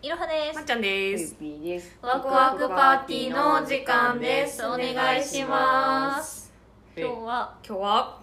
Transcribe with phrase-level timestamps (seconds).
[0.00, 1.34] いろはでますっちゃんです。
[1.34, 1.98] ピーです。
[2.00, 4.64] ワクワクパーティーの時間です。
[4.64, 6.52] お願いします。
[6.96, 7.58] 今日は？
[7.66, 8.20] 今日は？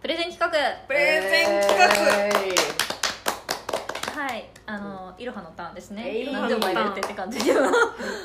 [0.00, 0.48] プレゼン企画。
[0.86, 1.76] プレゼン企
[4.14, 4.22] 画。
[4.22, 4.48] はい。
[4.66, 6.04] あのいろはのターンですね。
[6.06, 7.52] えい何でも入れてって感じで。
[7.52, 7.68] は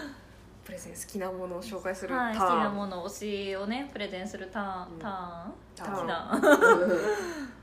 [0.63, 2.59] プレゼン好きなものを紹介するい好きターン。
[2.59, 5.53] なもの推しをねプレゼンするターンターン？
[5.75, 6.07] ターン。
[6.07, 7.53] ターン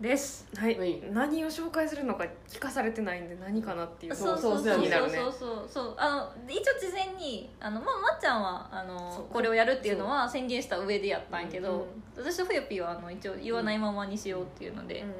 [0.00, 0.48] です。
[0.56, 1.02] はい、はい。
[1.12, 4.64] 何を紹介するのか聞かされてないんで何かなっていうそうそうそう。
[4.64, 5.94] そう気になるねそうそうそう。
[5.98, 12.20] あの一応事前にあの、まあ、まっちゃんはあそうのこれをやるっていうのは宣言した上でやったんやけど、う。
[12.20, 15.16] ん私とふよぴーはあの一応言わないままにしようっていうので,、うんで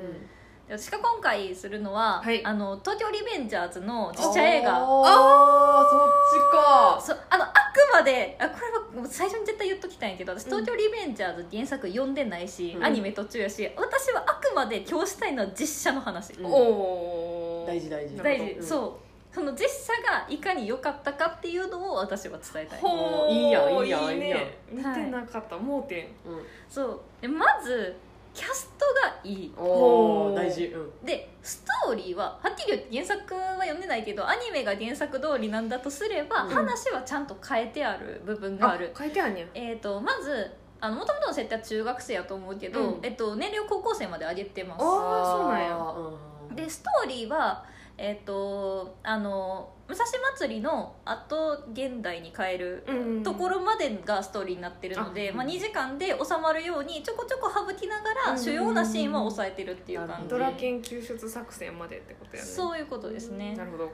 [0.70, 2.44] 私が今回するのは、はい。
[2.46, 4.70] あの東京リベンジャーズの実写映画。
[4.70, 7.00] ああ、そっちか。
[7.04, 12.84] そうあのあくまであこれはもう最初に絶対言っときたいんやけど私東京リベンジャーズ原作読んでないし、うん。
[12.84, 16.46] アニメ途中やし私はあくまで今日したいのは実写の話、うん。
[16.46, 18.16] おお大事大事。
[18.18, 18.64] 大事、うん。
[18.64, 19.34] そう。
[19.34, 22.80] その実写がいかに良かったかっていうのを私は伝えたい。
[22.80, 24.58] ほーいいやんいいやんいいいいやんね。
[24.70, 26.06] 見てなかった、盲点。
[26.06, 26.10] うん。
[26.68, 27.00] そう。
[27.20, 27.96] でまず
[28.32, 29.52] キャストがいい。
[29.56, 30.66] おお大事。
[30.66, 31.06] うん。
[31.06, 36.50] でストーリーははっきり言って原作は読んでないけどアニメが原作通りなんだとすれば、うん。
[36.50, 38.94] 話はちゃんと変えてある部分がある。
[38.96, 40.50] 書いてあんねんえー、とまず
[40.80, 43.00] あの元々の設定は中学生やと思うけど、うん。
[43.02, 44.82] えっと、年齢を高校生まで上げてます。
[44.82, 45.76] あーそうなんや。
[46.48, 46.56] うん。
[46.56, 47.64] でストーリーは
[48.02, 50.06] えっ、とあの武蔵
[50.38, 60.28] 祭りのあと現代に変えるうんところまでがストーリーになってるので、あまあ、2時間で収まるようにちょこちょこ省きながらうん主要なシーンは抑えてるっていう感じ。
[60.28, 62.48] ドラケン救出作戦までってことやね。
[62.48, 63.54] そういうことですね。
[63.54, 63.92] なるほど。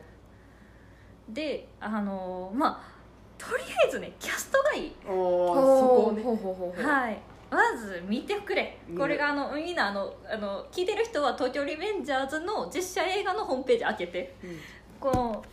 [1.31, 2.97] であのまあ
[3.39, 4.97] とりあえずねキャストがいい。
[5.09, 6.23] おお、そこをね。
[6.23, 7.19] ほうほうほうほうはい
[7.51, 8.79] まず見てくれ。
[8.97, 14.35] これがあのみんなあのあの聞いてる人は「東京リベンジャーズ」の実写映画のホームページ開けて。
[14.43, 14.59] うん。
[14.99, 15.45] この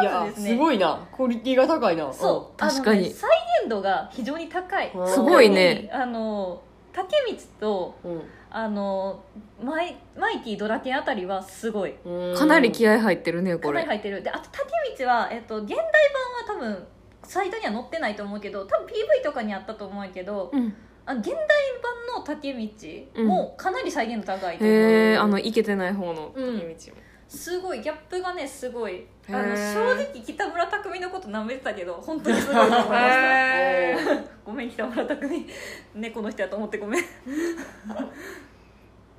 [0.00, 0.50] いやまずですね。
[0.50, 1.06] すごいな。
[1.14, 2.12] クオリティが高いな。
[2.12, 2.58] そう。
[2.58, 3.02] 確かに。
[3.02, 3.30] ね再
[3.62, 4.90] 現度が非常に高い。
[4.92, 5.08] うん。
[5.08, 5.88] すごいね。
[5.92, 6.60] あの
[6.92, 8.22] 竹光とうん。
[8.50, 9.22] あの
[9.62, 11.94] マイマイティドラケンあたりはすごい。
[12.04, 12.34] うん。
[12.34, 14.22] かなり気合入ってるねこかなりれ入ってる。
[14.22, 16.86] であと竹光は、えっと、現代版は多分
[17.22, 18.92] サイトには載ってないと思うけど多分 PV
[19.22, 20.74] とかにあったと思うけどうん
[21.06, 26.58] あ現代版の竹道もかなり再現度高いと思う、へえあのイケてない方のうん。
[26.60, 27.02] 竹道も。
[27.28, 29.06] すごいギャップがねすごい。
[29.28, 32.98] あの正直北村匠海のこと舐めてたけど本当にすごいと思いました。
[32.98, 33.96] へ
[34.44, 35.46] ごめん北村匠海。
[35.94, 37.04] 猫の人やと思ってごめん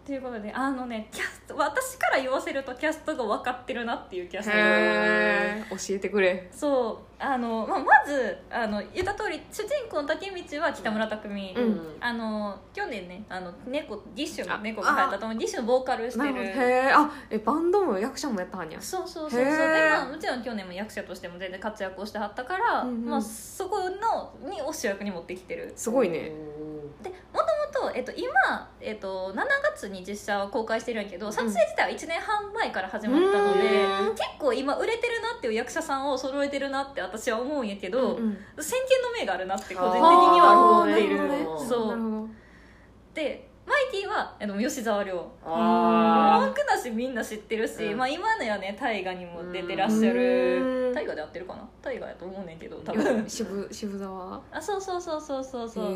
[0.08, 6.48] ということであのねキャスト私から言わせるとキャストが分かってるなっていうキャストえ教えてくれ。
[6.50, 11.98] そうあの、まあ、まずあの言った通り主人公の竹道は北村匠海、うん。
[12.00, 16.34] あの去年ねあの猫ディッシュのあ猫が流行ったと思うディッシュのボーカルしてる。
[16.34, 16.62] なるほど。
[16.62, 18.82] へえあえバンドも役者もやったはんや。
[18.82, 19.44] そうそうそうそう。
[19.44, 19.90] で、へー。
[19.90, 25.74] まあ、もちろん去年も役者としても全然活躍をしてはったから、うんうんまあ、そこのにを主役に持ってきてる。
[25.76, 26.32] すごいね。
[27.04, 27.16] でも
[27.94, 38.38] えっと、今、えっと、7月に実写を公開してるんやけど撮影自体は1年半前から始まったので、うん結構今売れてるなっていう役者さんを揃えてるなって私は思うんやけど、うんうん。
[38.64, 41.18] 先見の明があるなって個人的には思っている。
[41.68, 42.30] そう。
[43.14, 45.28] でマイティはあの吉沢亮。
[45.44, 47.98] あ文句なしみんな知ってるし、うん。
[47.98, 50.94] まあ、今のやね大河にも出てらっしゃうるん。
[50.94, 51.68] 大河で合ってるかな？
[51.82, 54.42] 大河やと思うねんけど多よ分渋渋沢？
[54.52, 55.96] あそうそうそうそうそうそう。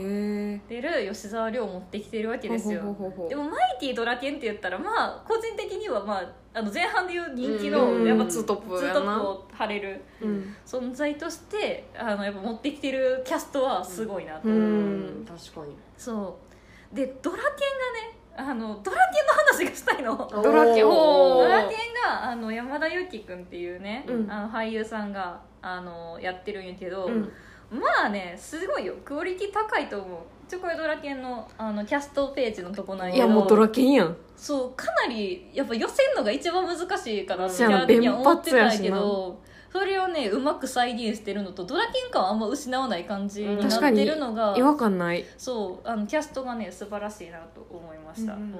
[0.67, 2.81] 出る吉沢亮を持ってきてるわけですよ。
[3.29, 8.03] でもマイティドラケンって言ったらまあ個人的にはまああの前半でいう人気うん。
[8.03, 15.25] のやっぱツートップツートップを張れるうん存在としてあのやっぱ持ってきてるキャストはすごいなと、ううんん。
[15.25, 15.73] 確かに。
[15.97, 16.50] そう
[16.93, 20.29] でドラケンがねあのドラケンの話がしたいの。
[20.31, 20.83] ドラケン。
[20.85, 21.77] ドラケン
[22.09, 24.31] があの山田裕貴君っていうね、うん。
[24.31, 27.31] あの俳優さんがあのやってるんやけど、うん。
[27.71, 28.95] まあねすごいよ。
[29.05, 30.19] クオリティ高いと思う。
[30.49, 33.27] ちょこれドラケンのあのキャストページのとこなんやいけど。
[33.27, 34.17] やもうドラケンやん。
[34.35, 37.85] そうかなりやっぱ寄せるのが一番難しいかなってそうやな。
[37.85, 39.39] キャラ的には思ってたんやけ弁ど
[39.71, 45.25] それをねうまく再現してるのとドラケン感はあんま失わない感じになってるのが違和感ない。
[45.37, 48.51] そうあのキャストがね素晴らしいなと思いました、うんうんうん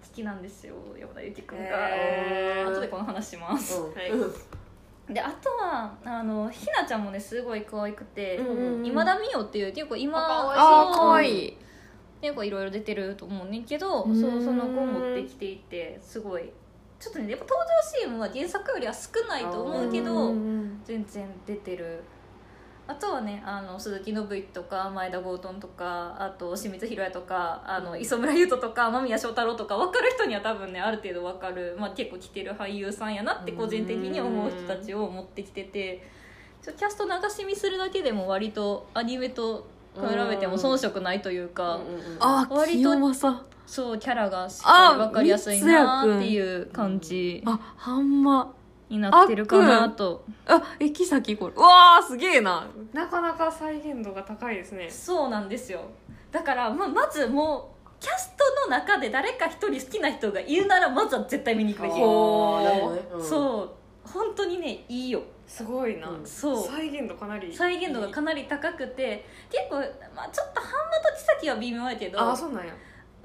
[0.00, 2.72] 好きなんですよ山田裕貴君が、へー。
[2.72, 4.10] 後でこの話します、はい。
[4.10, 4.26] う
[5.10, 5.14] ん。
[5.14, 11.56] であとはあのひなちゃんもねすごい可愛くて、うん今田美桜っていう結構今あーかわいい。
[12.20, 14.20] 結構いろいろ出てると思うねんけど、うん。
[14.20, 16.50] そうその子を持ってきていてすごい
[16.98, 20.80] ちょっとねやっぱ登場シーンは原作よりは少ないと思うけど、ん。
[20.84, 22.02] 全然出てる。
[22.86, 36.18] あとはねあの鈴木伸之とか前田剛敦とかあと清水宏也とかあの磯村優斗とか間宮祥太朗とか分かる人には多分ねある程度分かる、まあ、結構来てる俳優さんやなって個人的に思う人たちを持ってきてて。
[36.62, 41.76] ちょキャスト流し見するだけでも割とアニメと比べても遜色ないというか。
[41.76, 42.02] うんうんうん。
[42.20, 48.54] あ割と清正そうキャラがしっかり分かりやすいなっていう感じあはんま。
[48.88, 50.24] になってるかなと。
[50.46, 51.52] あ駅先これ。
[51.54, 52.66] うわーすげえな。
[52.94, 54.88] なかなか再現度が高いですね。
[54.88, 55.82] そうなんですよ。
[56.32, 61.94] だからままずもうキャストの中で誰か一人好きな人がいるならまずは絶対見に行くべき。
[63.28, 63.74] そ
[64.04, 65.20] う本当にねいいよ。
[65.46, 66.66] すごいな、うんそう。
[66.66, 67.54] 再現度かなり。
[67.54, 69.76] 再現度がかなり高くて結構、
[70.16, 72.18] まあ、ちょっと半間と木崎は微妙やけど。
[72.18, 72.72] あそうなんや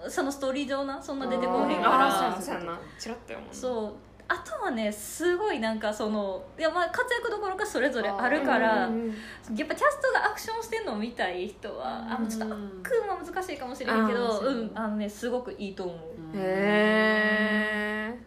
[0.10, 2.08] そのストーリー上なそんな出てこへんあから。
[2.08, 2.80] あそうやなそうやな。
[3.00, 3.94] チラッとやもんなそう。
[4.26, 9.08] あとはねすごいなんかそのいやまあ活躍どころかそれぞれあるからうんうんう
[9.54, 9.56] ん。
[9.56, 15.98] やっぱキャストがアクションしてるのを見たい人はあもうちょっとうんアクは難しいかもしれんけどううんあのねすごくいいと思う。
[16.36, 18.18] うんへ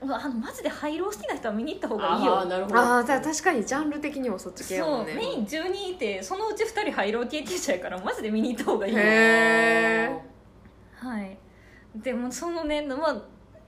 [0.00, 2.38] うわあのマジで廃炉好きな人は見に行った方がいいよ。
[2.40, 2.78] あーなるほど。
[2.80, 5.14] ああ確かにジャンル的にもそっち系やそうもんね。
[5.14, 8.98] メイン12いてそのうち2人廃炉経験者やからマジで見に行った方がいいよ。
[9.00, 10.10] へ
[11.02, 11.36] はい。
[11.96, 13.22] でもそのねまあ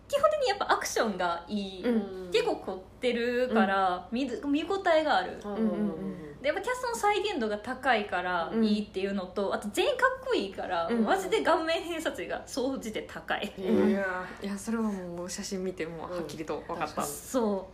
[0.07, 2.31] 基本的にやっぱアクションがいい、うん。
[2.31, 5.41] 結構凝ってるから、見ず見応えがある。
[5.45, 5.65] うんうんう
[6.11, 8.63] んでやっぱキャストの再現度が高いからうん。
[8.63, 11.03] いいっていうのと、あと全員かっこいいから、うん。
[11.03, 13.91] マジで顔面偏差値が総じて高い、うん。
[13.91, 17.09] いやいやそれはもう写真見てもはっきりと分かった、うん。
[17.09, 17.71] そ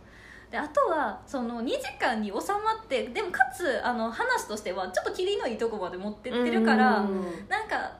[0.51, 7.23] であとはその2時間に収まってでもかつあの話としてはちょっと切りのいいとこまで持ってってるから、うん。
[7.47, 7.97] なんかは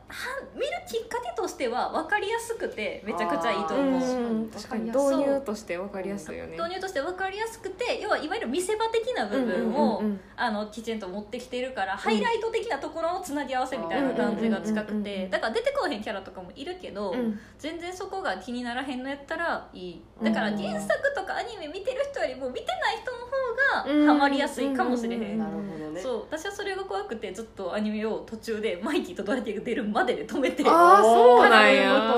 [0.54, 3.80] 見るきっかけとしては分かりやすくてめちゃくちゃいいとう。
[3.80, 4.34] 思う。
[4.44, 4.50] ん。
[4.50, 4.84] 確かに。
[4.92, 6.58] 導入として分かりやすいよね。
[6.58, 10.20] 導入として分かりやすくて要はいわゆる見せ場的な部分を、うんうんうんうん。
[10.36, 17.40] あのきちんと持ってきてるから、ハイライト的なところをつなぎ合わせみたいな感じが近くてだから出てこへんキャラとかもいるけど、うん。
[17.58, 20.02] 全然そこが気にならへんのやったらいい。
[20.22, 26.22] だから原作とかアニメ見てる人よりも見てない人の方がハマりやすいかもしれへん、なるほどねそう。
[26.30, 32.16] 私はそれが怖くてずっとアニメを途中でマイキーとドラティが出るまでで止めてああそうなんや。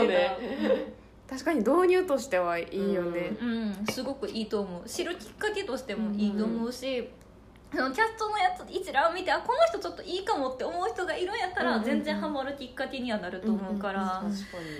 [1.29, 3.35] 確かに導入としてはいいよね。
[3.41, 3.85] うん。
[3.89, 4.87] すごくいいと思う。
[4.87, 7.09] 知るきっかけとしてもいいと思うし、
[7.73, 11.89] そのキャストのやつ一覧を見てあこの人ちょっといいかもって思う人がいるんやったらうんうんうん。
[11.89, 14.35] 全然ハマるきっかけにはなると思うから、確かに。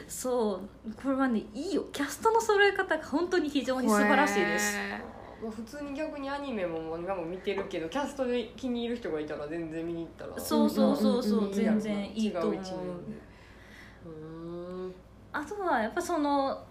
[0.07, 0.94] そう。
[0.94, 1.86] これはねいいよ。
[1.92, 4.78] キャストの揃え方が本当に非常に素晴らしいです
[5.50, 10.40] 普通に逆にアニメも漫画も見てるけどキャストで気に入る人がいたら全然見に行ったら。
[10.40, 12.54] そうそうそうそう、うんうんうん全然いいと思う。
[12.56, 12.62] 違う
[15.34, 16.63] あとはやっぱその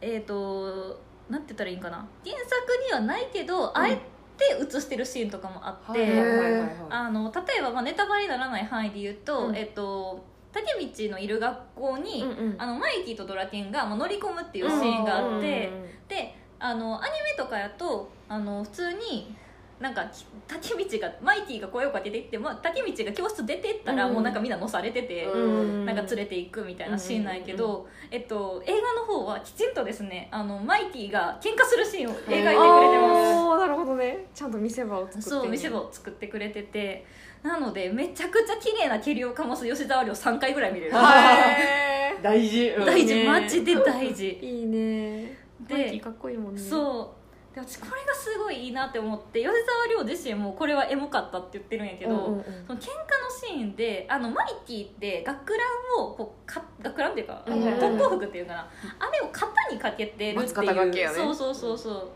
[0.00, 2.06] えっ、となんて言ったらいいんかな。
[2.24, 2.50] 原作
[2.86, 3.96] にはないけど、あえ
[4.36, 9.56] て映してるシーンとかもあって、はいはいはいあの例えば、まあ、ネタバレにならない範囲で言うと、うん。
[9.56, 12.56] えっと竹道のいる学校に、うんうん。
[12.58, 15.70] あのマイキーとドラケンが、まあ、乗り込むっていうシーンがあって、
[16.08, 19.34] であのアニメとかやとあの普通に
[19.80, 24.14] なんかき竹道がマイキーが声をかけていって、まあ、竹道が教室出てったら、うん。
[24.14, 25.24] もうなんかみんな乗されてて。
[25.26, 25.86] うん。
[25.86, 32.58] なんか連れていくみたいなシーンなんやけど、えっと、映画の方はきちんとですねあのマイキーが喧嘩するシーンを描いてくれてます。
[32.58, 34.26] ああなるほどね。
[34.34, 37.06] ちゃんと見せ場を作ってそう見せ場を作ってくれてて
[37.42, 40.92] なのでめちゃくちゃ綺麗な蹴りをかます吉沢亮3回ぐらい見れる。
[40.96, 42.68] へ大事。
[42.70, 42.86] うん。
[42.86, 43.26] 大事、ね。
[43.28, 44.38] マジで大事。
[44.42, 45.38] ーいいね。
[45.60, 46.60] でかっこいいもんね。
[46.60, 47.17] そう。
[47.17, 47.17] で
[47.64, 52.44] 私これがすごいいいなって思って吉沢亮自身もこれはエモかったって言ってるんやけど、うんうんうん。
[52.66, 52.88] その喧嘩の
[53.30, 55.64] シーンであのマイキーって学ラ
[55.98, 58.70] ンをこうか学ランっていうか、うんうんうん特攻服っていうかな。
[58.98, 61.16] あれを肩にかけてるっていう、やね。
[61.16, 62.08] そうそうそうそう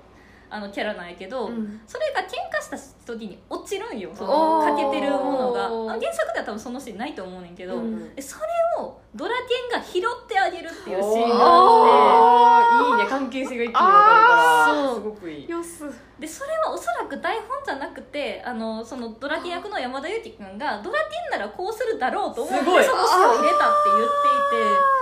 [0.55, 1.81] あのキャラなんやけど、うん。
[1.87, 4.11] それが喧嘩した時に落ちるんよ。
[4.15, 5.65] そのかけてるものが。
[5.67, 8.15] あ原作では多分そのシーンないと思うねんけど、うん。
[8.15, 8.45] でそれ
[8.79, 9.35] をドラ
[9.71, 13.07] ケンが拾ってあげるっていうシーンがあっていいね。
[13.09, 14.95] 関係性が一気に分かるから。
[14.95, 15.49] すごくいい。
[15.49, 15.85] よす。
[16.21, 22.77] でそれはおそらく台本じゃなくてあのそのドラケン役の山田裕貴君がドラケンならこうするだろうと思ってそすごい。
[22.77, 24.09] の詩を入れたって言っ
[24.51, 24.93] ていて。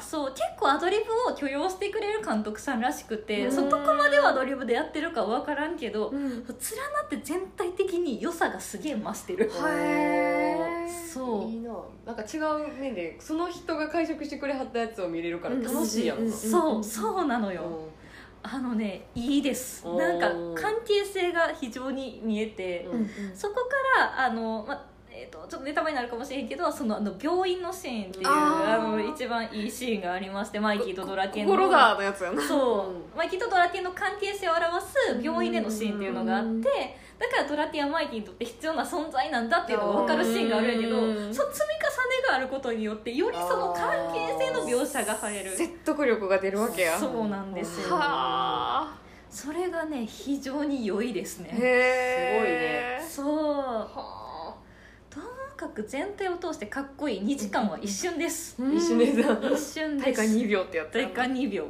[0.00, 3.52] そう結構アドリブを許容してくれる監督さんらしくてうん。
[3.52, 6.20] そどこまではアドリブでやってるか分からんけどうん。
[6.20, 9.50] 連なって全体的に良さがすげえ増してる。
[9.50, 11.12] へー。
[11.12, 11.50] そう。
[11.50, 11.72] いいな。
[12.06, 16.84] なんか違う面でその人が解釈してくれはったやつを見れるから楽しいやんそう。
[16.84, 17.88] そうなのよ。
[18.42, 19.86] あのねいいです。
[19.86, 23.08] なんか関係性が非常に見えてうん。
[23.34, 23.60] そこか
[23.98, 24.89] らあの、ま
[25.20, 31.52] えー、とちょっとネタバレになるかもしれんけどそのあの病院のシーンっていうあの一番いいシーンがありましてマイキーとドラケンの。
[31.52, 32.40] 心だのやつやな。
[32.40, 41.34] そう、うんマイキーとドラケンの関係性を表す病院でのシーンっていうのがあってだからドラティア・マイティにとって必要な存在なんだっていうのが分かるシーンがあるんやけどうん。
[41.34, 41.84] その積み重
[42.22, 45.54] ねがあることによってよりその関係性の描写がされる。
[45.54, 46.98] 説得力が出るわけや。
[46.98, 47.96] そうなんですよ。
[47.96, 48.94] は
[49.28, 51.50] それがね非常に良いですあね。
[51.60, 54.19] へえそう
[55.60, 57.20] はともかく全体を通してかっこいい。
[57.20, 58.56] 2時間は一瞬です。
[58.58, 59.20] あ一緒です。
[59.20, 60.04] 一瞬です。
[60.04, 61.64] 大会2秒ってやった大会2秒。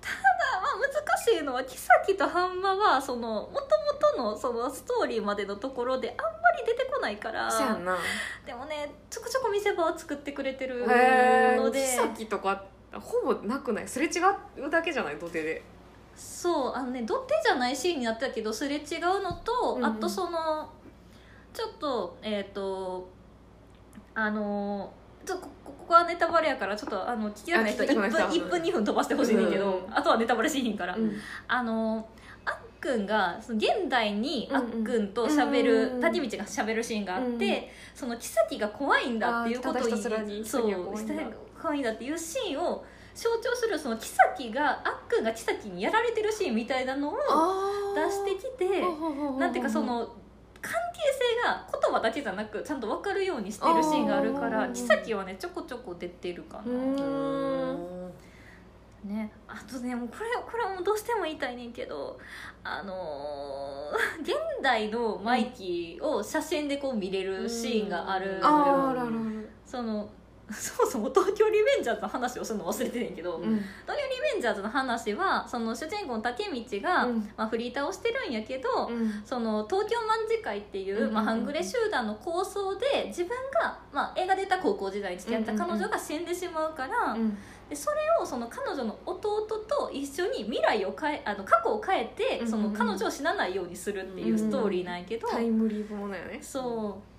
[0.00, 0.14] ただ
[0.60, 7.96] まあ難しいのはキサキとハンマはその元々のそのストーリーまでのところであんまり出てこないからそうやんな。
[8.44, 13.88] でもねちょこちょこ見せ場を作ってくれてるので木先とかほぼなくない？
[13.88, 14.18] すれ違
[14.66, 15.16] うだけじゃない？
[15.16, 15.62] 土手で。
[16.14, 19.84] そうあのね土手じゃないシーンになってたけどすれ違うのと、うんうん。
[19.86, 20.68] あとその
[21.52, 23.10] ちょっとえっ、と
[24.14, 24.92] あの
[25.24, 31.12] ちょっとこここはネタバレやからちょっとあの聞きたい人あ聞きた1分くない人1分2分飛ばしてほしいねんけど、うんあとはネタバレしひんから、うん。
[31.46, 32.08] あの
[32.44, 37.38] あっくんがその現代にあっくんと喋る、うんうん竹道が喋るシーンがあって、うんうん。
[37.94, 39.84] その妃が怖いんだっていうことに
[41.60, 41.90] 怖いんだ。
[41.92, 48.80] っていうシーンを象徴するその妃があっくんが妃にやられてるシーンみたいなのをあ出してきて
[49.38, 50.08] なんていうかその
[51.02, 57.76] 性が言葉だけじゃなくちゃんと分かるようにしてるシーンがあるからあー妃はねちょこちょこ出てるかうな。
[59.04, 62.20] ね、あとねもうこれこれはもうどうしても言いたいねんけど
[62.62, 64.32] あのー 現
[64.62, 69.48] 代のマイキーを写真でこう見れるシーンがあるのよ、あーあるあるある。
[69.66, 70.08] その
[70.54, 73.42] そもそも東京リベンジャーズの話をするの忘れてんねんけど、うん。
[73.42, 77.30] 東京リベンジャーズの話はその主人公の竹道が、うん。
[77.36, 79.22] まあ、フリーターをしてるんやけど、うん。
[79.24, 87.38] その東京卍会っていう、まあ、半グレ集団の構想で自分が、まあ、映画で言ったら高校時代に付き合った彼女が死んでしまうから、うん。
[87.68, 96.38] でそれをその彼女の弟と一緒に未来を変えあの過去を変えて、その彼女を死なないようにするっていうストーリーなんやけど、タイムリープものよね。
[96.42, 97.11] そう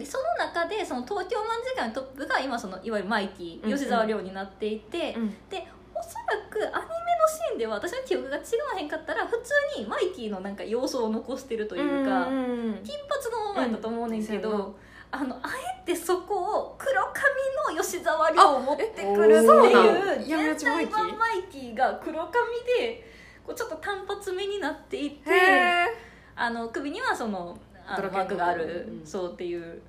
[0.00, 3.78] でその中でその東京卍会のトップが今そのいわゆるマイティうんうん。
[3.78, 5.30] 吉沢亮になっていて、うん。
[5.48, 6.90] でおそらくアニメ
[7.20, 14.74] のシーンでは私の記憶が違わへんかったら普通にマイティのなんか様子を残してるというか、んん金髪のままやったと思うねんけど、うん
[15.12, 15.50] あのあ
[15.82, 16.92] えてそこを黒
[17.66, 19.40] 髪の吉沢亮を持ってくるっ
[20.22, 22.32] ていう現代版マイキーが黒髪
[22.78, 23.04] で
[23.44, 25.30] こうちょっと単発目になっていて
[26.36, 29.06] あの首にはそそのあのマークがある、うん。
[29.06, 29.82] そうっていう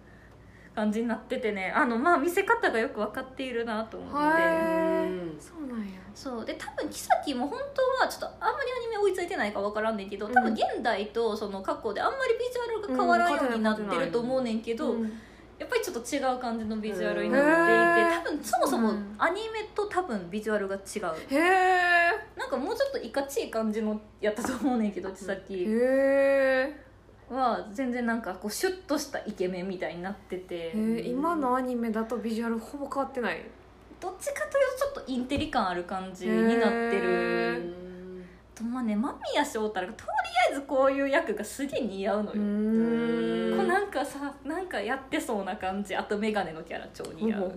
[0.73, 1.71] 感じになっててね。
[1.75, 4.15] あのまあ見せ方がよく分かっているなと思って。
[5.39, 5.85] そうなん。
[5.85, 6.45] やそう。
[6.45, 15.11] で多分妃も本当はちょっとあんまりアニメ追いついてないか分からんねんけど多分現代とその過去であんまりビジュアルが変わらんようになってると思うねんけど、うん。
[15.59, 20.81] やっぱりちょっと違う感じのビジュアルになっていて、多分そもそもうんアニメと多分ビジュアルが違う。
[21.29, 26.83] へえなんかもうちょっといかちい感じのやったと思うねんけどさっへきえ
[27.31, 30.71] は全然なんかこうシュッとしたイケメンみたいになってて。
[31.05, 33.41] 今のアニメだとビジュアルほぼ変わってない？
[33.99, 38.23] どっちかというとちょっとインテリ感ある感じになってへるー。
[38.55, 40.09] とまあね間宮祥太朗がとり
[40.49, 45.95] あえずこういう役がすげえ似合うのうよ、こうなんかさなんかやってそうな感じ。
[45.95, 47.51] あと眼鏡のキャラ超似合う。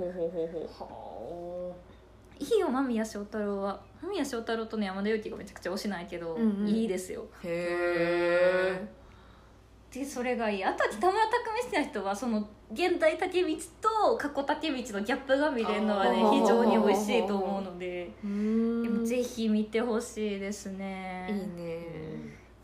[2.39, 6.69] いいよ間宮祥太朗は間宮祥太朗とね山田裕貴がめちゃくちゃ推しないけど、うんうん。
[6.69, 7.23] いいですよ。
[7.23, 9.04] うへえ
[9.95, 10.65] でそれがいい。
[10.65, 18.11] あとは北村匠海好きな人はその現代竹道と過去竹道のギャップが見れるのはね非常に美味しいと思うので。
[19.05, 21.29] ぜひ見てほしいですね。
[21.31, 21.87] いいね。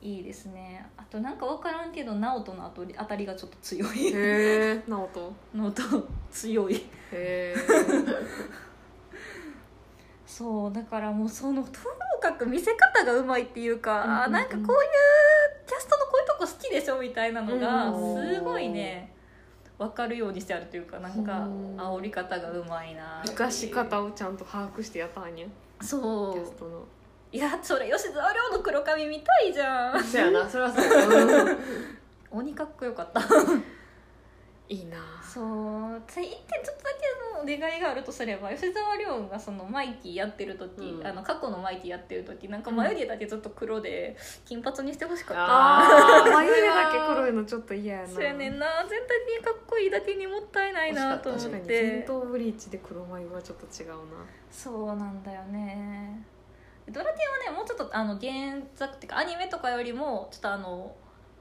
[0.02, 0.84] いいですね。
[0.96, 4.08] あとなんか分からんけど直人の当たり当たりがちょっと強い。
[4.08, 5.32] へえ直人。
[5.54, 5.82] のと
[6.30, 6.74] 強い。
[6.74, 6.82] へ
[7.12, 7.54] え
[10.26, 11.74] そうだからもうそのとも
[12.20, 14.22] かく見せ方がうまいっていうか、うんうんうん。
[14.22, 14.66] あなんかこういう
[15.66, 15.99] キャスト
[16.70, 18.34] きでしょみたいなのがうん。
[18.34, 19.12] すごいね
[19.78, 21.76] 分かるようにしてあるというかなんかうん。
[21.76, 25.46] 煽り方がうまいな生かし方をちゃんと把握してやったんや。
[25.82, 26.78] そキャストの。
[26.78, 26.82] う
[27.32, 30.02] いやそれ吉沢亮の黒髪見たいじゃん。
[30.04, 31.58] そやなそれはそう
[32.32, 33.20] 鬼かっこよかった
[34.70, 34.96] いいな。
[35.20, 36.90] そうで一点ちょっとだ
[37.44, 41.06] けのお願いがあるとすれば吉沢亮がそのマイティやってる時、うん。
[41.06, 48.08] あの過去のマイティやってる時なんか眉毛だけずっと黒で金髪にしてほしかった、あー 眉毛だけ黒いのちょっと嫌やな。
[48.08, 48.66] そうやねんな。
[48.88, 53.96] 全体的にかっこいいだけにもったいないなと思っ確かにて戦闘ブリーチで黒眉はちょっと違うな。
[54.52, 56.24] そうなんだよね。
[56.88, 58.32] ドラティアはねもうちょっとあの原
[58.74, 60.94] 作っていうかアニメとかよりもちょっとあの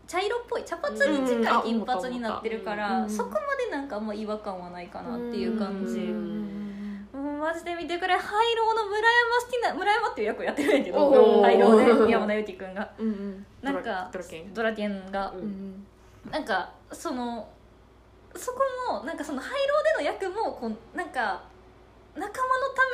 [0.10, 6.00] 茶色っぽい茶髪に近い金髪になってるから、うんそこまでなんかあんま違和感はないかなっていう感じ。
[6.00, 6.60] うんうん
[7.40, 11.42] マジで見てくれ廃炉の村山好きな村山っていう役をやってるんやけどおー。
[11.42, 12.92] 廃炉で山田裕貴君が。
[12.98, 13.46] うんうん。
[13.62, 14.54] なんかドラケン。
[14.54, 15.32] ドラケンが。
[15.32, 15.44] ううん。
[15.46, 15.88] ん
[16.32, 17.48] なんかその
[18.36, 18.60] そこ
[18.92, 21.44] もなんかその廃炉での役もこうなんか
[22.16, 22.42] 仲間のた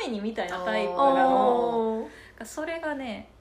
[0.05, 2.07] めにみたいなタイプなの。
[2.39, 3.34] あそれがね好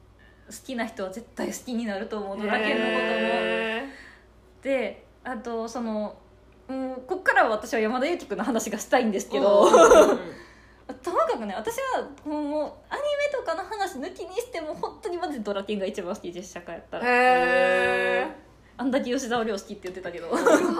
[0.64, 2.98] きな人は絶対好きになると思うドラケンのことも。
[3.00, 3.88] へ
[4.62, 6.16] であとその、
[6.68, 9.70] うん、こっからは私は山田裕貴君の話がしたいんですけど、うん。
[11.02, 17.06] ともかくね私はもうアニメとかの話抜きにしても本当にマジでドラケンが一番好き実写化やったーら。
[17.08, 18.43] へ
[18.76, 20.28] あんだけ吉沢亮好きって言ってたけど。
[20.28, 20.30] え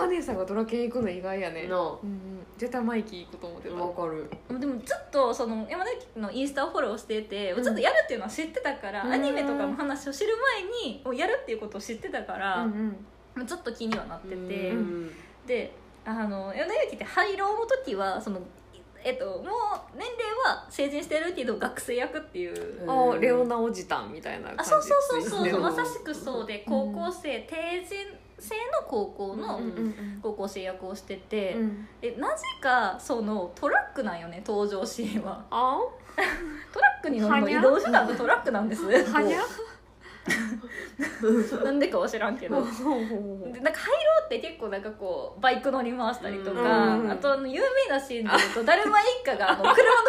[0.03, 1.67] お姉さんがドラケン行くの意外やね。
[1.67, 2.45] なうんうん。
[2.57, 3.75] 絶対マイキー行くと思ってた。
[3.75, 4.29] わかる。
[4.59, 7.63] でもずっとその山田裕貴のインスタをフォローしてて、うん。
[7.63, 9.11] ずっとやるっていうのは知ってたから、うん。
[9.13, 10.33] アニメとかの話を知る
[10.83, 12.95] 前にもうやるっていうことを知ってたから、うん
[13.37, 13.47] うん。
[13.47, 14.35] ずっと気にはなってて、
[14.71, 15.11] うん
[15.45, 15.73] で
[16.05, 18.39] あの山田裕貴って廃炉の時はその
[19.05, 19.43] えっと、もう
[19.95, 22.81] 年齢は成人してるけど学生役っていう。
[22.81, 25.61] うんあーレオナおじたんみたいな感じあそうそうそうそう。
[25.61, 27.95] まさしくそうで高校生、定人
[28.39, 30.19] 制の高校のうんうんうん。
[30.23, 31.87] 高校生役をしてて、うん。
[32.01, 35.45] でなぜかそのトラックなんよね登場シーンは。
[35.51, 35.79] あ
[36.73, 38.85] トラックに乗るの移動手段がトラックなんです。
[38.85, 39.41] はにゃ？
[41.63, 42.55] なんでかは知らんけど。
[42.55, 50.01] でなんか廃炉って結構なんかこうバイク乗り回したりとか、うんあとあの有名なシーンで言うとだるま一家があの 車の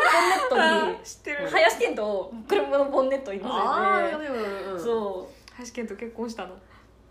[0.48, 1.48] ボンネットに知ってる。
[1.50, 3.58] 林健人を車のボンネットに乗せて。
[3.58, 4.34] ああでも
[4.72, 6.54] うんそ林健と結婚したの？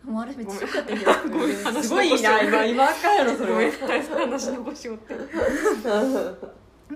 [0.08, 1.06] うもうあれめっちゃショックやったけ
[1.74, 1.84] ど。
[1.84, 3.72] す ごいな今今かやろそれ。
[3.72, 5.14] 話残しよって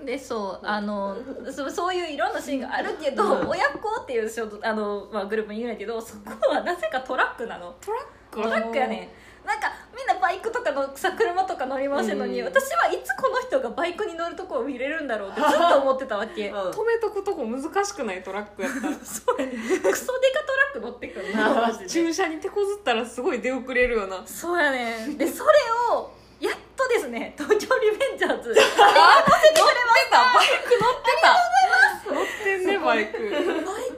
[0.04, 1.16] でそうあの
[1.50, 3.48] そそういういろんなシーンがあるけど、うん。
[3.48, 7.74] 親子っていうショートあの、まあ、グループにいるんやけどそこはなぜかトラックなの。
[7.80, 8.40] トラック？
[8.42, 9.10] トラックやね
[9.44, 9.46] ん。
[9.46, 12.46] なんかみんなバイクとかのさ車とか乗り回してるのに、うん。
[12.46, 16.50] 私はいつこの人がバイクに乗るとこを見れるんだろうってずっと 思ってたわけ。
[16.50, 16.56] うん。
[16.70, 18.70] 止めとくとこ難しくないトラックやっ
[19.02, 20.12] そうやねクソデカトラ
[20.70, 21.86] ック乗ってくるなマジで。
[21.88, 24.22] 駐車に手こずったらすごい出遅れるよな。
[24.24, 25.18] そうやねん。
[25.18, 25.50] でそれ
[25.92, 28.54] をやっとですね東京リベンジャーズ。
[32.10, 33.18] 乗ってんねバイク。
[33.18, 33.32] バイ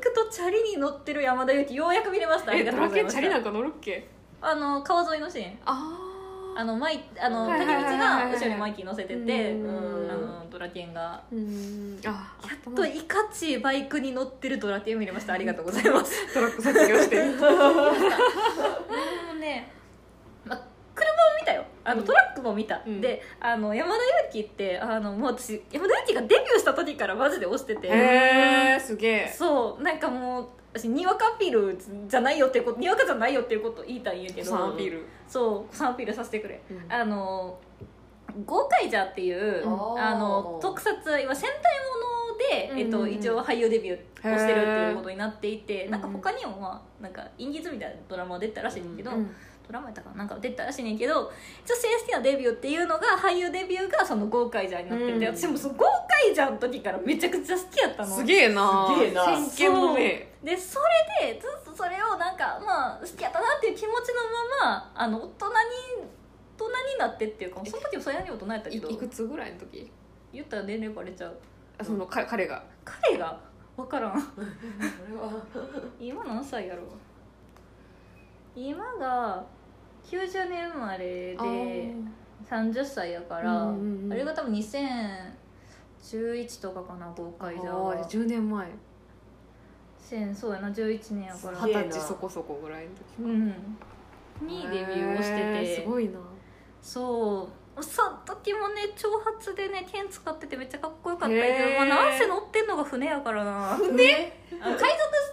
[0.00, 2.50] クとチャリに乗ってる山田裕貴ようやく見れました。
[2.52, 3.20] ありえがドラケンとうございました。
[3.20, 4.08] チャリなんか乗るっけ？
[4.40, 5.58] あの川沿いのシーン。
[5.64, 5.98] あ
[6.54, 8.32] あのマイあのはいはい竹内はいはい。
[8.32, 10.10] が後ろにマイキー乗せててうん。
[10.10, 11.22] あのドラケンが。
[11.32, 11.98] うん。
[12.04, 12.18] あやや
[12.70, 15.32] っといかちバイクに乗ってるドラケンを見れました。
[15.32, 16.26] ありがとうございます。
[16.34, 17.24] トラック卒業して。
[17.32, 17.32] も
[19.34, 19.81] うね、ま、
[20.94, 21.64] 車も見たよ。
[21.84, 22.06] あのうん。
[22.06, 23.00] トラックも見た、うん。
[23.00, 23.96] であの山田
[24.32, 27.88] 裕貴ってあのもう私山田裕貴がデビューした時からマジで推してて。
[27.88, 29.34] へえすげえ。
[29.36, 29.82] そう。
[29.82, 31.78] なんかもう私にわかアピール
[32.08, 34.50] じゃないよっていうことにわかじゃないよっていうことを言いたいんやけど。
[34.50, 35.04] サンアピール。
[35.28, 35.76] そう。
[35.76, 36.62] サンアピールさせてくれ。
[36.70, 36.92] うん。
[36.92, 37.58] あの
[38.46, 41.72] ゴーカイジャーっていうあの特撮今戦隊
[42.64, 49.30] もので、えっと、一応俳優デビューをしてるっていうことになっていてーなんか他にもまあなんかインディーズみたいなドラマ出たらしいんだけど、うん
[49.72, 50.16] ドラマやったかな？
[50.18, 51.32] なんか出たらしいねんけど
[51.64, 55.36] 一応正式なデビューっていうのが俳優デビューがそのゴーカイジャーになってて、うん。
[55.36, 58.14] 私もそのゴーカイジャーの時からめちゃくちゃ好きやったの。
[58.14, 58.86] すげえな。
[58.94, 59.96] すげえな先見の明。
[59.96, 60.78] でそ
[61.22, 63.92] れでずっとそれをなんかまあ好きやったなっていう気持ちの
[64.60, 65.52] ままあの大人に
[66.58, 68.88] 大人になってっていうかその時もそれなりに大人やったけど。
[68.90, 69.90] いいくつぐらいの時？
[70.32, 71.36] 言ったら年齢バレちゃう。
[71.78, 72.62] あそのか彼が。
[72.84, 73.40] 彼が。
[73.74, 75.32] 分からんこれは。
[75.98, 76.82] 今何歳やろ
[78.54, 79.42] 今が
[80.04, 82.04] 90年生まれであー。
[82.50, 87.74] 30歳やからうんうんうんあれが多分2011とかかな豪快じゃあ。
[87.74, 88.66] ーは10年前
[89.98, 91.58] 千そうやな11年やから。
[91.66, 93.46] 二十歳そこそこぐらいの時うん。
[94.46, 95.36] にデビューをして
[95.76, 95.82] て。
[95.82, 96.18] すごいな。
[96.82, 97.48] そう
[97.80, 103.76] その時もね長髪でね剣使っててめっちゃかっこよかったけど、まあ、なんせ乗ってんのが船やからな。
[103.76, 103.94] 船？
[104.50, 104.78] 海賊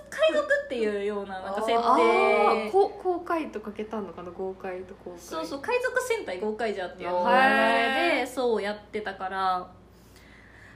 [0.09, 2.69] 海賊っていうようななんか設あ定。
[2.69, 4.31] あこ公開とかけたのかな？
[4.31, 5.19] 公開と公開。
[5.19, 9.69] そうそう海賊戦隊ゴーカイジャーっていう名へ前ーでそうやってたから。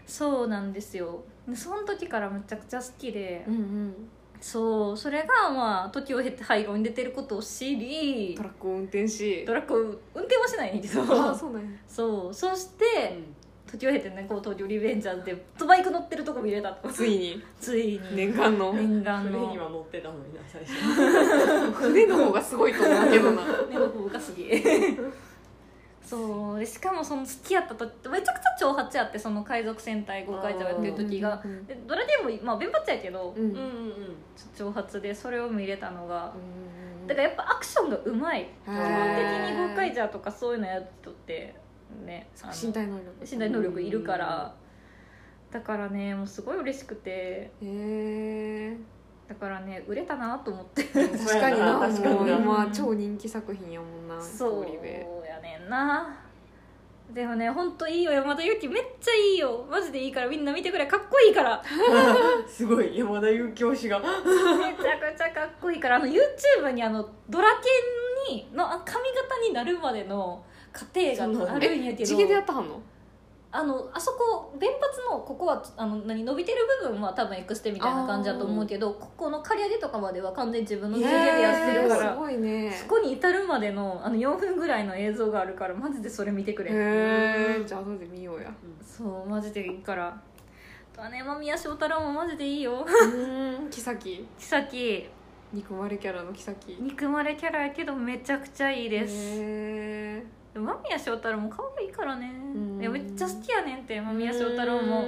[0.06, 1.23] そうなんですよ。
[1.47, 3.95] でその時からむちゃくちゃ好きで、うんうん
[4.43, 9.45] そうそれがまあ時を経て廃炉に出てることを知りトラックを運転し。
[9.45, 11.01] トラックを運転はしないねんけど。
[11.01, 11.69] ああそうなんや。
[11.88, 12.34] そう。
[12.34, 13.21] そして、
[13.65, 16.89] 時を経てねこう東京リベンジャーズでバイク乗ってるとこ見れたと。
[16.89, 17.43] ついに。
[17.62, 18.15] ついに。
[18.17, 18.73] 念願の。
[18.73, 19.39] 念願の。
[19.39, 21.71] 船には乗ってたのにな最初。
[21.71, 23.43] 船の方がすごいと思うけどな。
[23.69, 24.97] 目の方がすげえ
[26.04, 31.42] そうでしかもその好きやったとめちゃくちゃ長髪やってその海賊戦隊ゴーカイジャーやってる時が。
[31.44, 33.58] うんうんうんでどれでもまあ弁髪やけど、うんうんうん。
[33.58, 33.94] うん
[34.56, 38.50] 長髪でそれを見れたのがうんだからやっぱアクションがうまい。
[38.66, 38.82] 基本的
[39.52, 41.56] にゴーカイジジャーとかそういうのやる人って
[42.06, 43.12] ねあの身体能力。
[43.22, 44.54] 身体能力いるから。
[45.52, 47.12] だからねもうすごい嬉しくて。
[47.12, 48.78] へえ
[49.28, 50.84] だからね売れたなと思って。
[50.84, 52.39] 確かにな確かにな。
[52.39, 54.66] もう今超人気作品やもんなそう
[55.43, 56.15] ねんな。
[57.13, 58.12] でもね本当いいよ。
[58.12, 59.67] 山田裕貴めっちゃいいよ。
[59.69, 60.88] マジでいいからみんな見てくれ。
[60.88, 61.62] かっこいいから。
[62.47, 62.97] すごい。
[62.97, 63.99] 山田裕貴推しが。
[63.99, 65.97] めちゃくちゃかっこいいから。
[65.97, 67.49] あの YouTube にあのドラ
[68.29, 72.06] ケンにのあ髪型になるまでの過程があるんやけど。
[72.06, 72.82] 地毛でやったはんの？
[73.56, 82.13] あのあそこ弁髪のここはあの何伸びてる部分は多分エクステみたいな感じだと思うけどここの刈り上げとかまでは完全に自分の地毛でやってるから。
[82.13, 82.72] すごいね。
[82.72, 86.74] そこに至るまでのあの4分ぐらいの映像があるからマジでそれ見てくれへ
[87.62, 88.52] えじゃあ後で見ようや
[88.84, 91.22] そうマジでいいからあとはね。
[91.22, 95.10] 間宮祥太朗もマジでいいようんキサキ妃
[95.54, 102.28] 憎まれキャラのキサキ憎まれキャラやけどめちゃくちゃいいですへでも間宮祥太朗も可愛いからね。
[102.28, 102.80] ん。
[102.80, 105.04] いやめっちゃ好きやねんって間宮祥太朗も。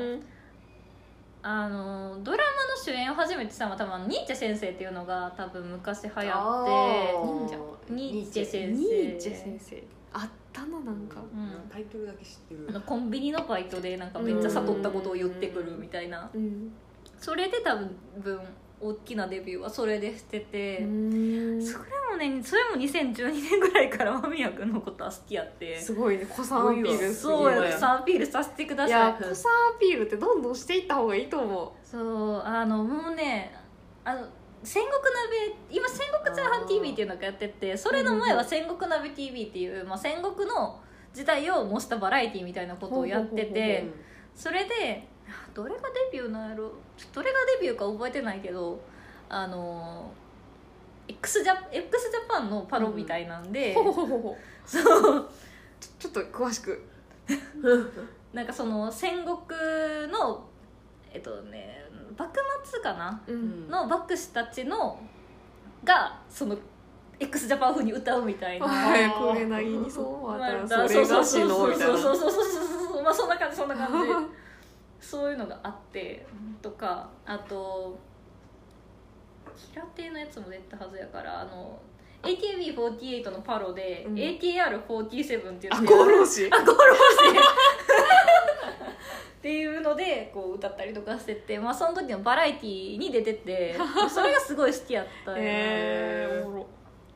[1.47, 6.27] あのドラマの主演を初めてしたのは多分ニーチェ先生っていうのが多分昔流行って。
[6.27, 7.57] 忍者。
[7.89, 9.83] ニーチェ先ニ生ーチェ先生。
[10.13, 11.17] あったのなんか。
[11.21, 11.69] うん。
[11.69, 12.65] タイトルだけ知ってる。
[12.67, 16.27] あのコンビニのバイトでなんかめっちゃ悟ったことを言ってくるみたいな。
[16.33, 16.71] うん。
[17.19, 18.39] それで多分
[18.79, 21.65] 大きなデビューはそれでしてて、うん。
[21.65, 25.79] それもねそれも2012年ぐらいから間宮君のことは好きやって。
[25.79, 29.01] すごいね子さんアピールすそうごいやさアピールさせてくだいさい。
[29.01, 33.55] や子さんアピールってどんどんしていった方がいいと思そうあのもうね
[34.03, 34.27] あの
[34.63, 40.79] 戦国鍋今戦国チャーハン TV っていうのがやっててそれの前は戦国鍋 TV っていう、まあ、戦国の
[41.13, 43.87] 時代を模したバラエティみたいなことをやってて
[44.35, 45.07] それで
[45.53, 46.71] どれがデビューなんやろ？
[47.13, 48.79] どれがデビューか覚えてないけど
[49.29, 50.11] あの
[51.07, 54.79] x ジャ x ジャパンのパロみたいなんで、うほほほほそ
[55.17, 55.29] う。
[55.99, 56.81] ちょっと詳しく。
[58.33, 59.37] なんかその戦国
[60.11, 60.43] の
[61.13, 61.85] えっとね
[62.17, 63.21] 幕末かな？
[63.27, 63.67] ううん。
[63.67, 64.99] んの幕士たちの
[65.83, 66.57] がその
[67.19, 68.67] x ジャパン風に歌うみたいな。
[68.67, 70.01] 早く売れないにそ
[70.35, 71.97] うたそれがしのみたいな。
[71.97, 72.87] そうそうそうそうそう。
[72.93, 74.11] そうまあそんな感じそんな感じ。
[74.11, 74.29] そう
[75.31, 76.25] いうのがあって
[76.61, 77.97] とかあと
[79.71, 81.79] 平手のやつも出たはずやからあの
[82.23, 84.15] AKB48 のパロで、うん。
[84.15, 86.49] ATR47 っていうあゴロシ。
[86.51, 86.99] あゴロシ。
[89.37, 93.77] っていうのでこう歌ったりとかしてて、まあ、その時のバラエティーに出てて
[94.09, 96.67] それがすごい好きやったよねへえおもろ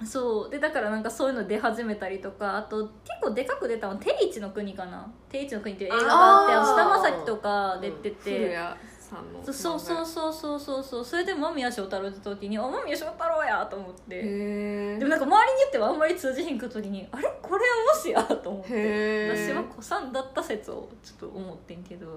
[0.06, 0.50] そう。
[0.50, 6.62] でだからなんかそういうの出始めたりとかあと結構でかく出たのは「定一の国」かな「定一の国」っていう映画があってあー。
[6.62, 17.28] あの菅田将暉とか出て古て、谷さんのそうそうそうそうそうそうそれで間宮祥太朗出た時に「あ間宮祥太朗や!」と思って、でもなんか周りに言ってはあんまり通じひんく時に「あれ？
[17.42, 19.30] これはもしや!」と思って。
[19.30, 22.08] 私は子さんだった説をちょっと思ってんけど、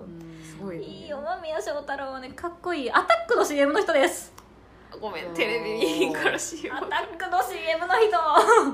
[0.44, 0.84] すごいね。
[0.84, 2.92] いいよ間宮祥太朗はねかっこいい。
[2.92, 4.32] アタックの CM の人です
[5.00, 8.72] ごめんテレビ見んからしよアタックの CM の人。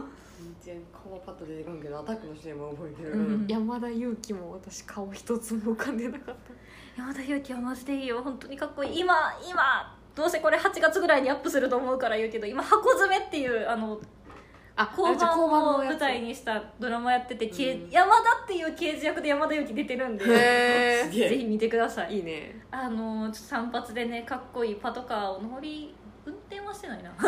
[0.63, 6.35] 全然顔はパッと出てこんけどアタックの CM は覚えてる、うん山田裕貴も私顔一つも浮かんでなかっ
[6.97, 9.01] 山田裕貴はマジでいいよ本当にかっこいい。
[9.01, 9.15] 今
[9.49, 14.01] 今どうせこれ8月ぐらいにアップすると思うから言うけど今箱詰めっていうあの
[14.79, 17.91] たあ後半を舞台にしたドラマやってて、けうん。
[17.91, 20.25] 山田っていう刑事役で山田裕貴出てるんで。
[20.29, 22.15] えぜひ見てください。
[22.15, 22.61] えいいね。
[22.71, 25.98] あのちょっと散髪でねかっこいいパトカーを乗り運
[26.49, 27.13] 転はしてないな。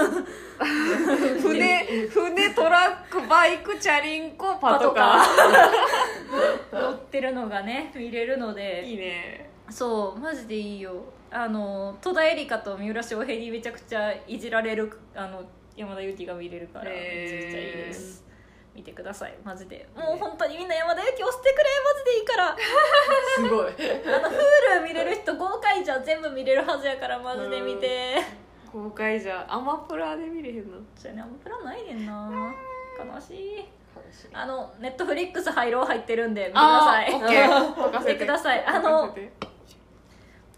[1.43, 5.23] 船船トラックバイクチャリンコパトカ
[6.73, 8.85] 乗ってるのがね見れるのーで。
[8.85, 9.51] いいね。
[9.69, 11.05] そうマジでいいよ。
[11.31, 15.45] あの戸田恵梨香と三浦翔平にめちゃくちゃいじられるあの
[15.77, 18.25] 山田裕貴が見れるからめちゃくちゃいいです。
[18.75, 19.87] 見てくださいマジで。
[19.95, 22.57] もう本当にみんな山田裕貴押してくれマジでいいから。
[23.37, 24.17] すごい。
[24.17, 28.17] あの Hulu 見れる人豪快じゃ全部見れるはずやからマジで見て
[28.73, 30.79] 公開じゃアマプラで見れへんの？
[30.95, 32.55] それねアマプラないねんな。
[32.99, 33.69] 悲しい。
[33.93, 37.15] 話あのネットフリックス入ろう入ってるんで見てください。
[37.15, 38.65] 見てください。
[38.65, 39.15] あの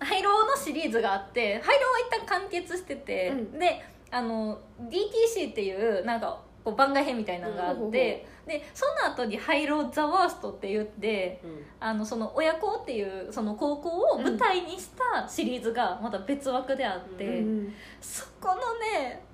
[0.01, 3.59] ハイローのシリーズがあってハイローは一旦完結してて、うん。
[3.59, 11.65] であの DTC っていうなんかこう番外編みたいなのがあって、でその後に「ハイロー・ザ・ワースト」って言ってうん。
[11.81, 19.25] あのその鬼邪高っていうその高校を舞台にしたシリーズがまた別枠であって、うんそこのね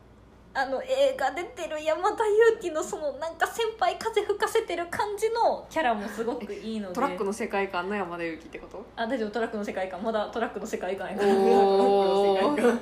[0.54, 6.94] あの映画出てる山田裕貴のそのなんか先輩風吹かせてる感じのキャラもすごくいいので。
[6.94, 8.84] トラックの世界観の山田裕貴ってこと？
[8.96, 11.28] あ大丈夫トラックの世界観まだトラックの世界観やから。
[11.32, 12.80] お世界ー観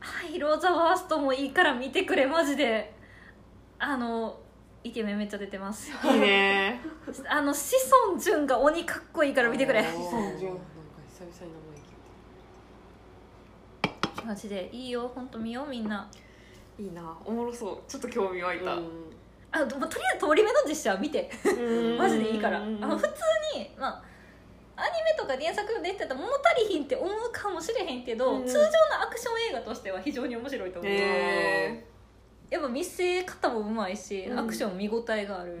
[0.00, 2.92] ハイロー・ザ・ワーストもいいから見てくれマジで。
[3.78, 4.38] あの
[4.84, 5.90] イケメンめっちゃ出てます。
[5.90, 6.80] いいね。
[7.28, 9.80] あの志尊淳が鬼かっこいいから見てくれ。
[9.80, 9.92] あー。
[9.92, 10.52] そうなんか久々に名
[13.90, 14.68] 前聞いマジで。
[14.72, 15.10] いいよ。
[15.14, 16.08] 本当見ようみんな。
[16.78, 17.18] いいな。
[17.24, 17.90] おもろそう。
[17.90, 18.72] ちょっと興味湧いた、た
[19.50, 19.86] あとりあ
[20.16, 21.28] えず通り目の実写は見て。
[21.98, 22.58] マジでいいから。
[22.58, 22.80] あうん。
[22.80, 23.08] の普通
[23.56, 24.04] にまあ
[24.76, 28.46] アニメとか原作読んでってたら物足りひんって思うかもしれへんけど、うん。
[28.46, 28.68] 通常の
[29.02, 31.84] アクション映画としては非常に面白いと思う、へ
[32.50, 34.38] やっぱ見せ方もうまいし、うん。
[34.38, 35.60] アクション見応えがある、うん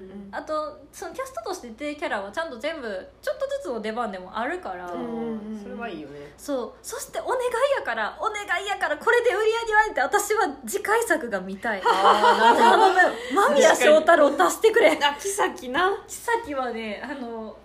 [0.00, 2.88] んあとそのキャストとして出てるキャラはちゃんと全部
[3.22, 5.62] ちょっとずつの出番でもあるから、うんうんうん。
[5.62, 6.32] それはいいよね。
[6.36, 6.72] そう。
[6.82, 7.40] そしてお願い
[7.78, 11.80] やからお願いやからこれで売り上げはって私は次回作が見たい。
[11.86, 14.98] ああなる頼む間宮祥太郎出してくれ。
[15.00, 16.02] あ木崎な。
[16.08, 17.56] さっきはねあの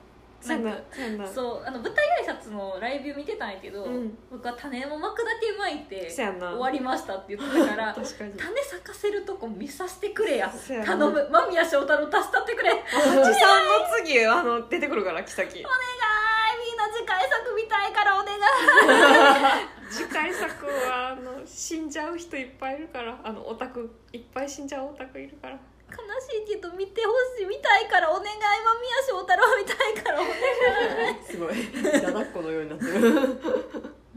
[0.47, 4.17] なんかそうあの舞台挨拶のライブ見てたんやけど、うん。
[4.32, 10.52] 僕は種をまくだけ巻いて終わりましたって言ってたから 種咲かせるとこ見させてくれや。
[10.86, 11.30] 頼む。
[11.30, 12.71] 間宮祥太郎出したってくれ。
[12.71, 18.39] お願いおじさんの次あの出てくるから木崎みんな次回作見たいからお願い。
[19.89, 25.60] 次回作はあの死んじゃう人いっぱいいるからあのオタクいっぱい死んじゃうオタクいるから
[25.91, 28.36] 悲しいけど見てほしい見たいからお願い間
[28.80, 31.23] 宮祥太郎見たいからお願い。
[31.25, 32.02] すごい。
[32.02, 33.39] だだっこのようになってる。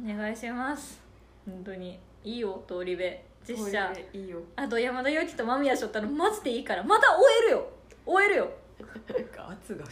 [0.04, 1.00] お願いします
[1.46, 3.04] 本当にいいよ通り部。
[3.44, 3.92] 実写。
[4.12, 4.40] いいよ。
[4.56, 7.66] あと山田裕貴と間宮祥太郎マジでいいからまだ終えるよ。
[8.06, 8.50] 終えるよ。
[8.82, 9.84] なんか圧が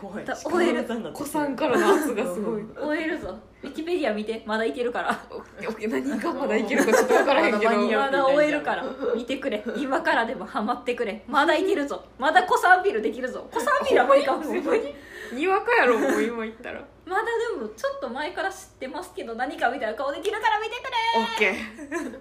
[0.00, 0.24] 怖い。
[0.26, 0.84] だ終える。
[1.12, 5.20] 子さんからの圧がすごい終 えるぞウィキペディア見てまだいけるから。
[5.60, 7.72] 何がまだいけるかちょっと分からへんけど。
[7.96, 8.84] まだ終えるから。
[9.14, 9.62] 見てくれ。
[9.76, 11.22] 今からでもハマってくれ。
[11.28, 12.04] まだいけるぞ。
[12.18, 13.46] まだ子さんビールできるぞ。
[13.52, 14.94] 子さんビールは無理かもしれない
[15.32, 15.46] に？
[15.46, 16.82] わかやろもう今言ったら。
[17.06, 17.22] まだ
[17.56, 20.90] でもちょっと前から知ってますけど何かみたいな顔できるから見てくれ。
[21.20, 22.20] オッケー。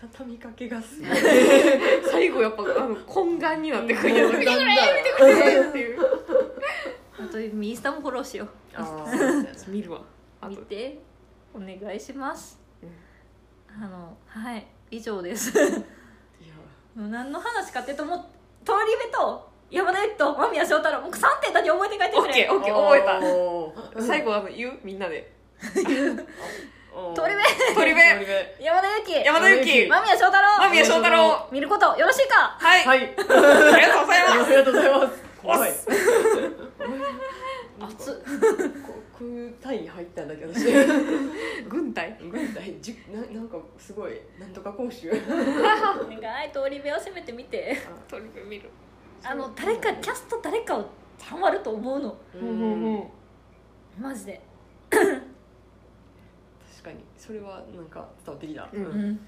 [0.00, 1.10] 畳みかけがすごい
[2.10, 4.32] 最後やっぱあの懇願になってくるやつ。
[4.32, 4.68] 見てくれだんだん
[5.28, 5.98] えーっていう。
[7.20, 10.00] あとインスタもフォローしよあー 見るわ
[10.46, 10.62] 見と。
[10.62, 10.98] て
[11.54, 13.84] お願いします、うん。
[13.84, 15.50] あのはい以上です。
[15.58, 15.68] いや。
[16.94, 18.18] もう何の話かっていうともう
[18.64, 22.28] 通り部と山田裕貴と間宮祥太郎もう3点だけ覚えて帰ってくれ。
[22.28, 22.96] オッケーオッケー覚
[23.96, 24.02] えた。
[24.02, 24.78] 最後あの言う？
[24.82, 25.32] みんなで。
[27.14, 27.40] 鳥部
[27.74, 29.24] 鳥部山田裕貴。
[29.24, 29.88] 山田裕貴。
[29.88, 30.58] 間宮祥太郎。
[30.62, 31.48] 間宮祥太郎。
[31.52, 32.56] 見ることよろしいか？
[32.58, 33.14] はい、はい。
[33.14, 34.48] ありがとうございます。
[34.48, 35.22] ありがとうございます。
[35.42, 35.70] 怖い
[37.80, 38.14] 熱っ。
[39.16, 40.66] 国隊に入ったんだけど私。
[41.68, 42.16] 軍隊？
[42.30, 42.76] 軍隊。
[42.80, 45.10] じななんかすごいなんとか講習。
[45.10, 47.76] お願い通り部をせめて見て。
[48.08, 48.70] 鳥部見る。
[49.24, 50.86] あの誰かキャスト誰かを
[51.20, 52.16] ハマると思うの。
[52.34, 53.10] ううんうんん。
[53.98, 54.40] マジで。
[54.90, 55.04] 確
[56.82, 57.04] かに。
[57.16, 58.68] それはなんか伝わってきた。
[58.72, 58.84] うん。
[58.84, 59.20] うん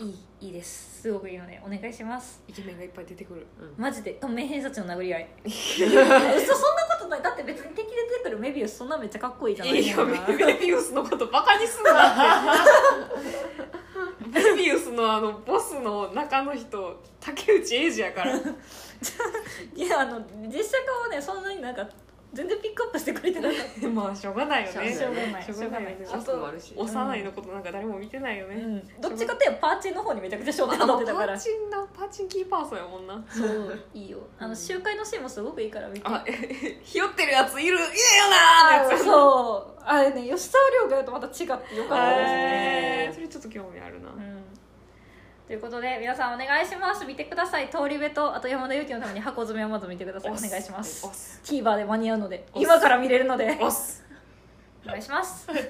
[0.00, 1.02] いいいいです。
[1.02, 2.42] すごくいいのでお願いします。
[2.48, 3.46] イケメンがいっぱい出てくる。
[3.76, 5.28] マジで透明偏差値の殴り合い。
[5.44, 7.22] 嘘そんなことない。
[7.22, 9.74] だって別に敵で出てくるメビウスそんなめっちゃかっこいいじゃない。
[9.74, 13.04] ですかメビウスのことバカにすんなっ
[14.24, 14.32] て。
[14.32, 18.36] メビウスのあのボスの中の人竹内英二やから。
[19.74, 21.88] いやあの実写化をねそんなになんか
[22.32, 24.94] 全然ピックアップしてくれてなかっ まあしょうがないよね。
[24.94, 25.42] しょうがない。
[25.42, 25.96] しょうがない。
[26.10, 31.34] あと幼いのことなんか誰も見てないよた、ね、うん、どっちかっていうとパーチンの方にめちゃくちゃ焦点当てたから。
[31.34, 33.22] ーチンなパーチンキーパーソンやもんな。
[33.28, 34.18] そういいよ。
[34.38, 36.24] あの集会のシーンもすごくいいから見てあ
[36.82, 37.68] ひよってるやついる。
[37.68, 37.80] いるよ
[38.30, 39.04] なーのやつ。
[39.04, 39.82] そう。
[39.84, 43.10] あれね吉沢亮がやるとまた違ってよかったですね。
[43.14, 44.41] それちょっと興味あるな、うん
[45.52, 47.04] ということで皆さんお願いします。
[47.04, 47.68] 見てください。
[47.68, 50.32] 通り部とあと山田裕貴のために箱詰めをまず見てください。
[50.32, 51.42] お願いします。
[51.44, 53.58] TVer で間に合うので今から見れるので。
[53.60, 55.46] お願いします。
[55.50, 55.62] はい。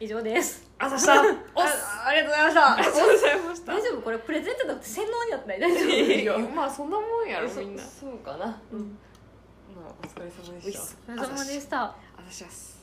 [0.00, 0.66] 以上です。
[0.78, 1.12] あざした。
[1.12, 1.16] あ
[2.06, 2.72] ありがとうございました。
[2.72, 3.72] ありがとうございました。
[3.74, 4.00] 大丈夫？
[4.00, 5.60] これプレゼントだって洗脳になってない？
[5.60, 7.82] 大丈夫まあそんなもんやろそみんな。
[7.82, 8.62] そうかな。
[8.72, 8.96] うん。
[9.76, 11.12] まあお疲れ様でした。
[11.12, 11.82] お疲れ様でした。
[11.82, 11.94] あ
[12.26, 12.79] ざします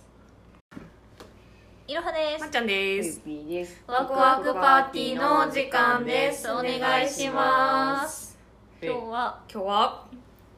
[1.88, 2.42] いろはです。
[2.42, 3.22] まっちゃんです。
[3.26, 3.82] です。
[3.88, 6.46] ワクワクパーティーのお時間です。
[6.52, 8.38] お願いします。
[8.84, 9.40] 今日は。
[9.50, 10.06] 今日は？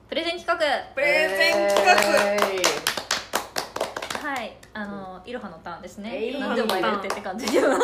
[0.09, 0.57] プレゼン企画。
[0.95, 1.85] プレゼン企
[4.23, 4.27] 画。
[4.27, 4.57] はい。
[4.73, 6.17] あのいろはのターンですね。
[6.17, 7.77] えい何でも入れてって感じでは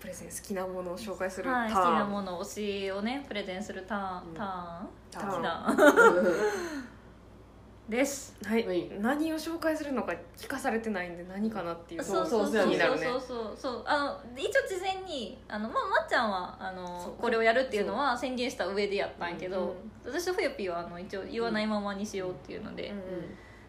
[0.00, 4.34] プレゼン好きなものを紹介するい、好きターンなもの推しをねプレゼンするターン、うん。
[4.34, 4.88] ターン。
[5.10, 5.42] ターン。
[5.42, 6.26] ターン
[7.88, 8.36] です。
[8.44, 8.66] はい。
[8.66, 8.88] はい。
[9.00, 12.62] 何を紹介するのか聞かされてないんで何かなっていうそうそうそうそう。
[12.62, 13.06] そうそうそう気になるね。
[13.06, 20.10] そうそうあの一応事前にあの、まあ、まっちゃんはあそうのこれをやるっていうのは宣言した上でやったんやけど、う。
[20.10, 23.04] ん私とふよぴーはあの一応言わないままにしようっていうので,、うんうん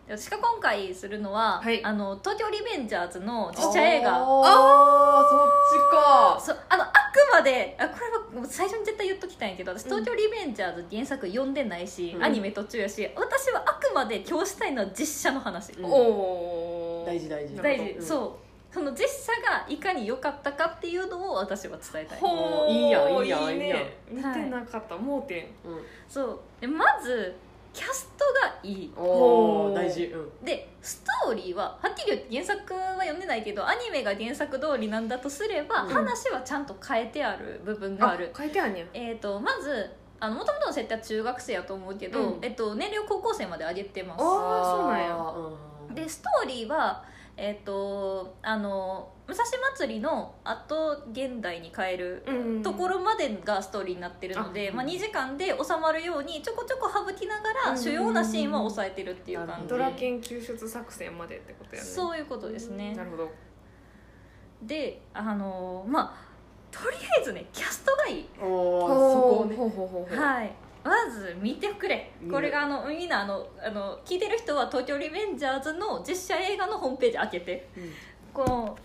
[0.07, 1.81] で私が今回するのは、はい。
[1.83, 4.11] あの東京リベンジャーズの実写映画。
[4.11, 6.39] ああそっちか。
[6.39, 6.59] そう。
[6.67, 12.23] あのあくまであこれはもう最初に絶対言っときたいんやけど私東京リベンジャーズ原作読んでないし、うん。
[12.23, 15.85] アニメ途中やし私はあまで今日したいのは実写の話、うん。
[15.85, 17.55] おお大事大事。
[17.57, 18.01] 大事、うん。
[18.01, 18.43] そう。
[18.73, 22.19] その実写がいかに良かったかっていうのを私は伝えたい。
[22.19, 23.79] ほういいやんいいやいいやん。
[24.09, 24.97] 見てなかった。
[24.97, 25.45] 盲点。
[25.63, 26.39] うんそう。
[26.59, 27.35] でまず
[27.71, 28.93] キャストがいい。
[28.97, 30.05] お大事。
[30.05, 30.45] うん。
[30.45, 35.89] でストーリーははっきり言って原作は読んでないけどアニメが原作通りなんだとすれば、うん。
[35.89, 38.33] 話はちゃんと変えてある部分がある。
[38.35, 38.85] 書いてあるんや。
[38.93, 39.91] えー、とまず
[40.29, 42.39] もともとの設定は中学生やと思うけど、うん。
[42.41, 44.21] えっと、年齢を高校生まで上げてます。
[44.21, 45.15] あーそうなんや。
[45.15, 47.03] うんでストーリーは
[47.35, 49.45] えっ、とあの武蔵
[49.77, 59.67] 祭りのあと現代に変えるうんところまでがストーリーになってるので、あまあ、2時間で収まるようにちょこちょこ省きながらうん主要なシーンは抑えてるっていう感じ。
[59.67, 61.87] ドラケン救出作戦までってことやね。
[61.87, 62.95] そういうことですね。
[62.95, 63.31] なるほど。
[64.61, 66.32] であのまあ
[66.73, 69.55] とりあえずねキャストがいいおおそこをね。
[69.55, 70.09] ほうほうほう。
[70.09, 70.51] ほうはい。
[70.83, 72.11] まず見てくれ。
[72.29, 77.69] これがあのみんなあのあの聞いてる人は「東京リベンジャーズ」の実写映画のホームページ開けて。
[78.33, 78.77] この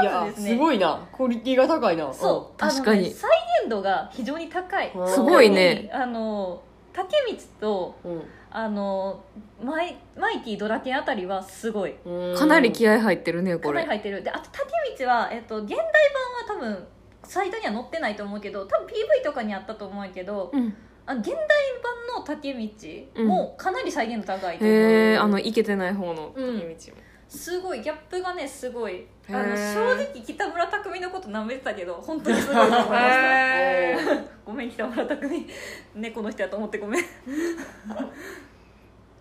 [0.00, 0.50] いやまずですね。
[0.50, 1.08] すごいな。
[1.12, 2.12] クオリティが高いな。
[2.12, 3.30] そう確かにあのね再
[3.62, 4.92] 現度が非常に高い。
[4.94, 5.08] うん。
[5.08, 5.90] すごいね。
[5.92, 8.22] あの竹光とうん。
[8.52, 9.22] あの
[9.62, 11.96] マイマイティドラケンあたりはすごい。
[12.04, 12.36] うん。
[12.36, 13.80] かなり気合入ってるねこれ。
[13.82, 14.22] かなり入ってる。
[14.22, 16.86] であと竹光は、えっと、現代版は多分
[17.30, 20.74] サイトには載ってないと思うけど多分 PV とかにあったと思うけどうん。
[21.06, 26.58] あ現代版の竹道もかなり再現度高いと思う、へえあのイケてない方のうん。
[26.58, 26.74] 道も。
[27.28, 29.06] すごいギャップがねすごい。
[29.28, 35.46] あの正直北村匠海のこと舐めてたけど本当にすごいと思いました ごめん北村匠海。
[35.94, 37.04] 猫の人やと思ってごめん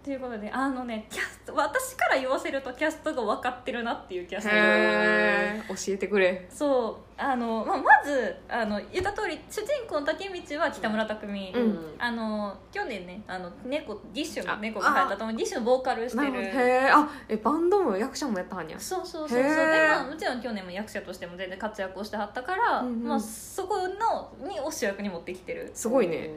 [0.04, 4.56] ということであのねキャスト私から言わせるとキャストが分かってるなっていうキャスト。
[4.56, 5.88] へー。
[5.88, 6.48] 教えてくれ。
[6.50, 7.22] そう。
[7.22, 11.96] あの、まあ、まずあの言った通り主人公の竹道は北村匠海、うん。
[12.00, 15.36] あの去年ねあの猫ディッシュのあ猫が入ったと思う。
[15.36, 16.32] ディッシュのボーカルしてる。
[16.32, 16.64] なるほど。
[16.64, 18.80] へえあえバンドも役者もやったはんや。
[18.80, 19.44] そうそうそうそう。
[19.44, 19.88] で、へー。
[19.90, 23.04] まあ、もちろん去年も役者としても全然活躍をしてはったから、うんうん。
[23.04, 25.70] まあ、そこのにを主役に持ってきてる。
[25.74, 26.30] すごいね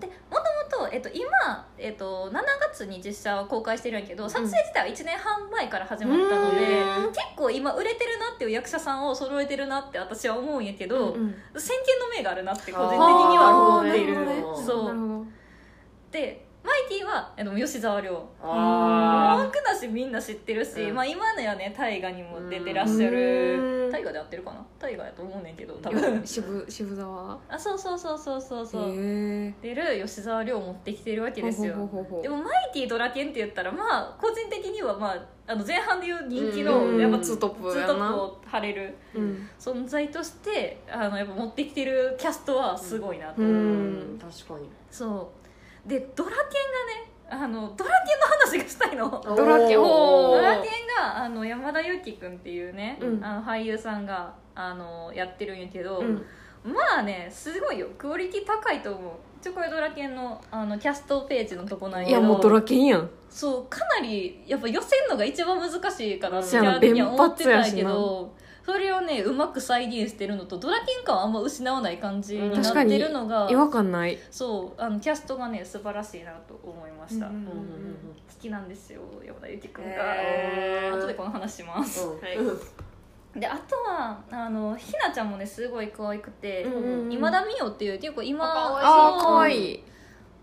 [0.00, 0.36] でも
[0.70, 2.40] ともと、えっと、今、えっと、7
[2.72, 14.16] 月に実写を公開してるんやけど撮影自体は1年半前から始まったので、うん結構今売れてるなっていう役者さんを揃えてるなって私は思うんやけど、うん先見の明があるなって個人的には思っている。
[14.64, 15.26] そう。
[16.10, 18.28] でマイティはえっと吉沢亮。
[18.42, 20.94] あ文句なしみんな知ってるし、うん。
[20.94, 23.14] まあ、今のやね大河にも出てらっしゃうん。
[23.14, 24.66] る大河で合ってるかな？
[24.78, 27.38] 大河やと思うねんけど多分渋渋沢。
[27.48, 28.82] あそうそうそうそうそうそう。
[28.90, 31.74] へ出る吉沢亮を持ってきてるわけですよ。
[32.22, 37.00] でもマイティドラケンって言ったらまあ個人的にはまああの前半でいう人気のうん。
[37.00, 39.48] やっぱツートップツーやなトップを張れるうん。
[39.58, 44.18] 存在としてあのやっぱ持ってきてるキャストはすごいなと、ーううんん。
[44.18, 44.68] 確かに。
[44.90, 45.47] そう
[45.86, 49.22] でドラケンがねあのドラケンの話がしたいの。
[49.36, 49.76] ドラケン。
[49.78, 53.24] ドラケンがあの山田裕貴君っていうね、うん。
[53.24, 56.24] あの俳優さんがあのやってるんやけど、うん。
[56.64, 57.88] まあねすごいよ。
[57.98, 59.12] クオリティ高いと思う。
[59.42, 62.20] ちょこれドラケンのあのキャストページのとこなんやけど。
[62.20, 63.10] いやもうドラケンやん。
[63.28, 66.78] そうかなりやっぱ寄せるのが一番難しいかなってそうやな。
[66.78, 68.32] 思ってたんや連発やしけど
[68.68, 74.18] それをねうまく再現してるのとドラケン感はあんま失わない感じになってるのが違和感ない。
[74.30, 77.96] そうあのキャストがね素晴らしいなと思いました、うん好うんうん。
[78.38, 81.00] きなんですよ山田裕貴君が、へー。
[81.00, 82.20] 後でこの話します、うん。
[82.20, 82.36] はい。
[82.36, 82.52] う
[83.38, 83.40] ん。
[83.40, 87.12] であとはあのひなちゃんもねすごい可愛くて、うんうんうん。
[87.12, 89.84] 今田美桜っていう結構今ああーそうかわいい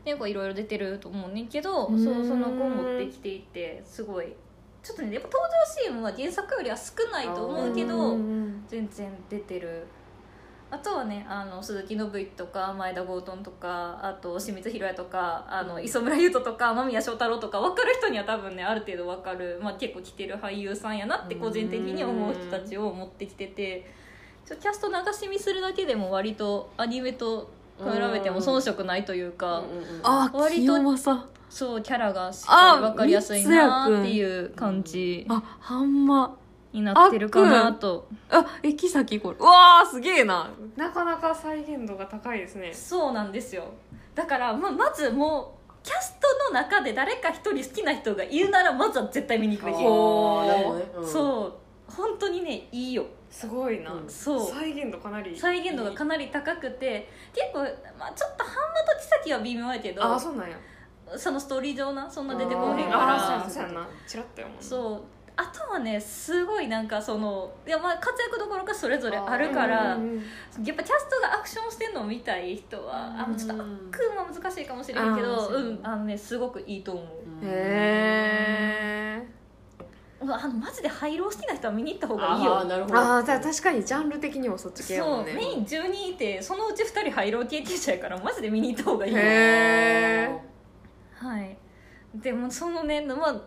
[0.04, 2.04] 結構いろいろ出てると思うねんけどうん。
[2.04, 4.34] そうその子を持ってきていてすごい
[4.86, 9.88] ちょっとねやっぱ登場シーンは原作よりは少ないと思うけどうん全然出てる。
[10.70, 23.90] あとはねあの鈴木伸之とか前田剛敦とかあと清水宏也とかあの磯村優斗とか間宮祥太朗とか分かる人には多分ねある程度分かる、まあ、結構来てる俳優さんやなって個人的に思う人たちを持ってきてて
[24.46, 27.84] ちょキャスト流し見するだけでも割とアニメと比
[28.14, 29.60] べても遜色ないというか。
[29.60, 31.26] うんうんうんあ割と清正。
[31.50, 36.36] そうキャラがしっかり分かりやすいなあっていう感じあはんま
[36.74, 38.08] になってるかなと。
[38.30, 39.38] あえ木崎これ。
[39.40, 40.50] うわーすげえな。
[40.76, 42.74] なかなか再現度が高いですね。
[42.74, 43.66] そうなんですよ。
[44.14, 49.78] だからままずもうキャストの中で誰か一人好きな人がいるならまずは絶対見に行くべき。
[51.12, 51.92] そう。
[51.94, 53.06] 本当にねいいよ
[53.36, 54.50] すごいな、うんそう。
[54.50, 57.60] 再現度かなり再現度がかなり高くて結構、
[58.00, 60.58] まあ、ちょっと半間と木崎は微妙やけどああそうなんや。
[61.18, 63.46] そのストーリー上なそんな出てこへんかあら。
[63.46, 63.88] あそうやな。
[64.08, 65.02] チラッとやもんなそう。
[65.38, 70.64] あとはねすごいなんかそのいやまあ活躍どころかそれぞれあるから、うんうんうん。
[70.64, 77.06] やっぱキャストがアクションしてるのを見たい人はあもうちょっとうん悪は難しいかもしれんけあどううんあのねすごくいいと思う。
[77.44, 79.26] へうわ
[80.22, 82.60] あのマジで廃炉好きな人は見に行った方がいいあよ。
[82.60, 82.98] あなるほど。
[82.98, 85.32] ああー確かにジャンル的にもそっち系やそもね。
[85.32, 89.20] うんメイン12いてそのうち2人廃炉経験者やからマジで見に行った方がいいよ。
[89.20, 90.40] へえ
[91.16, 91.58] はい。
[92.16, 93.42] でもそのねまあ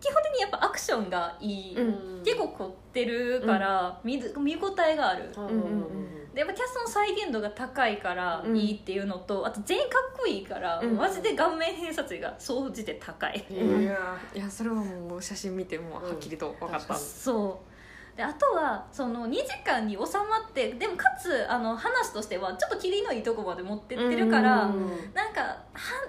[0.00, 2.22] 基本的にやっぱアクションがいい、うん。
[2.24, 5.32] 結構凝ってるから、見ず見応えがある。
[5.36, 8.56] うんうんうんでやっぱキャストの再現度が高いからうん。
[8.56, 10.96] いいっていうのと、あと全員かっこいいから、うん。
[10.96, 17.69] マジで顔面偏差値が総じて高い、いやいやそれはもう写真見てもはっきりと分かった、そう
[18.16, 24.88] であとはその2時間に収まってでもかつあの話としてはちょっと切りのいいとこまで持ってってるから、うん。
[25.14, 25.58] なんかは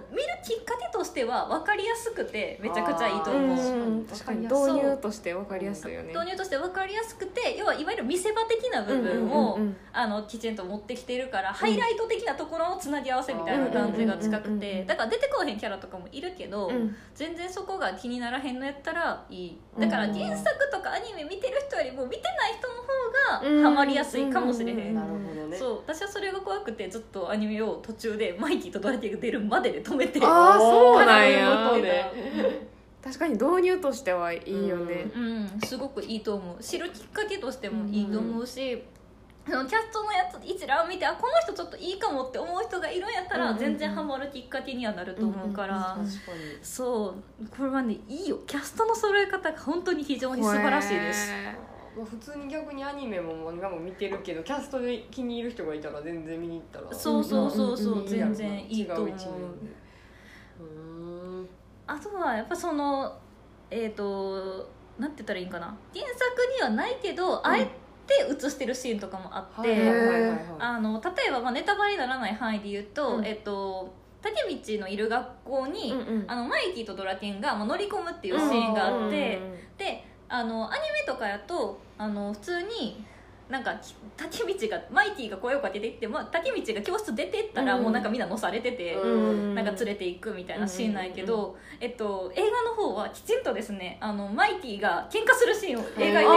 [0.10, 4.06] 見るきっかけとしては分かりやすくてめちゃくちゃいいと思う、うん。
[4.06, 4.42] 確かに。
[4.42, 6.10] 導入として分かりやすいよね。
[6.10, 14.86] 導入として分かりやすくて要はいわゆる見せ場的な部分を、うんうんうんあのきちんと持ってきてるから、ハイライト的なところをつなぎ合わせみたいな感じが近くうんうんうんうんうん。
[14.86, 16.96] てだから出てこへんキャラとかもいるけど、うん。
[17.14, 19.60] 全然そこが気にならへんのやったらいい。
[19.78, 25.58] だから原作とかアニメ見てる人よりも見てない人の方がハマりやすいかもしれへん、なるほどね。
[25.58, 25.78] そう。
[25.86, 30.20] 私はそれが怖くてずっとアニメを途中でマイキーとドラティが出るまでで止めて。
[30.24, 32.12] ああそうなんおやーね
[33.04, 35.10] 確かに導入としてはいいよね。
[35.16, 35.60] うん。
[35.66, 36.64] すごくいいと思う。
[36.64, 38.84] 知るきっかけとしてもいいと思うし、
[39.50, 43.50] そのキャストのやつ一覧を見てあこの人ちょっといいかもって思う人がいるんやったら、うん。
[43.50, 46.60] うんうん全然ハマるきっかけにはなると思うから、確かに。
[46.62, 47.48] そう。
[47.50, 48.38] これはねいいよ。
[48.46, 51.32] キャストの揃え方が本当に非常に素晴らしいです
[51.96, 56.94] 普通に逆にアニメも漫画も見てるけどキャストで気に入る人がいたら全然見に行ったら。
[56.94, 59.10] そうそうそうそう、うんうんうん全然いいと思う。
[59.10, 59.16] 違う
[61.88, 63.18] あとはやっぱその
[63.70, 65.76] えっ、となんて言ったらいいんかな。
[65.94, 66.22] 原作
[66.56, 67.66] にはないけど、あえ
[68.06, 69.90] て映してるシーンとかもあって、
[70.60, 73.26] あの例えば、まあ、ネタバレにならない範囲で言うと、うん。
[73.26, 76.26] えっと竹道のいる学校に、うんうん。
[76.28, 79.78] あのマイキーとドラケンが、まあ、乗り込むっていうシーンがあって、うん。
[79.78, 83.04] であのアニメとかやとあの普通に
[83.50, 87.84] なんかき竹道がマイキーが声をかけていって、まあ、竹道が教室出てったら、うん。
[87.84, 88.94] もうなんかみんな乗されてて。
[88.94, 89.56] うん。
[89.56, 96.30] なんか連れていくみたいなシーンなんやけど、えっと、映画の方はきちんとですねあのマイティが喧嘩するシーンを描いてくれてます。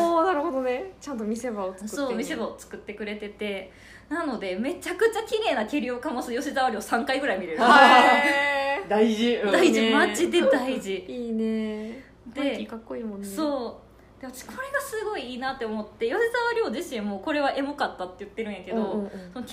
[0.00, 0.94] ああなるほどね。
[0.98, 1.88] ちゃんと見せ場を作って。
[1.88, 3.70] そう見せ場を作ってくれてて。
[4.08, 7.58] なのでめちゃくちゃ綺麗な蹴りをかます吉沢亮3回ぐらい見れる。
[8.88, 9.34] 大事。
[9.34, 9.52] うん。
[9.52, 10.96] 大事、ねマジで大事。
[11.06, 13.26] いいねでマイキーかっこいいもんね。
[13.26, 14.20] そう。
[14.20, 19.10] で私これがすごいいいなって思って吉沢亮自身もこれはエモかったって言ってるんやけど、うんうんうん。
[19.32, 19.52] その喧嘩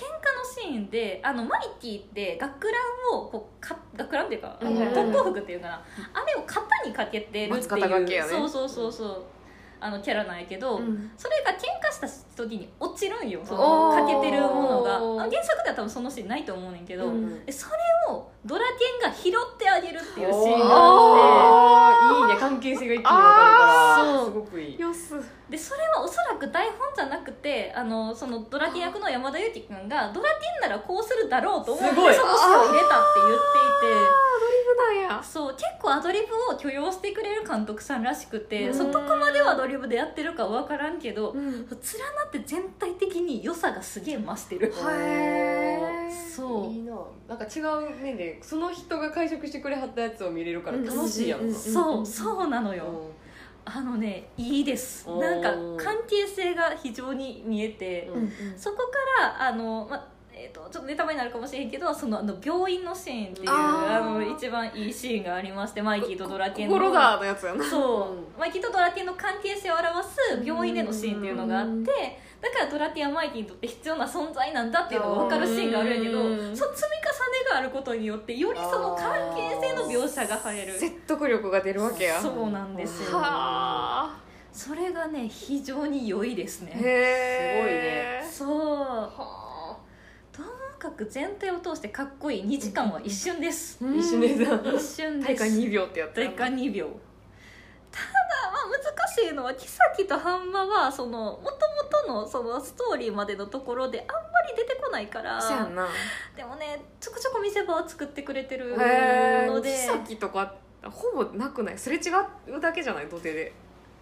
[0.60, 2.72] シーンであのマイティって学ラ
[3.14, 4.94] ンをこうか学ランっていうか、うんうんうん。
[4.94, 5.84] 特攻服っていうかな。
[6.12, 8.30] あれを肩にかけてるって松肩掛けいう、やね。
[8.30, 9.24] そうそうそうそう
[9.86, 11.12] あのキャラなんやけど、うん。
[11.16, 13.40] それが喧嘩した時に落ちるんよ。
[13.44, 14.96] そのかけてるものが。
[14.96, 17.46] あ原作では多分そのシーンないと思うねんけど、うん。
[17.46, 17.76] でそれ
[18.10, 22.32] をドラケンが拾ってあげるっていうシーンがあって。
[22.32, 22.40] いいね。
[22.40, 23.65] 関係性が一気に分かるからそう
[24.24, 24.78] すごくいい。
[24.78, 25.14] よす
[25.48, 33.96] でそれはおそらく台本じゃなくてあのそのドラケン役の山田裕貴君がドラケンならこうするだろうと思ってその詩を入れたって言っていて。
[33.96, 35.22] アドリブなんや。
[35.22, 38.74] そう結構アドリブを許容してくれる監督さんらしくてうん。
[38.74, 41.42] そどこまではアドリブでやってるか分からんけどうん。
[41.42, 44.72] 連なって全体的に良さがすげえ増してる。
[44.72, 46.34] へー。
[46.34, 46.72] そう。
[46.72, 46.96] いいな。
[47.28, 51.54] なんか違う面でその人が解釈してくれはったやつを見れるから楽しいやんうんうん。
[51.54, 52.84] うんそうそうなのよ。
[52.84, 52.86] う
[53.68, 55.08] あのねいいです。
[55.08, 58.82] なんか関係性が非常に見えて、うんそこか
[59.22, 66.74] らあの、まえー、とちょっとネタバレになるかもしれんけどそのあの病院のシーンっていうあの一番いいシーンがありましてマイキーとドラケンの。
[66.74, 67.64] 心だのやつやな。
[67.64, 68.40] そう、うん。
[68.40, 76.38] マイキーとドラケンの関係性を表す病院でのシーンっていうのがあってだからドラケンはマイキーにとって必要な存在なんだっていうのが分かるシーンがあるんやけどうん。
[76.38, 76.76] その積み重ね
[77.50, 80.78] があることによってよりその関係性の描写が入る。
[80.78, 82.20] 説得力が出るわけや。
[82.20, 83.18] そうなんですよ。
[83.18, 83.22] は
[84.04, 84.20] あ。
[84.52, 86.72] それがね非常に良いですね。
[86.74, 88.48] へえそう。
[88.48, 89.78] は
[90.32, 92.44] ともかく全体を通してかっこいい。
[92.44, 93.78] 2時間は一瞬です。
[93.82, 95.28] あ一緒でさ一瞬です。
[95.28, 96.88] 大会2秒ってやった大会2秒
[97.90, 98.06] ただ
[98.52, 101.52] まあ難しいのはキサキとハンマはそのもとも
[102.06, 105.88] とのそのストーリーまでのところであんまり出てこないからそうやんな。
[106.36, 108.76] でもねちょこちょこ見せ場を作ってくれてる。
[108.76, 111.78] ので木崎とかほぼなくない？
[111.78, 112.00] すれ違
[112.56, 113.08] うだけじゃない？
[113.08, 113.52] 土手で。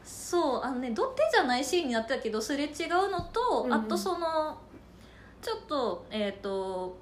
[0.05, 3.73] そうあのね土手じゃないシーンになってたけどすれ違うのと、うんうん。
[3.73, 4.59] あとその
[5.41, 6.97] ちょっとえっ、と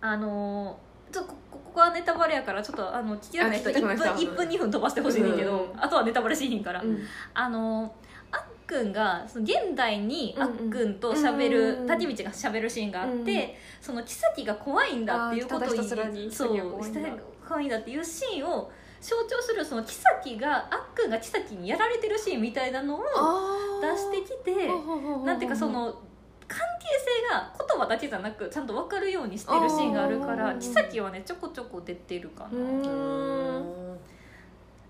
[0.00, 0.78] あの
[1.12, 6.98] ちょここここはネタバレやからちょっとあの聞きたくない人あ聞きたくない人は1分1分2分飛ばしてほしいねんけど、うんあとはネタバレしひんから、うん。
[7.32, 7.94] あの
[8.30, 13.48] あっくんがその現代にあっくんと喋うんるうん谷道が喋るシーンがあって、うん
[13.80, 16.72] その妃が怖いんだっていうことをそう
[17.48, 17.78] 怖いんだ。
[17.78, 18.70] っていうシーンを
[19.00, 23.02] 象徴するその妃があっくんが妃にやられてるシーンみたいなのを
[23.80, 24.68] 出してきて
[25.24, 26.00] なんていうかその
[26.52, 26.86] 関係
[27.28, 30.60] 性が言葉だけじゃなくちゃんと分かるようにしてるシーンがあるからあー。
[30.90, 32.60] 妃はねちょこちょこ出てるかうな。
[32.62, 33.98] ん。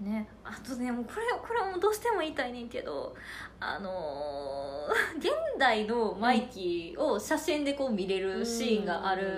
[0.00, 3.14] ね、あとねもうこれこれはもうどうしても言いたいねんけど
[3.60, 9.36] あのー 現代のマイキーを写真でこう見れるシーンがある。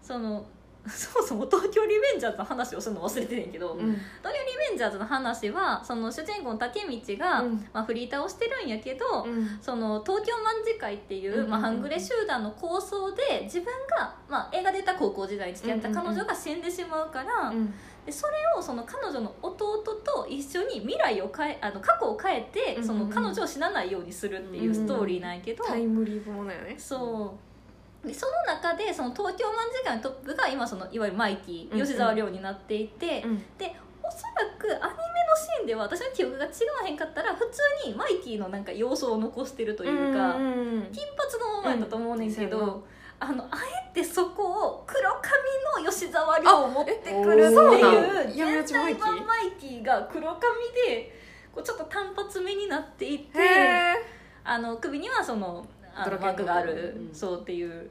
[0.00, 0.44] その
[0.90, 3.78] そもそも東京リベンジャーズの話をするの忘れてねんけど、うん。
[3.78, 7.68] 東京リベンジャーズの話はその主人公の竹道が、うん。
[7.72, 9.58] まあ、フリーターをしてるんやけど、うん。
[9.62, 13.66] その東京卍会っていう、まあ、半グレ集団の構想で自分
[13.96, 17.72] が、まあ、映画で言ったら高校時代に付き合った彼女が死んでしまうから、うん。
[18.04, 26.74] でそれをその彼女の弟と一緒に未来を変えあの過去を変えて、その彼女を死なないようにするっていうストーリーなんやけど、タイムリーものよね。
[26.76, 27.51] そう
[28.04, 31.86] でその中でその東京卍会のトップが今そのいわゆるマイキーうんうん。
[31.86, 33.38] 吉沢亮になっていて、うん。
[33.58, 34.98] でおそらくアニメ
[35.30, 42.82] のシーンでは私の記憶が違わへんかったら普通にマイキーのなんか様子を残してるというか、んん金髪のままやったと思うねんけど、うん
[43.24, 43.58] あのあ
[43.92, 50.40] えてそこを黒髪の吉沢亮を持ってくるっていう現代版マイキーが黒髪
[50.88, 51.14] で
[51.54, 53.94] こうちょっと単発目になっていてへ
[54.42, 57.14] あの首にはそのあのドラケンマークがある、うん。
[57.14, 57.90] そうっていう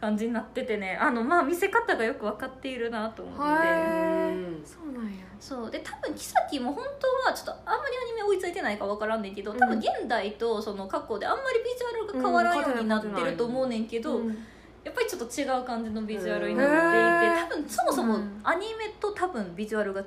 [0.00, 0.96] 感じになっててね。
[1.00, 3.66] あのまあ見せ方がよく分かっているなと思って。
[3.66, 5.24] えうんそうなんや。
[5.38, 5.70] そう。
[5.70, 14.36] で多分妃も本当はちょっとあんまりアニメ追いついてないか分からんねんけど多分現代とその過去であんまりビジュアルが変わらんようになってると思うねんけど、うん
[14.82, 20.06] やっぱりちょっと違う感じのビジュアルになっていて多分そもそもうんアニメと多分ビジュアルが違う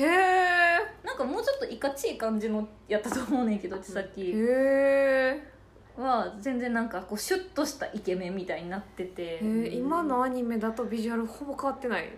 [0.00, 5.52] へえなんかもうちょっといかちい感じのやったと思うねんけどさっきへえ
[5.96, 9.38] は全然なんかこうシュッとしたイケメンみたいになってて。
[9.72, 12.08] 今のアニメだとビジュアルほぼ変わってない？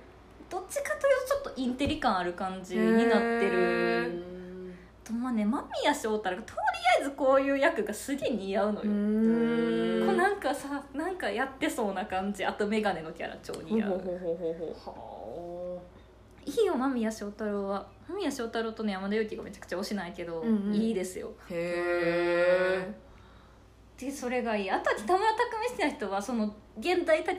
[0.51, 4.09] どっちかというとちょっとインテリ感ある感じになってへる。
[4.09, 6.59] うんとまあね間宮祥太朗がとり
[6.99, 10.07] あえずこういう役がすげえ似合うのよ、ん。
[10.07, 14.01] こうなんかさなんかやってそうな感じあと眼鏡のキャラ超似合う。
[16.47, 17.87] いいよ間宮祥太朗は。
[18.09, 20.75] 間宮祥太朗とね山田裕貴がめちゃくちゃ推しないけど、うんうん。
[20.75, 21.29] いいですよ。
[21.29, 22.87] うへ
[23.99, 24.71] でそれがいい。
[24.71, 27.37] あとは北村匠海好きな人はその現代武道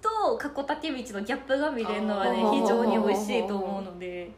[0.00, 4.30] と過去武道のギャップが見れるのはね非常に美味しいと思うので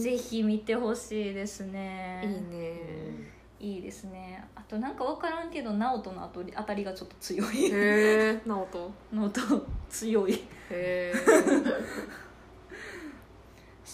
[0.00, 2.20] ぜひ見てほしいですね。
[2.24, 3.32] いいね。
[3.60, 4.44] いいですね。
[4.56, 7.66] あとなんか分からんけど直人の当たたりがちょっと強い。
[7.66, 8.92] へえ 直人。
[9.16, 9.40] のと
[9.88, 10.32] 強い。
[10.34, 11.14] へえ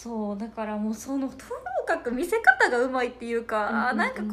[0.01, 1.39] そうだからもうそのとに
[1.85, 4.31] かく見せ方がうまいっていうか、うんうんなんかこういう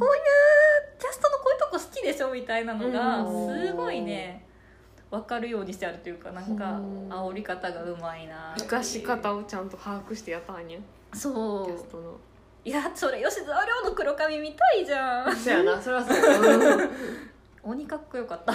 [0.97, 3.67] キャストのこういうとこ好きでしょみたいなのがうん。
[3.67, 4.47] すごいね
[5.11, 7.09] 分かるようにしてあるというかなんかうん。
[7.09, 10.79] 煽り方がうまいな生かし方をちゃんと把握してやったんや。
[11.12, 12.11] そキャストの。
[12.12, 12.14] う
[12.64, 15.37] いやそれ吉沢亮の黒髪見たいじゃん。
[15.37, 16.91] そうやなそれはそう
[17.73, 18.53] 鬼かっこよかった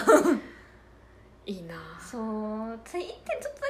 [1.45, 1.73] いいな。
[1.99, 3.67] そうで一点ちょっとだ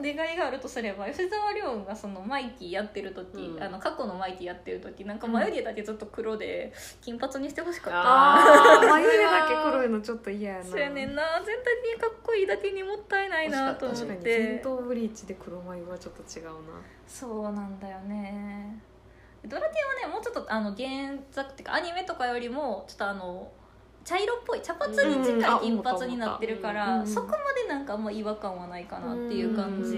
[0.00, 3.62] けのお願いがあるとすれば吉沢亮がそのマイキーやってる時、うん。
[3.62, 7.98] あの過去のマイキーやってる時なんか眉毛だけちょっと黒で金髪にしてほしかった。
[7.98, 10.64] なあー 眉毛だけ黒いのちょっと嫌やな。
[10.64, 11.22] そうやねんな。
[11.44, 16.52] 全体にかっこいいだけにもったいないなと思っ確かにて戦闘ブリーチで黒眉はちょっと違うな。
[17.06, 18.80] そうなんだよね。
[19.44, 20.88] ドラティはねもうちょっとあの原
[21.30, 23.50] 作っていうかアニメとかよりもちょっとあの
[24.04, 29.96] 茶色っぽい茶髪に近い金髪になってるから、うんそこまでなんかあんま違和感はないかなっていう感じ、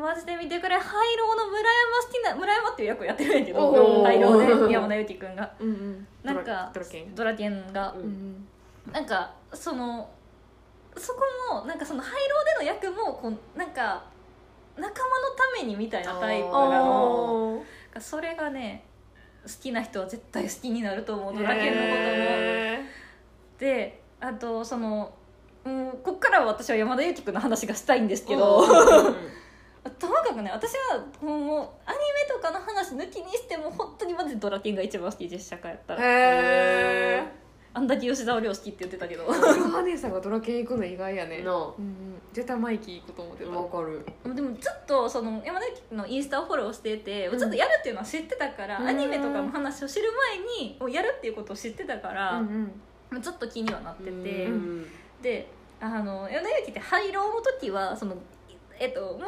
[0.00, 4.04] マジで見てくれ廃炉の村山好きな村山っていう役をやってるんやけどおー。
[4.04, 5.52] 廃炉で山田裕貴君が。
[5.58, 6.06] うんうん。
[6.22, 7.14] なんかドラケン。
[7.14, 7.92] ドラケンが。
[7.92, 8.06] ううん。
[8.06, 8.48] ん
[8.92, 10.10] なんかその
[10.96, 11.20] そこ
[11.52, 14.04] もなんかその廃炉での役もこうなんか
[14.76, 17.62] 仲間のためにみたいなタイプなの。
[17.96, 18.84] あそれがね
[19.44, 21.96] 好きな人は絶対好きになると思うードラケンのことも。
[21.98, 22.84] へ
[23.58, 25.12] であとその
[25.64, 29.14] うんこっからは私は山田裕貴君の話がしたいんですけおどー
[29.98, 31.36] ともかくね私はもう
[31.86, 36.02] アニメとかの話抜きにしても本当にマジでドラケンが一番好き実写化やったーら。
[36.04, 37.43] へ
[37.76, 39.24] あんだけ吉沢亮好きって言ってたけど。
[39.24, 39.26] え
[39.70, 41.42] ハネさんがドラケン行くの意外やね。
[41.42, 41.74] なうんうん。
[42.32, 43.50] 絶対マイキー行くと思ってた。
[43.50, 44.06] わかる。
[44.34, 47.38] でもずっとその山田裕貴のインスタをフォローしてて、うん。
[47.38, 48.86] ずっとやるっていうのは知ってたから、うん。
[48.86, 50.08] アニメとかの話を知る
[50.58, 52.70] 前にもうやるっていうことを知ってたから、うん
[53.10, 53.20] うん。
[53.20, 54.10] ずっと気にはなってて、
[54.46, 54.86] うん
[55.20, 55.48] で
[55.80, 58.16] あの山田裕貴って廃炉の時はその
[58.78, 59.18] えっと、もう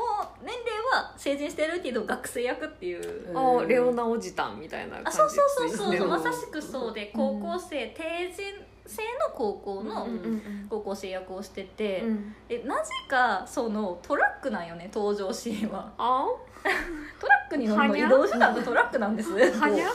[0.44, 6.08] 年齢は成人してるけど学生役っていう、うんあレオナおじたんみたいな感じあそうそうそうそう。
[6.08, 8.42] まさしくそうで高校生、定人
[8.86, 12.34] 制の高校のうんうん高校生役をしてて、うん。
[12.48, 15.92] でなぜかそのトラックなんよね登場シーンは。
[15.98, 16.26] あ
[17.20, 19.30] トラックに乗るの移動手段がトラックなんです。
[19.32, 19.88] はにゃ？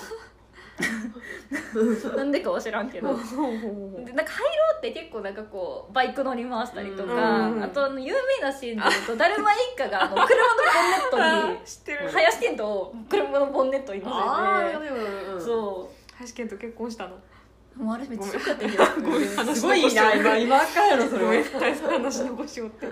[2.16, 3.10] なんでかは知らんけど。
[3.10, 7.64] でなんか入ろうって結構なんかこうバイク乗り回したりとか、うん。
[7.64, 10.28] あとあの有名なシーンで言うとだるま一家があの 車の
[11.10, 12.10] ボンネットに知ってる。
[12.10, 14.78] 林健人を車のボンネットに乗あせて。
[14.78, 15.42] あうんうん。
[15.42, 17.16] そ林健と結婚したの？
[17.16, 20.38] うもうあれめっちゃショックやったけど すごいな今。
[20.38, 22.88] 今あかんやろそれ話残しよって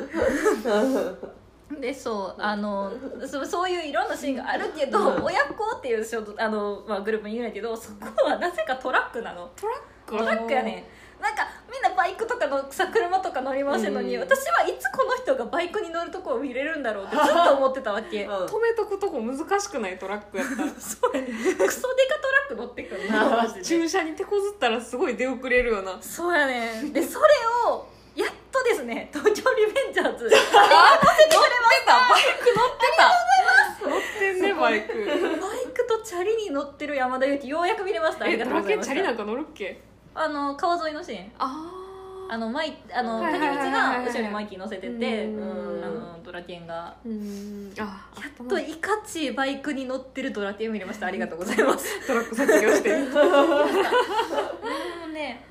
[1.79, 2.91] でそうあの
[3.27, 5.23] そそういういろんなシーンがあるけど、うん。
[5.23, 9.51] 親子っていうショートあの、まあ、グループにいるんやけどそこはなぜかトラックなの。
[9.55, 10.17] トラック？
[10.17, 11.21] トラックやねん。
[11.21, 14.21] なんかみんなバイクとかのさ車とか乗り回してるのに、うん。
[14.21, 18.23] 私はいつこの人がバイクに乗るとこを見れるんだろうってずっと 思ってたわけ。
[18.25, 18.31] うん。
[18.45, 20.69] 止めとくとこ難しくないトラックやったら。
[20.79, 21.27] そうやね。
[21.27, 21.75] クソデカトラ
[22.45, 23.61] ック乗ってくるな マジで。
[23.63, 25.97] 駐車に手こずったらすごい出遅れるよな。
[26.01, 26.93] そうやねん。
[26.93, 27.25] でそれ
[27.67, 27.85] を
[28.19, 30.29] やっとですね東京リベンジャーズ。
[30.29, 30.35] 乗
[33.97, 34.93] ってんねバイク。
[34.93, 35.17] バイ
[35.73, 38.25] クとチャリに乗ってる山田裕貴ようやく見れました。
[38.25, 39.81] ありがとうございましチャリなんか乗るっけ？
[40.15, 41.31] あの川沿いのシーン。
[41.39, 41.75] あ
[42.31, 43.71] あのマイあのはい竹内はいはい。
[43.71, 45.81] はいが後ろにマイキー乗せててうん。
[45.83, 46.95] あのドラケンが。
[47.05, 47.73] うん。
[47.79, 47.87] あや
[48.43, 51.07] っといかちバイクに乗ってるドラケンを見れました。
[51.07, 51.99] ありがとうございます。
[52.05, 53.05] トラック卒業して も
[55.07, 55.43] うね、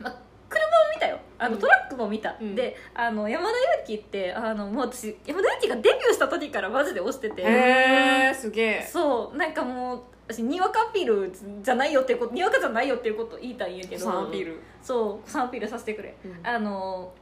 [0.00, 0.14] まあ、
[0.48, 1.60] 車も見たよあのうん。
[1.60, 2.54] トラックも見た、うん。
[2.54, 3.50] であの山田
[3.92, 7.42] 裕貴ってあのもう私山田裕貴がデビューした時からマジで推してて。
[7.42, 8.82] へえすげえ。
[8.82, 9.36] そう。
[9.36, 11.32] なんかもう私にわかアピール
[11.62, 14.04] じゃないよっていうことにわかじゃないよっていうことを言いたいんやけど。
[14.04, 14.60] サンアピール。
[14.82, 15.28] そう。
[15.28, 16.46] サンアピールさせてくれ、うん。
[16.46, 17.12] あの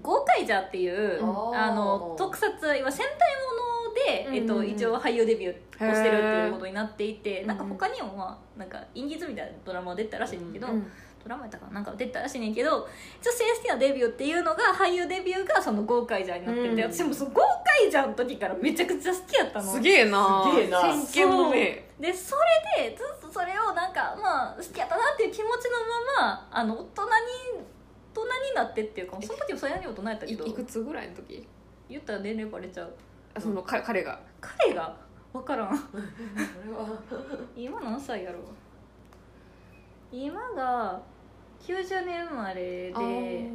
[0.00, 3.28] ゴーカイジャーっていううんあの特撮今戦隊
[4.16, 4.64] もので、えっと、うんうん。
[4.66, 7.44] うん一応俳優デビューをしてるっていうことになっていて。
[7.44, 10.68] なんか他にもまあなんかインディーズみたいなドラマ出てたらしいんだけど、
[11.22, 12.88] ドラマやったかななんか出てたらしいねんけど
[13.20, 16.92] 一応正式なデビューっていうのが俳優デビューがそのゴーカイジャーになってて、うん。
[16.92, 19.72] 私もそのゴーカイジャーの時からめちゃくちゃ好きやったの。
[19.72, 20.44] すげえな。
[20.50, 20.80] すげえな。
[20.80, 21.52] 先見の明
[22.02, 22.34] でそ
[22.76, 25.70] れでずっとそれをなんかまあ好きやったなっていう気持ちの
[26.18, 27.08] ままあの大人に
[28.14, 31.46] 大人になってっていうかその時もそれなりに大人やったいけどいくつぐらいの時？
[31.88, 32.92] 言ったら年齢バレちゃう。
[33.34, 34.20] あそのか彼が？
[34.40, 34.96] 彼が？
[35.32, 35.68] 分からん。
[35.78, 36.88] これは。
[37.56, 38.40] 今何歳やろ
[40.10, 41.00] 今が
[41.66, 43.50] 90年生まれで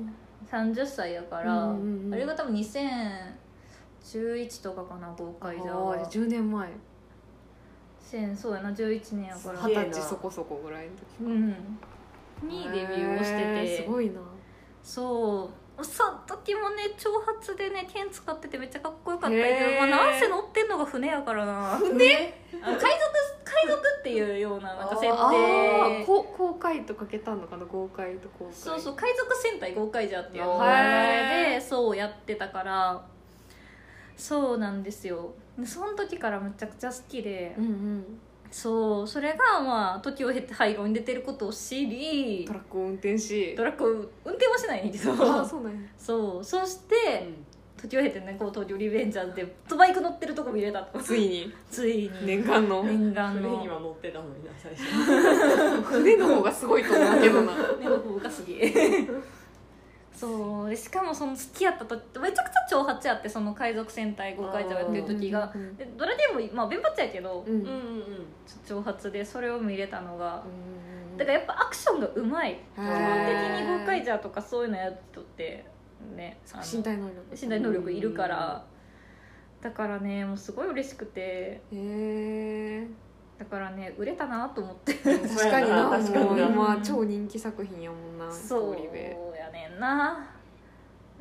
[0.49, 2.11] 30歳やからあ,、うんうんうん。
[2.11, 5.73] れが多分2011とかかな豪快じゃ。
[5.73, 6.69] あはあ10年前。
[8.11, 9.59] 1000そうやな11年やから。
[9.67, 11.49] 二十歳そこそこぐらいの時うん。
[12.47, 13.37] にデビューをして
[13.77, 13.83] て。
[13.83, 14.21] すごいな。
[14.81, 15.49] そう
[15.84, 21.78] その時もね長髪でね剣使っててめっちゃかっこよかったけど、まあ、なんせ乗ってんのが船やからな。
[21.78, 22.34] 船？
[22.51, 22.82] 海賊
[23.43, 26.03] 海賊っていうようななんか設あ定。
[26.03, 27.65] あこ公開とかけたのかな？
[27.65, 28.53] 豪快と公開。
[28.53, 31.61] そうそう海賊戦隊豪快じゃっていう名へ前でー。
[31.61, 33.05] そうやってたから。
[34.15, 35.34] そうなんですよ。
[35.59, 38.19] でその時からむちゃくちゃ好きで、うんうん
[38.51, 43.55] そうそれがまあ時を経て廃炉に出てることを知りトラックを運転し。
[43.55, 45.79] トラックを運転はしないねんけどああそうなんや。
[45.97, 46.43] そう。
[46.43, 47.29] そして、
[47.77, 50.99] 時を経てねこう東京リベンジャーズでバイク乗ってるとこ見れたと。
[50.99, 51.53] ついに。
[51.69, 52.25] ついに。
[52.25, 52.83] 念願の。
[52.83, 53.49] 念願の。
[53.49, 55.83] 船には乗ってたのにな最初。
[55.83, 57.53] 船の方がすごいと思うけどな。
[57.79, 59.07] 目の方がすげえ
[60.20, 60.70] そう。
[60.70, 65.51] でしかもその好きやったとめちゃくちゃ長髪やってその海賊戦隊豪快者をやってる時が。
[65.53, 67.53] うんうんうんでドラゲームまあ弁髪やけど、うん。
[67.53, 68.26] うんうんうん。
[68.68, 70.43] 長髪でそれを見れたのが。
[70.45, 72.59] うんだからやっぱアクションがうまい。
[72.76, 75.65] 基へ本ー的に豪快者とかそういうのやる人って
[76.15, 76.39] ね
[76.74, 77.22] 身体能力。
[77.32, 78.65] 身体能力いるから。
[79.61, 81.22] だからねもうすごい嬉しくて。
[81.22, 82.88] へえ。
[83.39, 84.93] だからね売れたなと思って。
[84.93, 85.18] 確
[85.49, 85.89] かにな。
[85.89, 86.49] 確かにな。
[86.49, 88.76] もう今超人気作品やもんなそう。
[88.76, 88.97] 通り部。
[88.97, 89.18] やね
[89.78, 90.28] んな。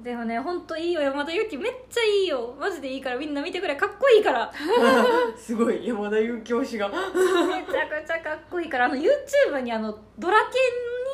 [0.02, 2.54] でもね本当いいよ山田裕貴めっちゃいいよ。
[2.58, 3.76] マジでいいからみんな見てくれ。
[3.76, 4.52] かっこいいから。
[5.36, 5.86] すごい。
[5.86, 6.88] 山田裕貴推しが。
[6.88, 8.86] めちゃくちゃかっこいいから。
[8.86, 10.38] あの YouTube にあのドラ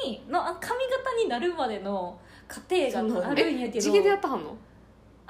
[0.02, 2.18] ケンにのあ髪型になるまでの
[2.48, 3.80] 過程があるんやけど。
[3.80, 4.56] 地毛でやったはんの？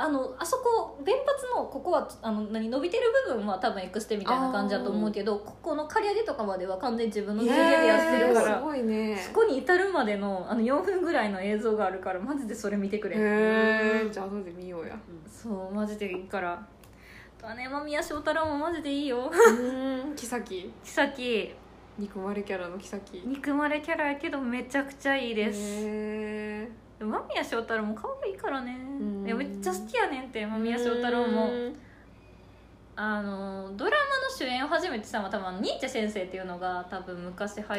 [0.02, 9.16] あのあそこ弁髪のここはあの何伸びてる部分は多分エクステみたいな感じだと思うけどここの刈り上げとかまでは完全に自分の地毛でやってるからすごいね。
[9.16, 13.16] そこに至るまでのあの4分ぐらいの映像があるからマジでそれ見てくれ。
[13.16, 14.98] へえじゃあ後で見ようや。
[15.30, 16.54] そうマジでいいから。
[16.54, 19.30] あとはね間宮祥太朗もマジでいいよ。
[19.30, 20.16] うん。
[20.16, 20.72] 木崎。
[20.82, 21.54] 妃
[21.96, 23.22] 憎まれキャラの木崎。
[23.24, 25.58] 憎まれキャラやけどめちゃくちゃいいです。
[25.60, 26.68] へ
[27.02, 28.74] でも間宮祥太朗も可愛いからね。
[28.74, 29.26] ん。
[29.26, 31.50] いやめっちゃ好きやねんって間宮祥太朗も。
[32.94, 37.70] あのドラマの主演を初めてしたのは多分ニーチェ先生っていうのが多分昔流行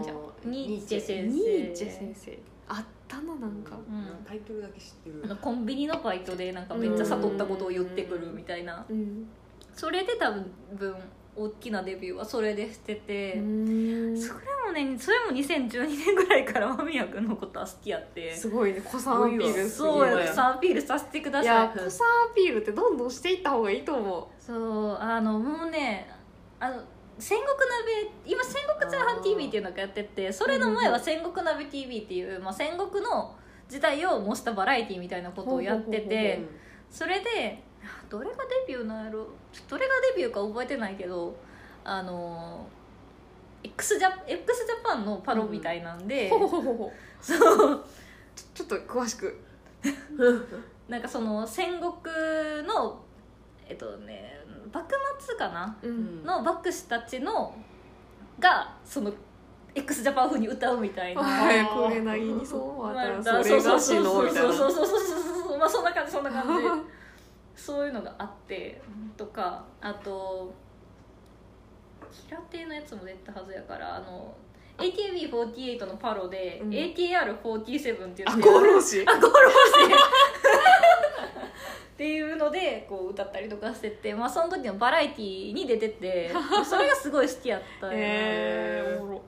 [0.00, 1.00] ってニーチェ。
[1.00, 1.22] 先生。
[1.28, 2.38] ニーチェ先生。
[2.68, 3.76] あったのなんか。
[3.76, 4.24] うん。
[4.26, 5.22] タイトルだけ知ってる。
[5.24, 8.84] あのコンビニのバイトでなんかめっちゃ悟ったことを言ってくるみたいな。
[8.86, 9.26] うん。
[9.72, 10.94] それで多分
[11.36, 18.34] 大きなデビューはそれでしてて、それもねそれも2012年ぐらいから間宮君のことは好きやって。
[18.34, 18.80] すごいね。
[18.80, 21.56] 子さんアピールすそうやすごいわさアピールさせてくだいさい。
[21.56, 26.08] や子さんアピールってどんどんしていった方がいいと思そうあのもうね
[26.60, 26.82] あの
[27.18, 27.48] 戦国
[28.04, 33.36] 鍋今戦国チャーハン TV っていうのがやっててそれの前は戦国鍋 TV っていう、まあ、戦国の
[33.68, 36.42] 時代を模したバラエティみたいなことをやってて
[36.90, 37.73] それであ
[38.08, 39.26] どれがデビューなんやろ？
[39.52, 41.34] ちょどれがデビューか覚えてないけど
[41.84, 42.66] あの
[43.62, 46.92] x ジャ x ジャパンのパロみたいなんで、うほうほうほうほう。
[47.24, 47.84] そう。
[48.54, 49.36] ちょっと詳しく。
[50.88, 51.92] なんかその戦国
[52.66, 53.00] の
[53.66, 54.38] えっとね
[54.72, 55.76] 幕末かな？
[55.82, 56.22] ううん。
[56.22, 57.54] んの幕士たちの
[58.38, 59.12] がその
[59.74, 61.22] x ジャパン風に歌うみたいな。
[61.22, 62.82] 早く売れないにそう。
[62.84, 64.86] まあたらそれがしのみたいなそうそう。
[64.86, 65.58] そうそうそうそうそう。
[65.58, 66.64] まあそんな感じそんな感じ
[67.56, 68.80] そういうのがあって
[69.16, 70.52] とかあと
[72.28, 74.34] 平手のやつも出たはずやからあの
[74.78, 76.70] AKB48 のパロで、うん。
[76.70, 79.04] ATR47 っていうあのゴロシ。
[79.06, 79.54] あゴロシ。
[81.94, 86.32] っていうのでこう歌ったりとかしてて、まあ、その時のバラエティーに出てて
[86.68, 88.02] それがすごい好きやったよねへ
[88.96, 89.22] えおもろ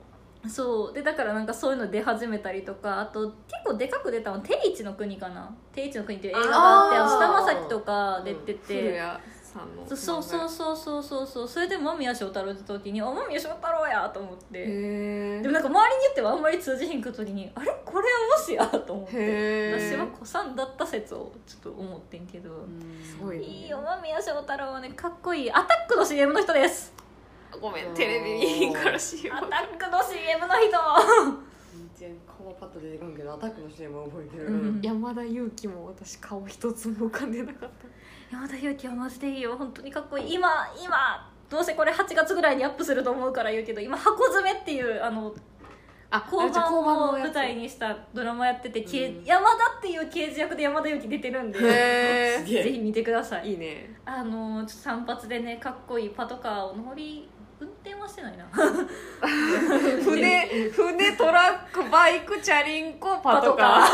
[0.49, 0.92] そう。
[0.92, 3.34] でだからなんかそういうの出始めたりとかあと結
[3.64, 7.09] 構でかく出たの「定一の国」かな「定一の国」っていう映画があってあー。
[7.09, 17.74] 菅田将暉とか出て古て、谷さんのそうそうそうそうそうそうそれで間宮祥太朗出た時に「あ間宮祥太朗や!」と思って、へでもなんか周りに言ってはあんまり通じひんく時に「あれ？
[17.84, 19.12] これはもしや!」と思って。
[19.14, 22.51] え私は子さんだった説をちょっと思ってんけど、
[23.03, 23.44] すごいね。
[23.44, 25.51] いいよ間宮祥太朗はねかっこいい。
[25.51, 26.92] アタックの CM の人です
[27.61, 30.70] ごめんテレビ見いいから CM アタックの CM の人。
[31.96, 34.80] 全然顔はパッと出てこんけどアタックの CM は覚えてる、うん。
[34.82, 37.70] 山田裕貴も私顔一つも浮かんでなかっ
[38.30, 39.57] 山田裕貴はマジでいいよ。
[39.57, 40.34] 本当にかっこいい。
[40.34, 40.48] 今
[40.82, 45.40] 今どうせこれ8月ぐらいにアップすると思うから言うけど今「箱詰め」っていうあのた
[46.11, 49.24] あ後あじゃあ半を舞台にしたドラマやってて、けうん。
[49.24, 52.42] 山田っていう刑事役で山田裕貴出てるんでえ。
[52.44, 53.48] ぜひ見てください。
[53.48, 53.96] えいいね。
[54.04, 57.28] あのちょっと散髪でねかっこいいパトカーを乗り
[57.59, 58.46] 運転はしてないな。
[60.04, 63.86] 船船トラックバイクチャリンコパトカ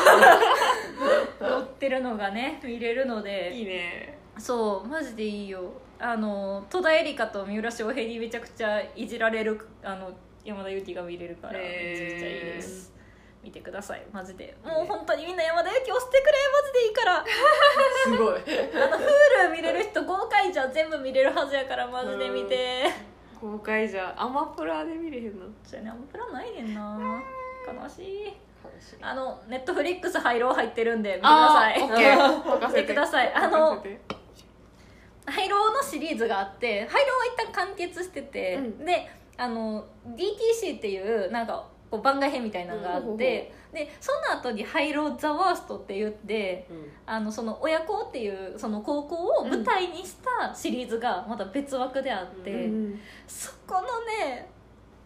[1.41, 1.49] ー。
[1.49, 3.53] 乗ってるのがね見れるのーで。
[3.55, 4.19] いいね。
[4.39, 5.73] そうマジでいいよ。
[6.01, 10.11] あの戸田恵梨香と三浦翔平にめちゃくちゃいじられるあの
[10.45, 12.93] 山田裕貴が見れるからめちゃくちゃいいです。
[13.45, 14.57] 見てくださいマジで。
[14.65, 17.25] もう本当にみんな山田裕貴押してくれマジでいいから。
[18.05, 18.83] すごい。
[18.83, 23.12] あの Hulu 見れる人豪快じゃ全部見れるはずやからマジで見て
[23.43, 25.47] 公開じゃアマプラで見れへんの？
[25.65, 25.91] それね。
[25.91, 27.21] アマプラないねんな。
[27.67, 28.33] 悲しい。
[29.01, 31.81] あのネットフリックス入ろう入ってるんで見てください。
[31.81, 33.35] 任せ見てください。
[33.35, 33.85] あの
[35.27, 38.85] ハイローのシリーズがあってハイローは一旦完結してて、うん。
[38.85, 46.93] であの DTC っていうなんかこう番外編みたいなのがあって、うんでその後に「ハイロー・ザ・ワースト」って言ってうん。
[47.07, 54.49] あのその鬼邪高っていうその高校を舞台にしたシリーズがまた別枠であって、うんそこのね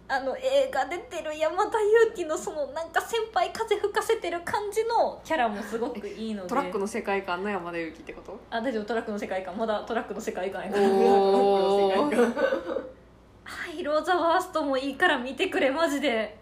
[0.08, 8.38] あの映画出てる山田裕貴のそのなんか先輩風吹かせてる感じのキャラもすごくいいのでトラックの世界観の山田裕貴ってこと？
[8.50, 9.56] あ大丈夫トラックの世界観。
[9.56, 10.86] まだトラックの世界観やから。
[13.42, 16.36] ハイロー・ザ・ワーストもいいから見てくれマジで。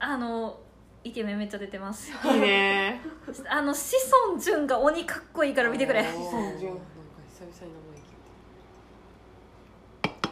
[0.00, 0.58] あの
[1.04, 2.12] イケメンめっちゃ出てます。
[2.12, 3.00] いいね。
[3.48, 6.00] あの志尊淳が鬼かっこいいから見てくれ。
[6.00, 6.06] あー。
[6.06, 6.78] なんか久々に名前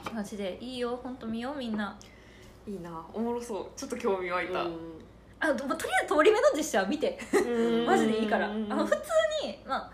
[0.07, 1.99] 聞いマジでいいよ本当見ようみんな。
[2.67, 3.05] いいな。
[3.13, 3.79] おもろそう。
[3.79, 4.53] ちょっと興味湧いた。
[4.53, 5.03] たうん。
[5.41, 7.19] あとりあえず通り目の実写は見て。
[7.87, 8.47] マジでいいから。
[8.47, 8.69] あうん。
[8.69, 8.97] の普通
[9.45, 9.93] にまあ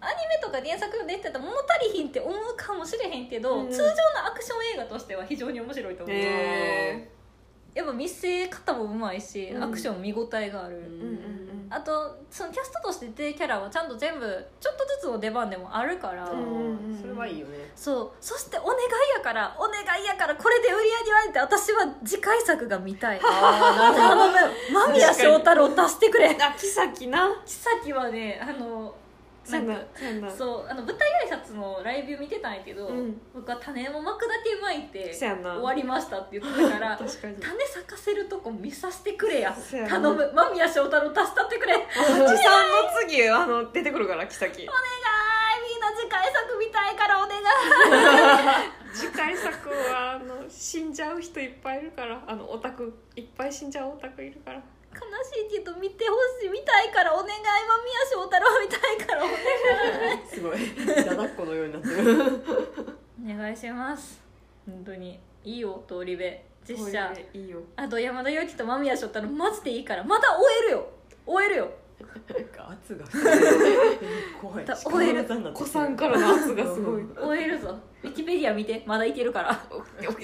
[0.00, 3.70] アニメとか原作で出てた物足りひんって思うかもしれへんけど、うん。
[3.70, 3.92] 通常の
[4.26, 7.08] アクション映画としては非常に面白いと思う、へ
[7.76, 9.62] やっぱ見せ方もうまいし、うん。
[9.62, 10.84] アクションも見応えがある、うん。
[10.84, 17.58] うんうんあとそのキャストとして出てるキャラはちゃんと全部ちょっとずつの出番でもあるから、うんうんうんそれはいいよね。
[17.74, 18.10] そう。
[18.20, 18.80] そしてお願い
[19.16, 23.20] やからお願いやからこれで売り上げはって私は次回作が見たい。
[23.20, 24.32] あ頼む。
[24.72, 26.36] 間宮祥太朗出してくれ。
[26.40, 27.42] あ木崎な。
[27.44, 28.94] さっきはねあの
[29.52, 33.20] なそうやなそうあの舞台挨拶のライブ見てたんやけど、うん。
[33.34, 39.56] 僕は種も巻くだけ巻いて終わりましたって言ってたから 種咲かせるとこ見させてくれや。
[39.88, 40.32] 頼む。
[40.34, 41.74] 間宮祥太郎助かってくれ。
[41.74, 47.42] お願いおじさんの次あの出てくるからキサキみんな次回作見たいからお願い。
[48.92, 54.62] 次回作はあの死んじゃう人いっぱいいるからあのオタクいっぱい死んじゃうオタクいるから
[54.96, 57.36] 悲しいけど見てほしい見たいからお願い間
[57.84, 60.26] 宮祥太郎見たいからお願い。
[60.26, 61.04] すごい。
[61.04, 62.44] だだっこのようになってる。
[63.22, 64.20] お願いします
[64.66, 66.24] 本当にいいよ通り部。
[66.64, 67.12] 実写。
[67.34, 67.60] いいよ。
[67.76, 70.02] あと山田裕貴と間宮祥太郎マジでいいから。
[70.04, 70.86] まだ終えるよ。
[71.26, 71.70] 終えるよ
[72.68, 73.04] 圧が
[74.40, 74.64] 怖い。
[74.66, 77.02] だ終える子さんからの圧がすごい。
[77.16, 77.78] 終えるぞ。
[78.02, 78.82] ウィキペディア見て。
[78.86, 79.58] まだいけるから。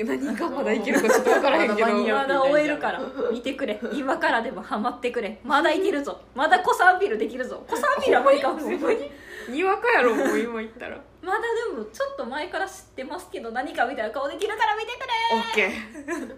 [0.04, 1.88] 何がまだいけるかちょっと分からへんけど。
[1.88, 3.00] まだ間に合うまだ終えるから。
[3.30, 3.80] 見てくれ。
[3.92, 5.40] 今からでもハマってくれ。
[5.44, 6.20] まだいけるぞ。
[6.34, 7.64] まだ子さんビルできるぞ。
[7.68, 8.60] 子さんビルは無理かも。
[8.60, 9.10] しれない
[9.48, 11.00] にわかやろもう今言ったら。
[11.22, 15.06] まだでもちょっと前から知ってますけど何かみたいな顔できるから見てくれ
[15.38, 16.36] オッケー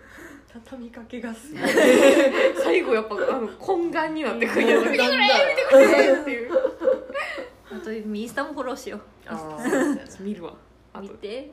[0.54, 1.62] 畳みかけがすごい。
[2.62, 6.52] 最後やっぱあの懇願になってくるやつ見てくれ見てくれっていう。
[7.74, 10.54] あとインスタもフォローしよあー見るわ。
[11.00, 11.50] 見て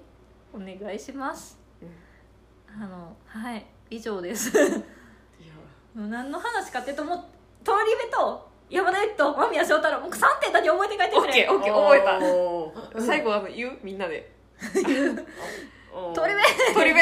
[0.53, 2.83] お願いします、うん。
[2.83, 4.55] あのはい以上です。
[4.55, 4.67] いや。
[5.95, 7.17] もう何の話かってともう
[7.65, 11.27] 通り部と山田由紀と間宮祥太郎もう3点だけ覚えて帰ってくれ。
[11.27, 13.01] オッケーオッケー覚えた。
[13.01, 13.79] 最後あの言う？
[13.81, 14.31] みんなで
[16.13, 16.39] 鳥部。
[16.73, 16.99] 鳥部。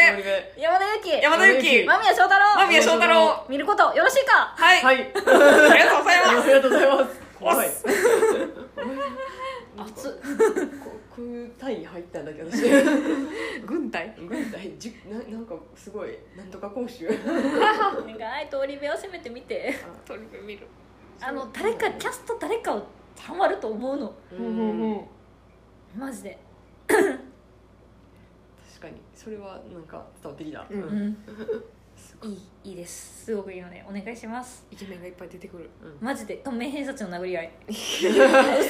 [0.58, 1.86] 山田由紀山田裕貴。
[1.86, 4.54] 間宮祥太郎間宮祥太郎見ることよろしいか？
[4.58, 4.96] はい、はい。
[5.14, 6.44] ありがとうございます。
[6.44, 7.22] ありがとうございます。
[7.40, 7.70] 怖い。
[9.78, 10.20] 熱
[11.16, 12.52] 国隊入ったんだけど。
[12.52, 12.64] 私
[13.66, 14.14] 軍隊？
[14.18, 14.72] 軍隊。
[14.78, 17.08] じゅななんかすごいなんとか講習。
[17.08, 19.76] お願い通り部を攻めてみて。
[20.06, 20.68] 鳥部見る。
[21.22, 22.84] あの誰かキャスト誰かを
[23.20, 24.14] ハマると思うの。
[24.32, 24.46] うん。
[24.46, 25.06] うん
[25.98, 26.38] マジで
[28.80, 29.02] 確かに。
[29.14, 30.82] それはなんか伝わってきた、うん。
[30.82, 31.18] うん。
[32.24, 33.26] いいいいです。
[33.26, 34.66] すごくいいのでお願いします。
[34.72, 35.70] イケメンがいっぱい出てくる。
[36.00, 37.52] マジで透明偏差値の殴り合い。
[37.68, 38.10] 嘘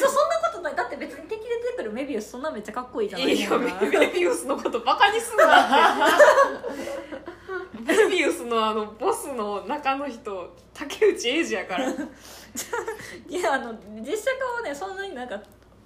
[0.10, 0.76] そんなことない。
[0.76, 1.92] だって別に敵で出てくる。
[1.92, 3.28] メビウスそんなめっちゃかっこいいじゃない。
[3.34, 3.60] いいよ。
[3.60, 6.64] メメビウスのことバカにすなっ
[7.78, 7.82] て。
[7.86, 11.88] メビウスのあのボスの中の人竹内英二やから。
[11.88, 11.94] い
[13.40, 15.40] やあの実写化はねそんなになんか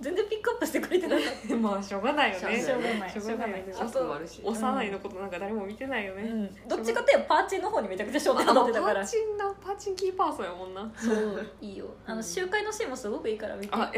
[0.04, 2.62] 全然ピックアップしてくれてなかっ まあしょうがないよね。
[2.62, 3.10] しょうがない。
[3.10, 3.60] しょうがない。
[3.62, 3.80] よねしょうがない。
[3.80, 8.94] シャツもあるし幼いのことなんか誰も見てないよた、ね、うん、どっちかっていうとパーチンの方にめちゃくちゃ焦点当てたから。
[8.96, 10.92] パーチンなパーチンキーパーソンやもんな。
[10.96, 11.86] そういいよ。
[12.06, 13.70] あの集会のシーンもすごくいいから見て。
[13.72, 13.92] あ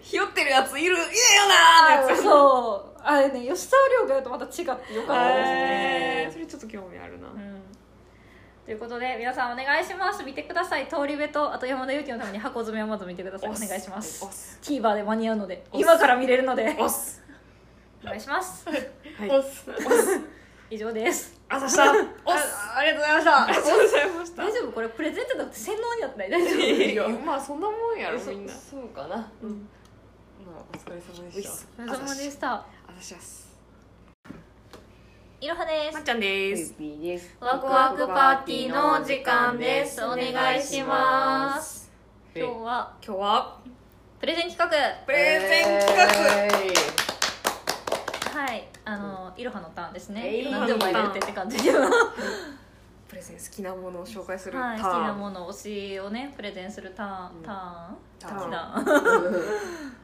[0.00, 1.00] ひよってるやついるいるよ
[1.48, 2.22] なーのやつ。
[2.22, 2.94] そう。
[3.04, 7.53] あれね吉沢亮がやるとまた違ってよかったですへねーそれちょっと興味あるな、うん
[8.64, 10.24] ということで皆さんお願いします。
[10.24, 10.88] 見てください。
[10.88, 13.50] 通り部とあと山田裕貴のために箱詰めをまず見てください。
[13.50, 14.58] お願いします。
[14.62, 16.74] TVer で間に合うので今から見れるので。
[16.78, 17.22] おっす。
[18.02, 18.66] お願いします。
[18.66, 19.30] はい。
[19.30, 19.66] おっす。
[20.70, 21.38] 以上です。
[21.50, 21.92] あざした。
[21.92, 23.44] おっすあありがとうございました。
[23.44, 24.42] ありがとうございました。
[24.44, 24.72] 大丈夫？
[24.72, 26.30] これプレゼントじゃなくて洗脳になってない。
[26.30, 27.08] 大丈夫？
[27.20, 28.52] まあそんなもんやろそみんな。
[28.54, 29.30] そうかな。
[29.42, 29.68] うん。
[30.40, 31.82] まあお疲れ様でした。
[31.82, 32.54] お疲れ様でした。
[32.54, 33.43] あざします
[35.44, 36.74] いろはでますっちゃんです。
[36.78, 37.36] です。
[37.38, 40.02] ワクワクパーティーの時間です。
[40.02, 41.92] お願いします。
[42.34, 42.94] 今日は？
[43.04, 43.58] 今日は？
[44.18, 44.70] プレゼン企画。
[45.04, 46.06] プレゼン企画。
[48.38, 48.66] えはい。
[48.86, 50.22] あのいろはのターンですね。
[50.24, 51.62] えいなんでお前が言ってって感じ。
[51.62, 51.90] では
[53.06, 54.92] プレゼン好きなものを紹介するはい、ターン。
[54.92, 57.42] 好きなもの推しをねプレゼンするターン、うん。
[57.42, 58.50] ターン？
[58.50, 59.44] ターン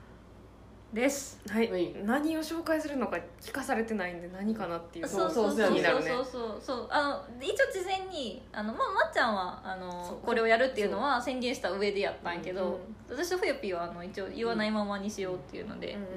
[0.92, 1.40] です。
[1.48, 1.94] はい、はい。
[2.04, 5.56] 何を紹介するのか聞かされてないんで何かなっていうそうそうそう。
[5.56, 6.88] そう気になるねそうそうそう。
[6.90, 12.76] あの一応事前にあのまあまっちゃんはあそうのこれをやるっていうのは宣言した上でやったんやけど、うん
[13.10, 16.10] 私とふよぴーはあの一応言わないままにしようっていうので,、うんで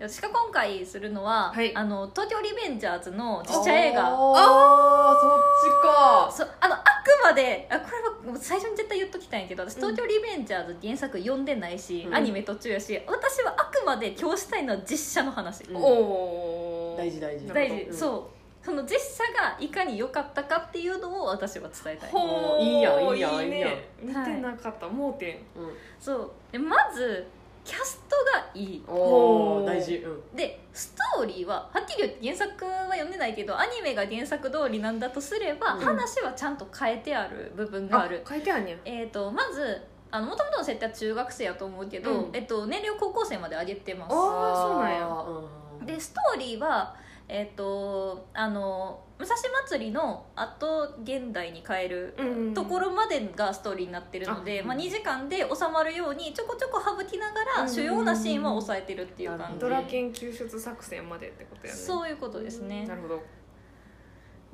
[0.00, 1.74] 私が今回するのは、はい。
[1.74, 4.06] あの東京リベンジャーズの実写映画。
[4.06, 6.30] あーそっちか。
[6.30, 6.84] そうあのあく
[7.24, 7.86] まであこ
[8.24, 12.14] れは最初に絶対言っときたいんやけど私東京リベンジャーズ原作読んでないし、うん。
[12.14, 15.76] アニメ途中やし私はあくまで今日したいのは実写の話、うん。
[15.76, 16.98] おー。
[16.98, 17.48] 大事大事。
[17.48, 17.96] 大事、うん。
[17.96, 18.38] そう。
[18.64, 22.10] その実写がいかに良かったかっていうのを私は伝えたい。
[22.10, 23.72] ほーいいやんいいやいいやん。
[24.02, 25.38] 見てなかった、盲点。
[25.56, 25.72] うん。
[25.98, 26.30] そう。
[26.52, 27.26] でまず
[27.68, 29.96] キャストがいいおお大事。
[29.98, 30.36] うん。
[30.36, 35.80] でストーリーははっきり言って原作は読んでないけどアニメが原作通りなんだとすれば、うん。
[35.84, 38.24] 話はちゃんと変えてある部分がある。
[38.26, 42.30] 書いてあんねんえー、とまずあの元々の設定は中学生やと思うけど、うん。
[42.32, 44.12] えっと、年齢を高校生まで上げてます。
[44.12, 45.06] あーそうなんや。
[45.06, 46.94] うんでストーリーは
[47.28, 49.36] えっ、とあの武蔵
[49.68, 59.60] 祭りのあと現代に変えるうんところまでがストーリーになってるので、あまあ、2時間で収まるようにちょこちょこ省きながうんら主要なシーンは抑えてるっていう感じ。
[59.60, 61.78] ドラケン救出作戦までってことやね。
[61.78, 62.86] そういうことですね。
[62.86, 63.22] なるほど。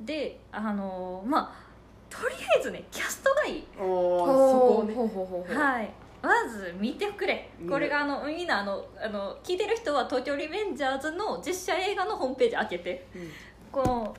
[0.01, 1.65] であのまあ
[2.09, 3.67] とりあえずねキャストがいい。
[3.79, 4.93] おーそこをね。
[4.93, 5.89] ほうほうほうほうはい
[6.25, 7.51] まず見てくれ。
[7.69, 13.07] これがあのみんなあのあの聞いてる人は「東京リベンジャーズ」の実写映画のホームページ開けて。
[13.15, 13.31] うん。
[13.71, 14.15] この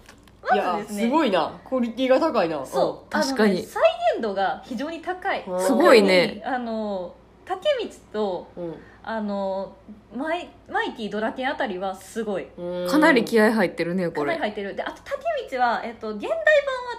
[0.55, 1.03] いやまずですね。
[1.03, 1.61] すごいな。
[1.69, 2.65] クオリティが高いな。
[2.65, 3.11] そう。
[3.11, 3.83] 確かにあのね再
[4.15, 5.45] 現度が非常に高い。
[5.47, 5.61] うん。
[5.61, 6.43] すごいね。
[6.45, 8.75] あの竹光とうん。
[9.03, 9.77] あの
[10.15, 12.47] マイマイティドラケンあたりはすごい。
[12.57, 12.89] うん。
[12.89, 14.35] かなり気合入ってるねこれ。
[14.35, 14.77] かなり入ってる。
[14.77, 16.31] であと竹光は、えっと、現代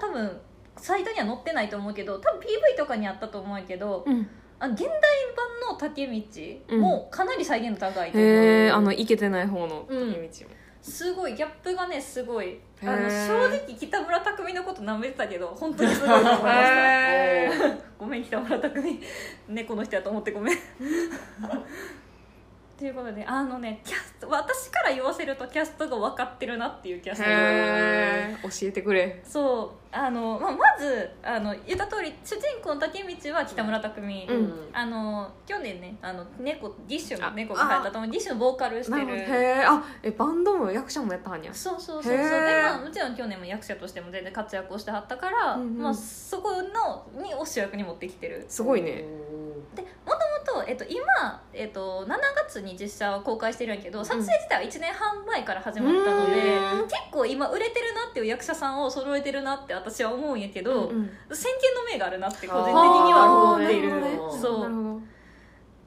[0.01, 0.41] 版は多分
[0.77, 4.27] サイトには載ってないと思うけど多分 PV とかにあったと思うけどうん
[4.59, 10.13] あ現代版の竹道もかなり再現度高いと思う、へえあのいけてない方のうん。
[10.13, 10.55] 竹道も。
[10.81, 12.59] すごいギャップがねすごい。
[12.81, 16.49] あの正直北村匠海のこと舐めてたけど本当にすごいと思いました。
[16.53, 17.49] へ
[17.97, 18.99] ごめん北村匠海。
[19.47, 20.57] 猫の人やと思ってごめん
[22.77, 27.23] ということであのねキャスト私から言わせるとキャストが分かってるなっていうキャスト。
[27.27, 29.19] え教えてくれ。
[29.23, 34.69] そうあの、まあ、まずあの言った通り主人公の竹道は北村匠海、うん。
[34.71, 41.51] あの去年ねあの猫ディッシュあの猫が入ったと思うディッシュのボーカルしてなるへえあえバンドも役者もやったはんや。
[41.51, 42.13] そうそうそうそう。
[42.13, 48.45] へでーまあもちろん去年も役者としても全然活躍をしてはったから、うんうんまあ、そこのにを主役に持ってきてる。
[48.47, 49.03] すごいね。
[49.73, 63.91] でもともと、えっと、今、えっと、7月に実写を公開してるんやけど撮影自体は1年半前から始まったので、うん結構今売れてるなっていう役者さんを揃えてるなって私は思うんやけど、うん先見の明があるなって個人的には思っている。
[64.39, 65.01] そう。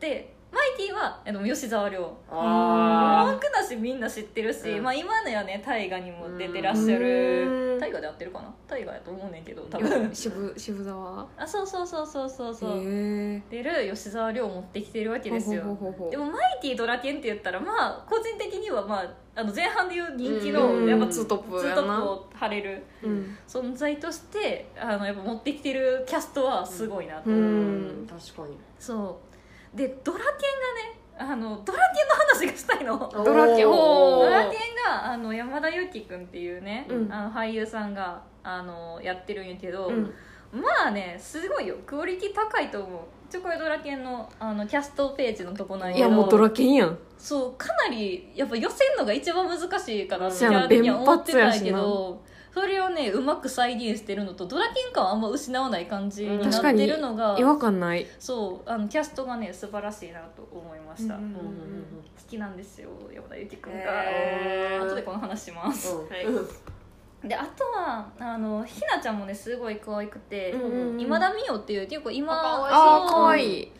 [0.00, 2.12] でマイティはえっと吉沢亮。
[2.28, 4.82] あ文句なしみんな知ってるし、うん。
[4.82, 7.78] まあ、今のやね大河にも出てらっしゃうるん。
[7.78, 8.52] 大河で合ってるかな？
[8.66, 10.10] 大河やと思うねんけど多分。
[10.12, 11.26] 渋渋沢？
[11.36, 12.80] あそうそうそうそうそうそう。
[12.80, 15.62] 出る吉沢亮を持ってきてるわけですよ。
[16.10, 20.86] でもマイティドラケンって言ったらまあ個人的にはまああの前半でいう人気うん。
[20.86, 21.82] のやっぱツートップツやな。
[21.82, 23.38] ートップを張れるうん。
[23.46, 28.06] 存在としてあのやっぱ持ってきてるキャストはすごいなと、ううんん。
[28.08, 28.58] 確かに。
[28.80, 29.29] そう
[29.74, 33.10] でドラケンがねあのドラケンの話がしたいの。
[33.12, 33.66] ドラケン。
[33.66, 37.12] ドラケンがあの山田裕貴君っていうね、うん。
[37.12, 40.14] あの俳優さんがあのやってるんやけど、うん。
[40.52, 41.76] まあねすごいよ。
[41.86, 43.00] クオリティ高いと思う。
[43.30, 46.08] ちょこれドラケンのあのキャストページのとこなんやけど。
[46.08, 46.98] いやもうドラケンやん。
[47.18, 52.22] そうかなりやっぱ寄せるのが一番難しいかなってそうやなキャラ的には思ってたんやけ弁ど
[52.52, 58.06] それをねうまく再現してるのとドラケン感はあんま失わない感じになってるのが違和感ない。
[58.18, 61.86] そうあのキャストがね素晴らしいなと思いました、うんうん好うんうん。
[62.28, 64.86] きなんですよ山田裕貴君が、へー。
[64.86, 66.08] 後でこの話します、うん。
[66.08, 67.28] はい。
[67.28, 73.72] であとはあのひなちゃんもねすごい可愛くて、うんうん今田美桜っていう結構今あ可愛い。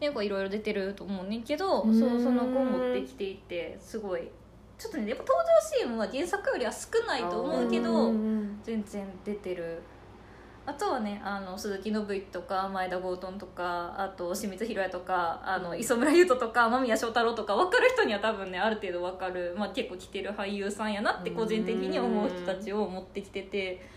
[0.00, 1.98] 結構いろいろ出てると思うねんけどうん。
[1.98, 4.28] そうその子を持ってきていてすごい
[4.78, 9.80] ちょっとねやっぱ登場シーンは原作よりは少ないと思うけどうん全然出てる。
[10.66, 23.94] あとはねあの鈴木伸之とか前田郷敦とかあと清水宏也とかあの磯村優斗とか間宮祥太朗とか分かる人には多分ねある程度分かる、まあ、結構来てる俳優さんやなって個人的に思う人たちを持ってきてて。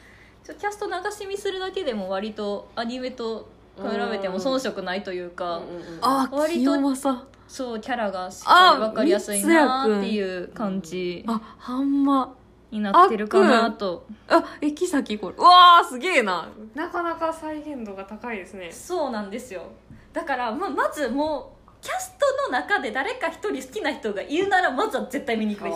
[0.47, 5.57] ちょキャスト流し見するだけでも割とアニメと比べても遜色ないというか。
[5.57, 5.63] うん。
[5.63, 5.75] うん。
[5.75, 5.99] うん。
[6.01, 7.27] あ割と清正。
[7.47, 12.03] そうキャラがしっかり分かりやすいなあっていう感じあはん。
[12.03, 12.35] ま
[12.69, 14.05] になってるかなと。
[14.27, 16.49] あえ木崎これうわーすげえな。
[16.75, 18.69] なかなか再現度が高いですね。
[18.71, 19.63] そうなんですよ。
[20.11, 25.75] だからままずもうキャストの中で誰か一人好きな人がいるならまずは絶対見に行くべき。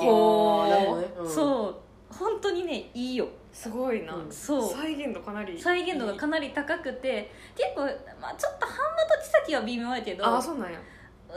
[1.34, 1.76] そう。
[2.14, 3.30] 本当にねいいよ
[3.62, 4.32] すごいな、うん。
[4.32, 4.74] そう。
[4.74, 5.60] 再現度かなり。
[5.60, 7.82] 再現度がかなり高くて結構、
[8.20, 10.80] まあ、ちょっと半間と千崎は微妙やけどあそうなんや。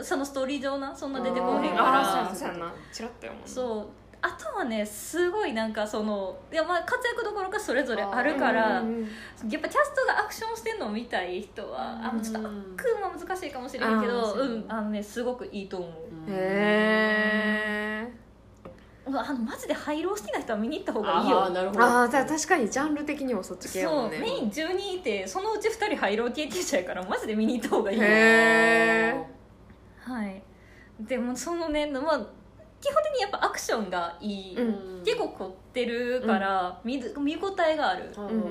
[0.02, 2.00] そのストーリー上なそんな出てこへんあーから。
[2.00, 2.74] あーそうやそうやな。
[2.92, 3.86] チラッとやもんなそう。
[4.22, 9.50] あとはねすごいなんかそのいやまあ活躍どころかそれぞれあるからうんうんうん。
[9.50, 15.90] やっぱキャストがアクションしてるのを見たい人はあのちょっとアうんクは難しいかもしれんけあーどそううんあのねすごくいいと思う。
[16.30, 18.12] へえ
[19.06, 21.42] あのマジで廃炉好きな人は見に行った方がいいよ。
[21.44, 21.82] あーなるほど。
[21.82, 24.10] ああ確かにジャンル的にもそっち系やもね。
[24.10, 28.04] そうんメイン10人いてそのうち2人廃炉経験者やからマジで見に行った方がいいよ。
[28.04, 29.24] へえ
[30.00, 30.42] はい。
[31.00, 32.18] でもそのね、まあ、
[32.80, 38.10] 基本的にやっぱアクションがいい、うん結構凝ってるから見ず見応えがある。
[38.16, 38.44] うんうんうんうん。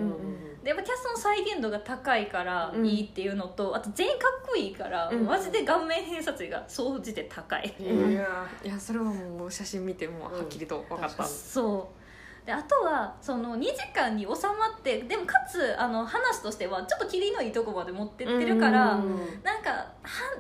[0.44, 5.26] でやっぱキャストの再現度が高いからいいっていうのと、あと全員かっこいいから、うん。
[5.26, 12.03] マジで顔面偏差値が総じて高い、いやいやそれはもう写真見てもはっきりと分かった、そう
[12.46, 19.18] であとはその2時間に収まってでもかつあの話としてはちょっと切りのいいとこまで持ってってるから、うん。
[19.44, 19.94] なんかは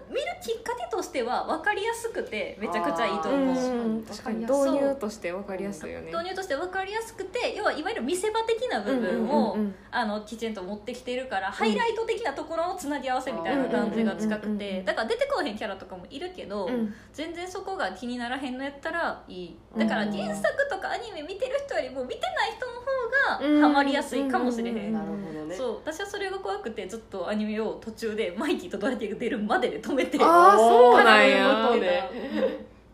[0.09, 3.73] 見るきっかけとしては分かりやすくてめちゃくちゃいいと思う。
[3.73, 4.03] うん。
[4.03, 4.39] 確かに。
[4.39, 6.07] 導入として分かりやすいよね。
[6.07, 16.91] 導入として分かりやすくて要はいわゆる見せ場的な部分を、うんうんうんあのきちんと持ってきてるから、ハイライト的なところのつなぎ合わせみたいな感じが近くてだから出てこうへんキャラとかもいるけど、うん。
[17.13, 19.57] 全然そこが気にならへんのやったらいい。
[19.77, 25.75] だから原作とかアニメ見てる人よりも見てない人の方がハマりやすいかもしれへん、うんなるほどねそう。
[25.85, 30.17] 私はそれが怖くてずっとアニメを途中でマイキーとドラティが出るまでで止めて。
[30.21, 31.69] あーそうなんや。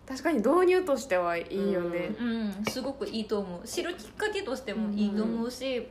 [0.07, 2.15] 確かに導入としてはいいよね。
[2.19, 3.67] うん、すごくいいと思う。
[3.67, 5.87] 知るきっかけとしてもいいと思うし、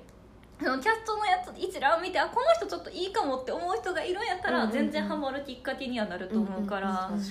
[0.60, 4.72] そのキャストのやつ一覧を見てあこの人ちょっといいかもって思う人がいるんやったら、うんうんうん。
[4.76, 7.22] 全然ハマるきっかけにはなると思うから、確かに。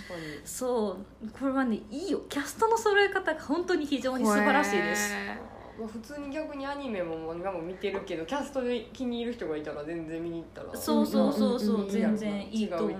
[0.45, 1.29] そう。
[1.37, 2.21] これはねいいよ。
[2.29, 5.13] キャストの揃え方が本当に非常に素晴らしいです。
[5.13, 5.37] へまあ、
[5.85, 12.91] 普通に逆にアニメも漫画も見てるけどキャストで気に入る人がいたら全然見に行ったらそうそうそうそう、いいやろな全然いいと思う。
[12.91, 12.97] 違う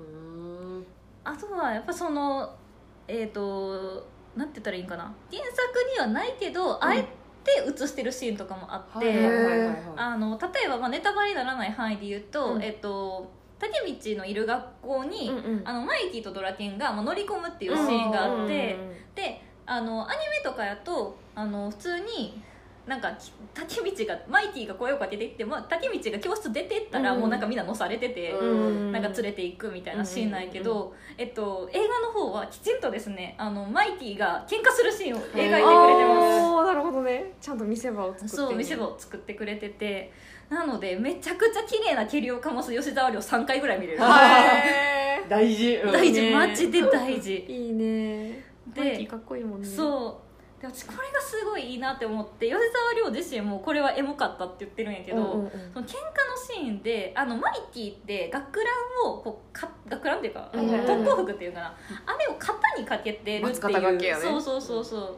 [0.00, 0.86] ん
[1.24, 2.56] あとはやっぱその
[3.08, 4.06] えっ、と
[4.36, 5.14] なんて言ったらいいんかな。
[5.30, 5.58] 原作
[5.94, 7.02] にはないけど、あえ
[7.44, 9.26] て映してるシーンとかもあって、
[9.96, 12.62] あの例えば、まあ、ネタバレにならない範囲で言うと、うん。
[12.62, 15.62] えっと竹道のいる学校に、うんうん。
[15.64, 19.14] あのマイキーとドラケンが、まあ、乗り込むっていうシーンがあって、うん。
[19.14, 19.42] で
[19.72, 22.42] あのアニメとかやとあの普通に
[22.86, 27.20] なんかき竹道がマイキーが声をかけていって、まあ、竹道が教室出てったら、うん。
[27.20, 28.32] もうなんかみんな乗されてて。
[28.32, 28.92] うん。
[28.92, 35.64] なんか連れていくみたいなシーンなんやけど、えっと、映画の方はきちんとですねあのマイティが喧嘩するシーンを描いてくれてます。
[35.64, 37.32] あーなるほどね。
[37.40, 38.36] ちゃんと見せ場を作って。
[38.36, 40.12] そう見せ場を作ってくれてて。
[40.50, 45.92] なのでめちゃくちゃ綺麗な蹴りをかます吉沢亮3回ぐらい見れる、へ大事、うん。
[45.92, 47.46] 大事、ねマジで大事。
[47.48, 49.66] ーいいねでマイキーかっこいいもんね。
[49.66, 50.20] そ
[50.58, 50.60] う。
[50.62, 55.50] で私これがすごいいいなって思って吉沢亮自身もこれはエモかったって言ってるんやけど、うんうんうん。
[55.74, 55.94] その喧嘩の
[56.36, 58.70] シーンであのマイティって学ラ
[59.06, 60.86] ンをこうか学ランっていうか、うんうんうん。
[60.86, 61.66] 特攻服っていうかな。
[62.06, 64.24] あれを肩にかけてるって松方掛けやね。
[64.24, 65.16] いうそうそうそうそう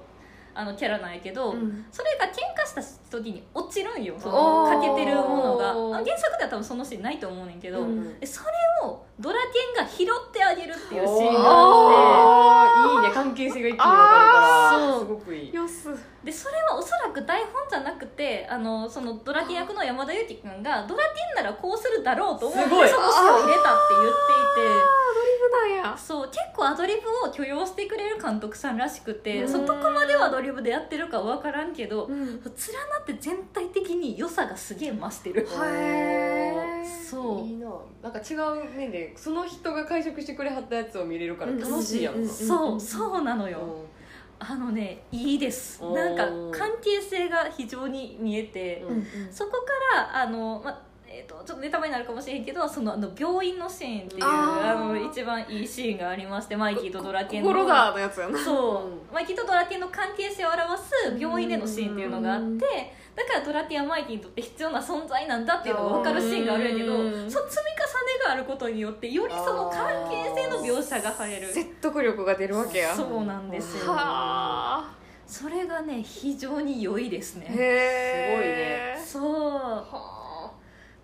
[0.54, 1.84] あのキャラなんやけど、うん。
[1.90, 4.14] それが喧嘩した時に落ちるんよ。
[4.18, 5.70] そのかけてるものが。
[5.70, 5.74] あ
[6.04, 8.20] 原作では多分そのシーンないと思うねんけど、うん。
[8.20, 8.50] でそれ
[8.86, 13.06] をドラケンが拾ってあげるっていうシーンがあって。
[13.06, 13.14] いいね。
[13.14, 14.90] 関係性が一気に分かるから。
[14.92, 15.54] そうすごくいい。
[15.54, 15.88] よす
[16.24, 24.70] でそれはおそらく台本じゃなくてあのそのドラケン役の山田裕貴君がドラケンならこうするだろうと思ってその詩を入れたって言っていて。
[24.70, 25.98] アドリブなんや。
[25.98, 29.48] そう結構アドリブを許容してくれる監督さんらしくてうん。
[29.48, 32.26] そどこまではアドリブでやってるか分からんけどうん。
[32.26, 32.42] 連なっ
[33.06, 35.46] て全体的に良さがすげえ増してる。
[35.46, 37.10] へー。
[37.10, 37.46] そう。
[37.46, 37.68] いいな。
[38.02, 43.58] なんか違う面でその人が解釈してくれはったやつを見れるから楽しいやんうんなそうそうなのよ。
[43.58, 43.93] う
[44.38, 45.82] あのねいいです。
[45.82, 49.06] なんか関係性が非常に見えて、んうんうん。
[49.30, 49.56] そこか
[49.96, 50.82] らあの、ま
[51.14, 57.50] えー、とちょっとネタバレになるかもしれんけどそのあの病院のシーンっていうあの一番いいシーンがありましてマイキーとドラケンの。
[57.50, 58.38] 心だのやつやな。
[58.38, 62.58] そう、うマイキーとドラケンの関係性を表す病院でのシーンっていうのがあってうん。
[62.58, 67.30] だからドラケンはマイキーにとって必要な存在なんだっていうのが分かるシーンがあるんやけどうん。
[67.30, 67.83] その積み
[68.34, 72.94] あることによってよりその関係性の描写が入る説得力が出るわけや。
[72.94, 74.92] そうなんですよは
[75.24, 77.46] それがね非常に良いですあね。
[77.50, 79.02] へえ。
[79.02, 79.22] そう。
[79.52, 80.52] は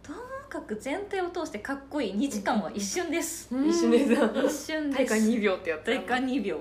[0.03, 0.19] とも
[0.49, 2.15] かく全体を通してかっこいい。
[2.15, 3.49] 2時間は一瞬です。
[3.53, 4.99] あ一緒です一瞬です。
[4.99, 6.59] 大会2秒ってやった大会2秒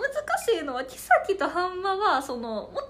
[0.00, 2.82] 難しいのは妃と半馬はそのもとも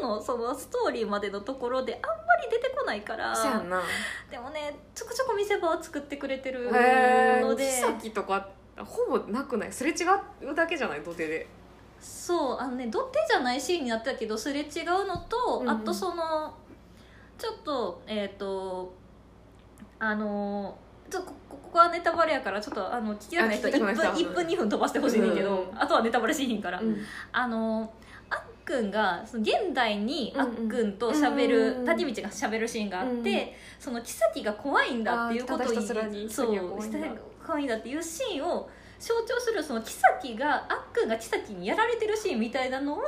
[0.00, 3.82] とのそのストーリーまでのところであんまり出てこないからそうな。
[4.30, 8.48] でもねちょこちょこ見せ場を作ってくれてるへのでえ妃とか
[8.78, 9.72] ほぼなくない？
[9.72, 10.04] すれ違
[10.50, 11.02] うだけじゃない？
[11.02, 11.46] 土手で。
[12.00, 15.70] そうあのね土手じゃないシーンになったけどすれ違うのと、うんうん。
[15.70, 16.54] あとその
[17.38, 18.92] ちょっとえっ、と
[19.98, 20.76] あの
[21.10, 25.78] ちょっとこここはネタバレやからちょっとあの聞きたくない人あ聞き1分たくない人1分2分飛ばしてほしいねんけど、うん。
[25.78, 26.96] あとはネタバレしひんから、うん。
[27.32, 27.92] あの
[28.30, 33.48] あっくんがその現代にあっくんと喋る、うん滝道が喋るシーンがあって、うん。
[33.80, 43.00] その妃が怖いんだっていうことあーただひたすらにそう怖いんだ妃が怖いんだっていうシーンを象徴するその妃があっくんが妃にやられてるシーンみたいなのを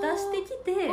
[0.00, 0.88] 出してきて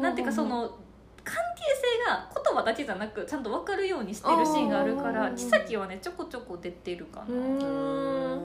[0.00, 0.78] なんていうかその
[1.24, 8.36] 関係性が言葉だけじゃなくちゃんと分かるようにしてるシーンがあるからあー妃はねちょこちょこ出てるかな、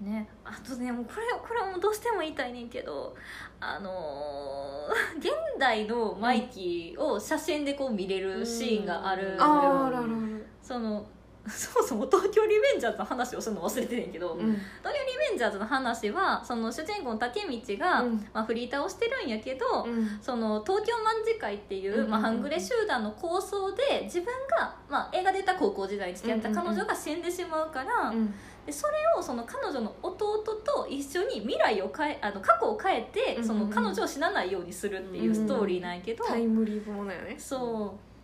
[0.00, 0.28] ね。
[0.44, 3.14] あとねもうこれこれはもうどうしても言いたいねんけど
[3.60, 10.46] あのー 現代のマイキーを写真でこう見れるシーンがあるのよ、あーあるあるある。
[10.62, 11.06] その
[11.50, 14.40] そもそも東京リベンジャーズの話をするの忘れてねんけど、うん。
[14.40, 18.28] 東京リベンジャーズの話はその主人公の竹道が、うん。
[18.32, 20.18] まあ、フリーターをしてるんやけど、うん。
[20.20, 20.94] その東京
[21.24, 24.26] 卍会っていう、うんまあ、半グレ集団の構想で自分
[24.58, 28.34] が、まあ、映画で言った高校時代に付き合った彼女が死んでしまうから、うん。
[28.66, 37.36] でそれをその彼女の弟と一緒に未来を変えあの過去を変えて、うんその彼女を死なないようにするっていうストーリーなんやけど、タイムリーものよね。
[37.38, 38.15] そう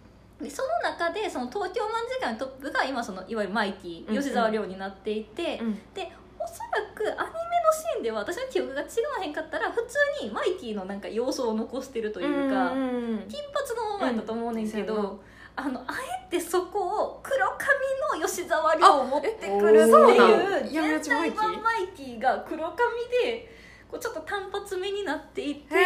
[0.43, 4.23] でその中でその東京卍会のトップが今そのいわゆるマイキーうんうん。
[4.23, 5.74] 吉沢亮になっていて、うん。
[5.94, 8.85] でおそらくアニメのシーンでは私の記憶が違
[9.19, 15.20] わへんかったら普通にマイキーのなんか様子を残してるというか、うんうん金髪のままやったと思うねんけど、うん
[15.55, 15.93] あのあ
[16.27, 22.19] えてそこを黒髪の吉沢亮を持ってくるっていう現代版マイキー？
[22.19, 22.77] が黒髪
[23.23, 23.55] で
[23.90, 25.77] こうちょっと単発目になっていて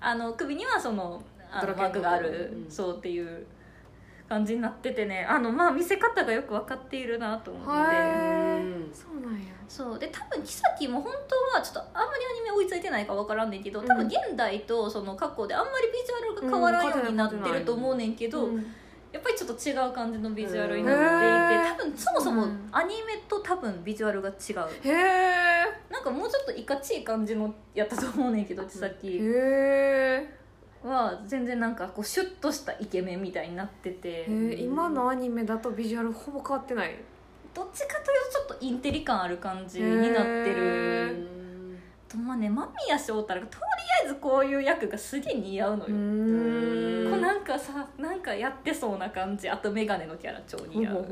[0.00, 2.70] あの首にはそそのあのマークがある、うん。
[2.70, 3.46] そうっていう
[4.32, 5.26] 感じになっててね。
[5.28, 7.66] あのまあ見せ方がよく分かっているなと思って。
[7.66, 9.52] そうなんや。
[9.68, 9.98] そう。
[9.98, 18.66] で多分キサキも本当はちょっとあんまりアニメ追いついてないか分からんねんけど多分現代とその過去であんまりビジュアルが変わらんようになってると思うねんけど、うん。
[19.12, 21.04] やっぱりちょっと違う感じのビジュアルになって
[21.54, 24.34] いて多分そもそもうんアニメと多分ビジュアルが違う。
[24.84, 30.41] へえなんかもうちょっといかちい感じのやったと思うねんけどキサキへえ
[30.84, 34.26] は全然なんかこうシュッとしたイケメンみたいになってて。
[34.58, 36.96] 今のアニメだとビジュアルほぼ変わってない？
[37.54, 41.76] どっちかというとちょっとインテリ感ある感じになってへるー。
[42.08, 43.64] とまあね間宮祥太朗がとり
[44.02, 47.10] あえずこういう役がすげえ似合うのよ、ん。
[47.10, 49.48] こうなんかさなんかやってそうな感じ。
[49.48, 51.06] あと眼鏡のキャラ超似合う。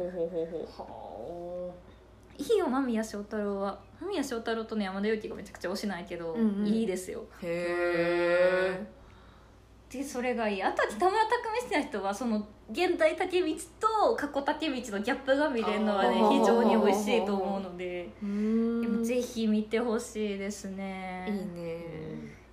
[2.39, 3.79] いいよ間宮祥太朗は。
[4.01, 6.67] 間宮祥太朗とね山田裕貴がめちゃくちゃ推しないけど、うんうん。
[6.67, 7.21] いいですよ。
[7.21, 8.81] うへ
[9.91, 10.63] でそれがいい。
[10.63, 13.47] あとは北村匠海好きな人はその現代竹道
[13.81, 18.09] と過去竹道のギャップが見れるのはね非常に美味しいと思うので。
[19.03, 21.27] ぜひ見てほしいですね。
[21.29, 21.81] いいね。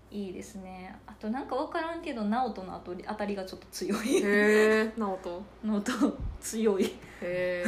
[0.09, 0.97] いいですね。
[1.05, 4.17] あとなんか分からんけど直人のあたりがちょっと強い。
[4.17, 6.85] へえ直人直人強い。
[6.85, 6.89] へ
[7.21, 7.65] え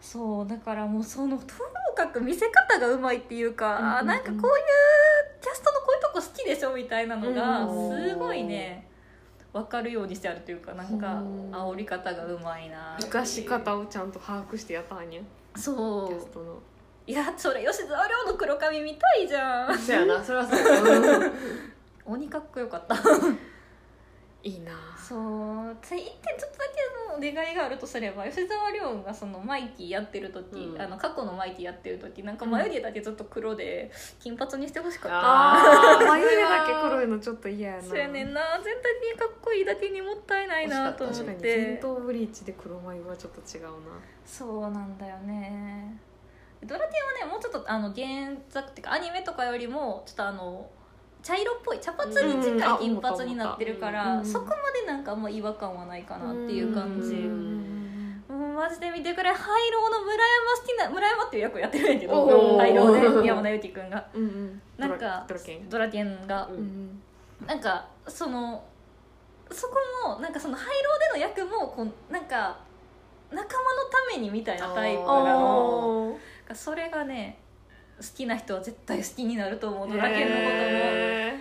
[0.00, 1.38] そうだからもうその
[1.94, 3.96] かく見せ方がうまいっていうか、うんうんうん。
[3.98, 4.42] あなんかこういう
[5.40, 8.08] キャストのこういうとこ好きでしょみたいなのがうん。
[8.08, 8.88] すごいね
[9.52, 11.50] 分かるようにしてあるというかなんかうん。
[11.50, 15.20] 煽り方がうまいな生かし方をちゃんと把握してやったんや。
[15.56, 16.08] そう。
[16.08, 16.62] キャストの。
[17.04, 19.78] いやそれ吉沢亮の黒髪見たいじゃん。
[19.78, 21.32] そうやなそれはそう。
[22.04, 22.96] 鬼かっこよかった
[24.44, 24.72] いいな。
[24.98, 30.80] そうつ一点ちょっとだけのお願いがあるとすれば吉沢亮がそのマイキーやってる時、うん。
[30.80, 33.90] あの過去のマイキーやってる時なんか眉毛だけずっと黒で
[34.20, 37.82] 金髪にしてほしかった、あー眉毛だけ黒いのちょっと嫌やな。
[37.82, 38.40] そうやねんな。
[38.62, 43.70] 全体的にかっこいいだけにもったいないなと思っ確かにて戦闘ブリーチで黒眉はちょっと違うな。
[44.24, 45.96] そうなんだよね。
[46.64, 48.06] ドラティはねもうちょっとあの原
[48.48, 50.70] 作っていうかアニメとかよりもちょっとあの
[51.22, 57.62] 茶色っぽい茶髪に近い金髪になってるから、うんうんあそこまでなんかあんま違和感はないかなっていう感じ、うん
[58.28, 64.08] もうマジで見てくれ廃炉の村山好きな村山っていう役をやってるんやけど廃炉で山田裕貴君が。
[64.14, 64.62] うんうん。
[64.78, 65.26] なんか
[65.68, 66.26] ドラケン。
[66.26, 66.46] が。
[66.46, 66.60] ううん。
[66.60, 67.02] ん
[67.46, 68.64] なんかその
[69.50, 69.74] そこ
[70.08, 72.58] もなんかその廃炉での役もこうなんか
[73.30, 73.46] 仲間の
[73.90, 76.16] ためにみたいなタイプなの。
[76.48, 77.41] あそれがね好
[78.14, 80.48] きな人は絶対好きになると思うードラケンのことも。
[80.50, 81.38] へ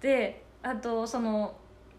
[0.00, 1.54] であとその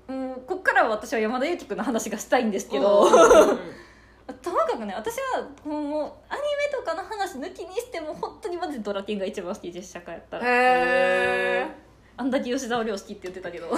[0.07, 3.07] うんこっからは私は山田裕貴君の話がしたいんですけど、
[4.41, 10.47] ともかくね私はもうアニメとかの話抜きにしても本当にマジでドラケンが一番好き実写化やったーら。
[10.47, 11.67] へ
[12.17, 13.67] あんだけ吉沢亮好きって言ってたけど。
[13.67, 13.69] え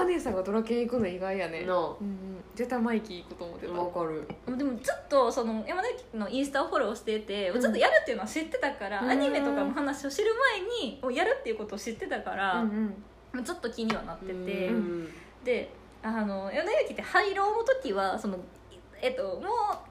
[0.00, 1.64] お姉さんがドラケン行くの意外やね。
[1.64, 3.74] なうんうん絶対マイキー行くと思ってた。
[3.74, 4.26] あわかる。
[4.56, 7.60] でもずっとその山田裕貴のインスタをフォローしてて、うん。
[7.60, 9.10] ずっとやるっていうのは知ってたから、うん。
[9.10, 10.30] アニメとかの話を知る
[10.80, 12.94] 前にもうやるっていうことを知ってたから、うん
[13.44, 15.08] ずっと気にはなってて、うん
[15.44, 15.72] で
[16.02, 18.38] あの山田裕貴って廃炉の時はその
[19.02, 19.40] えっと、もう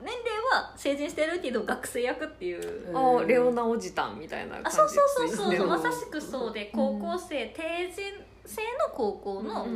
[0.03, 5.65] 年齢は成人してるけど学生役っていう、うんあレオナおじたんみたいな感じあそうそうそうそう。
[5.68, 8.03] まさしくそうで高校生、定人
[8.49, 9.67] 制の高校の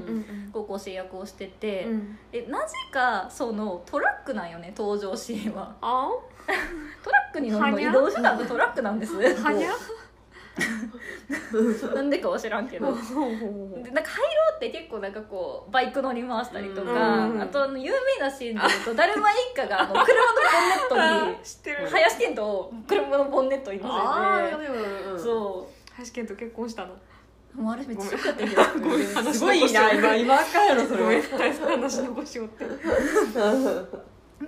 [0.52, 2.18] 高校生役をしてて、うん。
[2.32, 5.76] でなぜかそのトラックなんよね登場シーンは。
[5.82, 6.10] あ？
[7.04, 9.14] トラックに乗るの移動手段がトラックなんです。
[11.96, 12.88] なんでかは知らんけど。
[12.88, 13.22] でなんかハ
[13.82, 20.06] イローって結構なんかこうバイク乗り回したりとか、うんあとあの有名なシーンで言うとだるま一家があの車の
[20.90, 21.88] ボンネットに 知ってる。
[21.90, 23.96] 林健人を車のボンネットに乗せ
[25.18, 25.24] て。
[25.96, 26.94] 林健と結婚したの？
[26.94, 26.98] う
[27.56, 29.08] もうあれめっちゃショッったけど ごめん。
[29.14, 31.22] 話すごいな今今かやろそごめん。
[31.22, 32.66] れ話残しよって。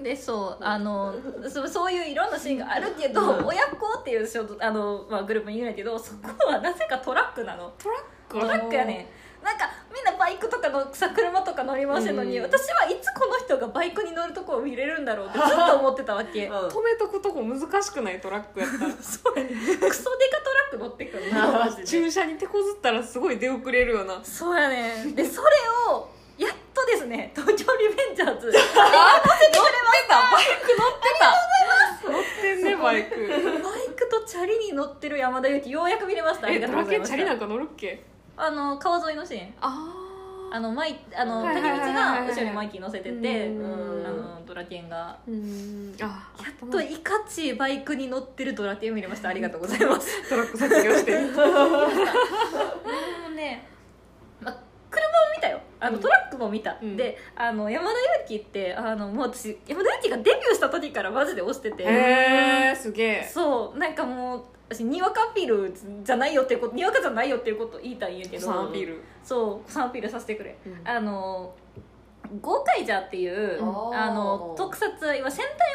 [0.03, 1.13] でそうあの
[1.49, 3.45] そそういういろんなシーンがあるけど、うん。
[3.45, 4.27] 親子っていう
[4.59, 7.71] あの、まあ、グループにいるんやけどそこはなぜかトラックなの。
[7.77, 7.99] トラッ
[8.29, 8.39] ク？
[8.39, 9.07] トラックやねん
[9.45, 12.45] なんかみんなバイクとかのさ車とか乗り回してるのに、うん。
[12.45, 16.47] 私はいつこの人がバイクに乗るとこを見れるんだろうってずっと 思ってたわけ。
[16.47, 16.55] うん。
[16.67, 18.77] 止めとくとこ難しくないトラックやった。
[18.87, 19.51] ら そうやね。
[19.51, 19.55] ク
[19.95, 21.51] ソデカトラック乗ってくるの。
[21.51, 21.83] マジで。
[21.85, 24.19] 駐車に手こずったらすごい出遅れるよな。
[24.23, 25.03] そうやね。
[25.03, 25.47] んでそれ
[25.93, 26.09] を
[26.39, 28.51] やっとですね 東京リベンジャーズ。
[28.51, 28.59] 乗
[32.19, 33.15] ってんねバイク。
[33.27, 33.39] バイ
[33.95, 36.47] クとチャリに乗ってる山田裕貴ようやく見れました。
[36.47, 37.15] ありえがとうございました。
[37.17, 38.03] ケンチャリなんか乗るっけ？
[38.37, 39.53] あの川沿いのシーン。
[39.61, 40.01] あ
[40.51, 44.05] あのマイあのはいはいはいはいが後ろにマイキー乗せててうん。
[44.05, 45.17] あのドラケンが。
[45.27, 45.95] うん。
[46.01, 49.29] あやっといかちバイクに乗ってるドラケン見れました。
[49.29, 50.07] ありがとうございます。
[50.29, 51.11] トラック卒業して。
[51.19, 51.29] でも
[53.35, 53.67] ね、
[54.39, 54.51] ま、
[54.89, 55.59] 車も見たよ。
[55.79, 56.95] あのトラックも見た、うん。
[56.95, 61.83] であの山田裕貴ってあのもう私山田裕貴がデビューした時からマジで推してて。
[61.83, 63.23] へえすげえ。
[63.23, 65.73] そうなんかもう私にわかアピール
[66.03, 69.03] じゃないよっていうことにわかじゃないよっていうことを言いたいんやけどサピール。
[69.23, 70.87] そうサンアピールさせてくれ、うん。
[70.87, 71.53] あの
[72.41, 75.67] ゴーカイジャーっていううんあの特撮今戦隊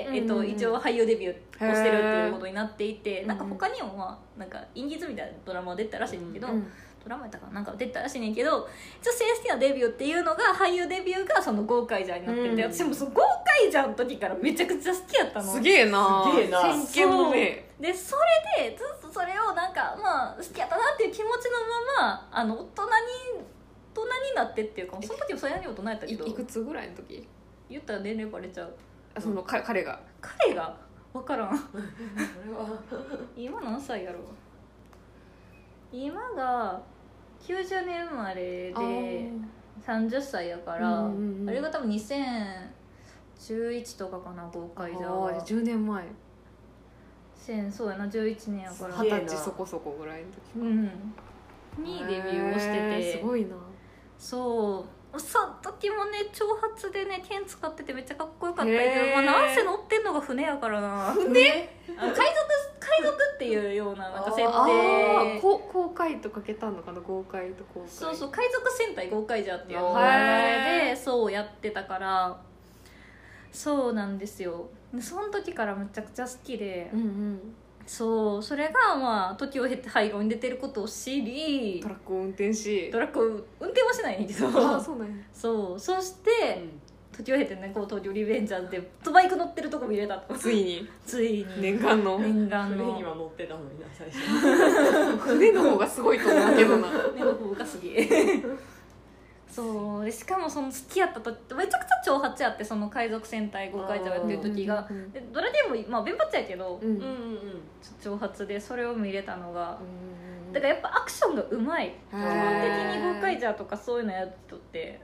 [0.00, 0.46] もので、えっと、うんうん。
[0.46, 6.66] うん一応俳優デビューをしてるっていうことになっていてなんか他にもまあなんかインディーズみたいなドラマ出たらしいんだけど、うん
[7.06, 8.68] ドラマやったかななんか出たらしいねんけど
[9.00, 12.72] 女性好きなデビューっていうのが俳優デビューがそのゴーカイジャーになってて、うん。
[12.72, 15.52] 私もそのゴーカイジャーの時からめちゃくちゃ好きやったの。
[15.52, 16.24] すげえな。
[16.28, 16.60] すげえな。
[16.84, 17.36] 先見の明
[17.80, 18.16] でそ
[18.58, 21.58] れでずっとそれをなんかまあ好きやったなっていう気持ちの
[21.98, 22.88] ままあの大人に
[23.94, 27.28] 大人になってっていうかその時もそれなりに大人やったけどいいくつぐらいの時？
[27.68, 28.74] 言ったら年齢バレちゃう。
[29.14, 30.00] あそのか彼が。
[30.20, 30.76] 彼が？
[31.12, 31.50] 分からん。
[31.50, 31.56] こ
[32.46, 32.68] れは。
[33.36, 34.22] 今何歳やろう？
[35.92, 36.80] 今が
[37.40, 39.30] 90年生まれで
[39.86, 41.46] 30歳やからあ,、うんうんうん。
[41.46, 45.08] れが多分2011とかかな豪快じゃ。
[45.08, 46.04] あ10年前
[47.46, 48.94] 千そうやな11年やから。
[49.02, 50.84] 二十歳そこそこぐらいの時うん。
[51.84, 53.56] にデビューをしてへてーすごいな。
[54.18, 55.20] そう。
[55.20, 61.12] その時もね長髪でね剣使っててめっちゃかっこよかったけど、まあ、なんせ乗ってんのが船やからな。
[61.12, 61.30] 船？
[61.96, 62.16] 海賊
[62.78, 65.38] 海賊っていうようななんか設あ定。
[65.38, 67.00] あこ公開とかけたのかな？
[67.00, 69.84] 豪快と公開そうそう海賊戦隊ゴーカイジャーっていうあー。
[69.94, 72.36] 名前でそうやってたから。
[73.52, 74.68] そうなんですよ。
[74.74, 77.40] でその時からむちゃくちゃ好きで、うんうん。
[77.86, 82.90] そうそれがまあ時を経て廃炉に出てることを知りトラックを運転し。
[82.90, 83.22] トラックを
[83.60, 84.48] 運転はしないねんけど。
[84.48, 85.14] ああそうなんや。
[85.32, 86.64] そうそして、
[87.16, 90.34] 時を経てねこう東京リベンジャーズでバイク乗ってるとこ見れたと。
[90.34, 90.88] ついに。
[91.06, 91.62] ついに。
[91.62, 92.18] 念願の。
[92.18, 94.18] 念願船にのは乗ってたのにな最初。
[95.16, 96.88] 船の方がすごいと思うけどな。
[97.14, 98.42] 目の方がすげえ
[99.56, 107.38] そうでしかもその好きやったとめちゃくちゃ長髪やってその海賊戦隊ゴーカイジャーやってる時がうんうんうんでどれでもまあ弁髪やけど、うんうんうんうん。
[108.02, 111.94] 長髪でそれを見れたのがうんだからやっぱアクションがうまい。
[112.10, 112.30] 基本的
[112.96, 115.00] にゴーカイジャーとかそういうのやる人って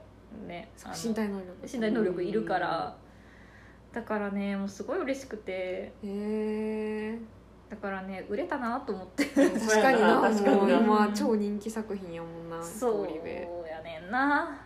[0.46, 0.68] ね
[1.02, 1.50] 身体能力。
[1.62, 2.94] 身体能力いるから。
[3.94, 5.52] だからねもうすごい嬉しくて。
[5.52, 7.18] へえ
[7.70, 9.24] だからね売れたなと思って。
[9.24, 9.50] 確
[9.80, 10.80] かにな 確かにな。
[10.80, 14.58] もう今超人気作品やもんなそうねんな。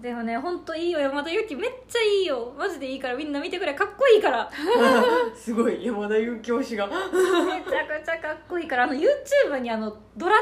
[0.00, 1.00] でもね本当いいよ。
[1.00, 2.54] 山田裕貴めっちゃいいよ。
[2.56, 3.74] マジでいいからみんな見てくれ。
[3.74, 4.48] かっこいいから。
[5.34, 5.84] すごい。
[5.84, 6.86] 山田裕貴推しが。
[6.86, 7.00] めちゃ
[7.84, 8.84] くちゃかっこいいから。
[8.84, 10.36] あの YouTube にあのドラ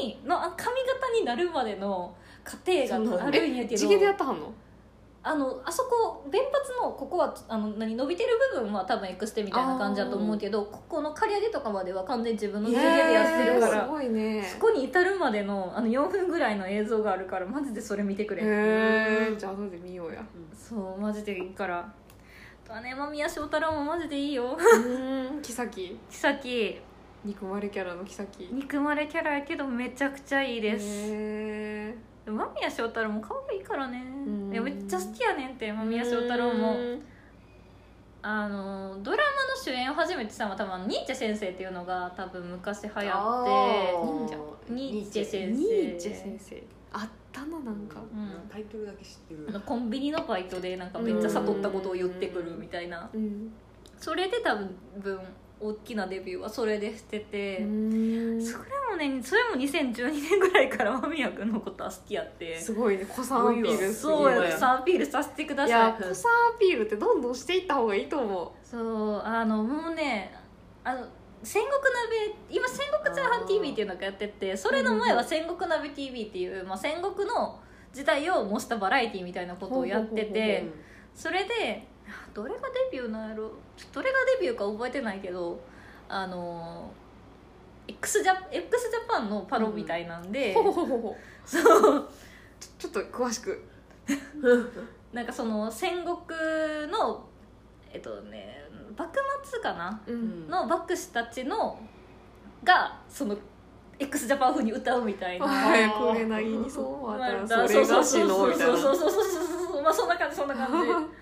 [0.00, 3.76] ケンにのあ髪型になるまでの過程があるんやけど。
[3.76, 4.52] 地毛でやったはんの？
[5.24, 14.42] あのあそこ弁髪のここはあの何伸びてる部分は多分エクステみたいな感じだと思うけどここの刈り上げとかまでは完全に自分の地毛でやってるからすごいね。
[14.42, 18.46] そこに至るまでのあの4分ぐらいの映像があるからマジでそれ見てくれへ
[19.32, 22.92] えじゃあ後で見ようやそうマジでいいからあとはね。
[22.92, 26.80] 間宮祥太郎もマジでいいようん木崎さっき
[27.24, 31.94] 憎まれキャラの木崎憎まれキャラやけどめちゃくちゃいいですへ
[32.24, 34.00] でも間宮祥太郎も可愛いからね。
[34.00, 34.52] ん。
[34.52, 36.76] いやめっちゃ好きやねんって間宮祥太郎も。
[38.24, 39.22] あのドラマ
[39.56, 43.08] の主演を初めてしたのは多分ニーチェ先生っていうのが多分昔流行って
[44.06, 44.36] 忍者。
[44.68, 45.50] ニーチェ先生。
[45.50, 46.62] ニーチェ先生。
[46.92, 48.00] あったななんか。
[48.00, 48.48] うん。
[48.48, 49.46] タイトルだけ知ってる。
[49.48, 53.10] あのコンビニのバイトでなんかめっちゃ悟ったことを言ってくるみたいな。
[53.12, 53.52] うん。
[53.98, 55.20] それで多分
[55.62, 58.44] 大きなデビューはそれでしてて、うん。
[58.44, 62.58] それもねそれも2012年ぐらいから間宮君のことは好きやって。
[62.58, 63.92] すごいね子さんアピール。
[63.92, 65.80] すそうぎるやさアピールさせてくだいさい。
[65.80, 70.34] や子さんアピールってどんどんしていった方がいいと思そうあのもうね
[70.84, 71.06] あの
[71.42, 77.60] 戦国鍋今戦国チャーハン TV っていうのがやっててそれの前は戦国鍋 TV っていう、まあ、戦国の
[77.92, 80.66] 時代を模したバラエティみたいなことをやってて
[81.14, 81.86] それで
[82.34, 82.60] どれが
[82.90, 83.50] デビューなんやろ？
[83.92, 85.60] どれがデビューか覚えてないけど
[86.08, 86.90] あの
[87.88, 91.58] x ジャ x ジャパンのパロみたいなんうで、ほほほほほそ
[91.98, 92.08] う。
[92.78, 93.62] ちょっと詳しく。
[95.12, 96.16] なんかその戦国
[96.90, 97.24] の
[97.92, 98.64] えっとね
[98.96, 100.00] 幕末かな？
[100.06, 100.46] ううん。
[100.46, 101.78] んの幕士たちの
[102.64, 103.36] がその
[103.98, 105.46] x ジャパン風に歌うみたいな。
[105.48, 108.76] 早く売れないにそうまあまたそれがしのみたいな。
[108.76, 109.82] そうそうそうそうそうそうそう。
[109.82, 110.88] まあそんな感じそんな感じ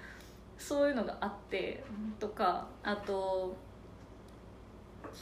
[0.60, 1.82] そういうのがあって
[2.18, 3.56] とかあと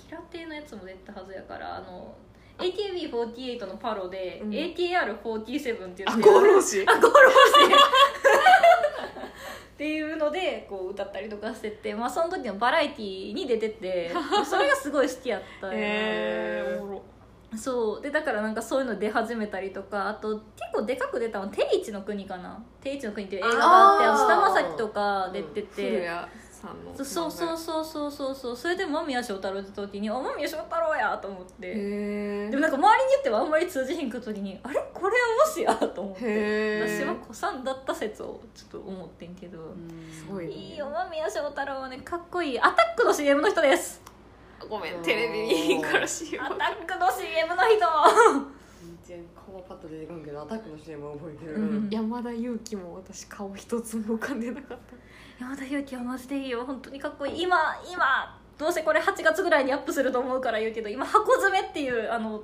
[0.08, 2.14] 平手のやつも出たはずやからあの
[2.58, 4.50] AKB48 のパロで、うん。
[4.50, 6.82] AKR47 っていうあゴロシ。
[6.90, 7.36] あゴロシ。
[9.74, 14.12] っていうのでこう歌ったりとかしてて、まあ、その時のバラエティーに出てて
[14.44, 17.00] それがすごい好きやったんよねえー、
[17.56, 18.02] そう。
[18.02, 20.42] でだからなんかそういうの出始めたりとかあと結
[20.74, 24.18] 構でかく出たのは「定一の国」かな「定一の国」っていう映画があってあー。
[24.18, 34.80] 菅田将暉とか出て古て、谷さんのそうそうそうそうそうそうそれで間宮祥太郎って時に「あ間宮祥太郎や!」と思って、へでもなんか周りによってはあんまり通じひんく時に「あれ？
[34.92, 36.20] これはもしや!」と思って。
[36.24, 39.58] え私は子さんだった説をちょっと思ってんけど、
[40.12, 40.52] すごいね。
[40.52, 40.90] いいよ。
[40.90, 42.60] 間宮祥太郎はねかっこいい。
[42.60, 44.02] アタックの CM の人です
[44.68, 48.48] ごめんテレビ見えんからしよアタックの CM の人
[49.04, 55.44] 全然顔はパッと出てこんけどアタックの CM は覚えてる、う ん山田裕貴も私顔一つも浮かんでなかった。
[55.44, 57.42] 山田裕貴はマジでいいよ本当にかっこいい。
[57.42, 57.56] 今
[57.90, 62.42] 今どうせこれ8月ぐらいにアップすると思うから言うけど今箱詰めっていうあの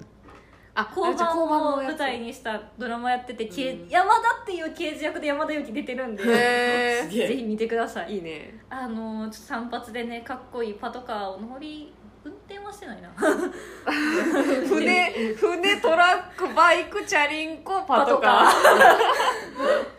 [0.76, 3.88] あ交番を舞台にしたドラマやってて、けうん。
[3.88, 8.16] 山田っていう刑事役で山田裕貴出てるんでぜひ見てください。
[8.16, 8.64] いいね。
[8.70, 12.03] あのちょっと散髪でねかっこいいパトカーを乗り運
[12.46, 13.10] 転はしてないな。
[14.68, 18.52] 船 船トラックバイクチャリンコパトカ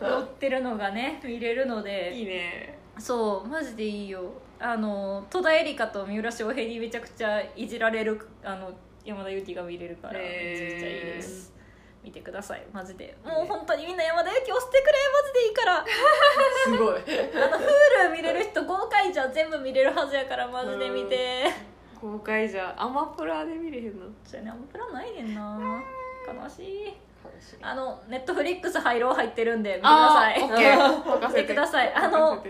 [0.00, 2.12] 乗ってるのがね見れるのーで。
[2.14, 2.78] いいね。
[2.98, 4.22] そうマジでいいよ。
[4.58, 8.72] あの戸田恵梨香と三浦翔平にめちゃくちゃいじられるあの
[9.04, 10.20] 山田裕貴が見れるからめ
[10.56, 11.54] ちゃくちゃいいです。
[12.02, 13.16] 見てくださいマジで。
[13.24, 15.84] もう本当にみんな山田裕貴押してくれマジでいいから。
[16.64, 17.42] すごい。
[17.44, 21.44] あの Hulu 見れる人豪快じゃ全部見れるはずやからマジで見て
[22.00, 24.06] 公開じゃアマプラで見れへんの？
[24.24, 25.82] それねアマプラないねんな。
[26.26, 26.84] 悲しい。
[26.84, 27.56] 悲しい。
[27.62, 30.42] あのネットフリックス入ろう入ってるんで見てください。
[31.28, 31.94] 見てください。
[31.94, 32.42] あの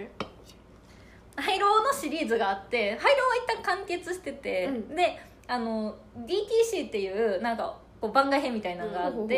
[1.37, 4.89] ハイローのシリーズがあってハイローは一旦完結してて、うん。
[4.97, 5.19] で
[5.49, 7.77] あの DTC っていうなんか
[8.07, 9.29] こう番外編みたいなのがあって、うん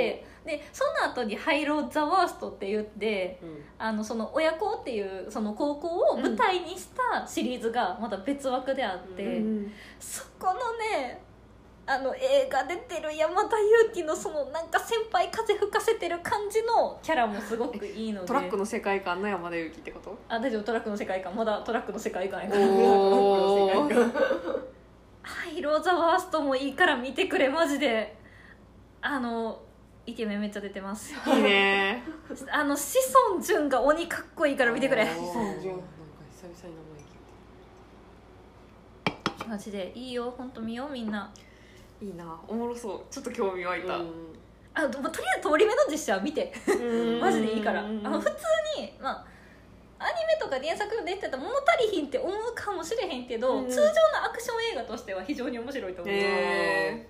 [0.49, 3.65] でその後に「ハイロー・ザ・ワースト」って言ってうん。
[3.77, 9.73] あのその親子っていうその高校を舞台にしたシリーズがまた別枠であって、うん。
[10.01, 11.21] そこのね
[11.87, 20.17] あの映画出てる山田裕貴のそのなんか先輩風吹かせてる感じのキャラもすごくいいのでトラックの世界観の山田裕貴ってこと？
[20.29, 24.13] あ大丈夫トラックの世界観まだトラックの世界観やからおー。
[25.23, 28.17] はいローザワーストもいいから見てくれマジで
[29.01, 29.61] あの
[30.07, 31.15] イケメンめっちゃ出てます。
[31.15, 32.03] いいね。
[32.51, 35.05] あの志尊淳が鬼かっこいいから見てくれ。
[35.05, 35.85] 志尊淳なんか
[36.31, 36.83] 久々に名
[39.13, 41.33] 前聞いマジでいいよ本当見ようみんな。
[42.01, 42.41] いいな。
[42.49, 43.01] おもろそう。
[43.13, 43.89] ちょっと興味湧いた。
[43.89, 44.35] たうん。
[44.75, 46.53] あとりあえず通り目の実写は見て。
[47.21, 47.81] マジでいいから。
[47.81, 48.33] あうんの普通
[48.81, 49.27] にまあ
[50.01, 53.69] アニメとか原作で出てた物足りひんって思うかもしれへんけど、うん。
[53.69, 57.09] 通常のアクション映画としては非常に面白いと思う、へ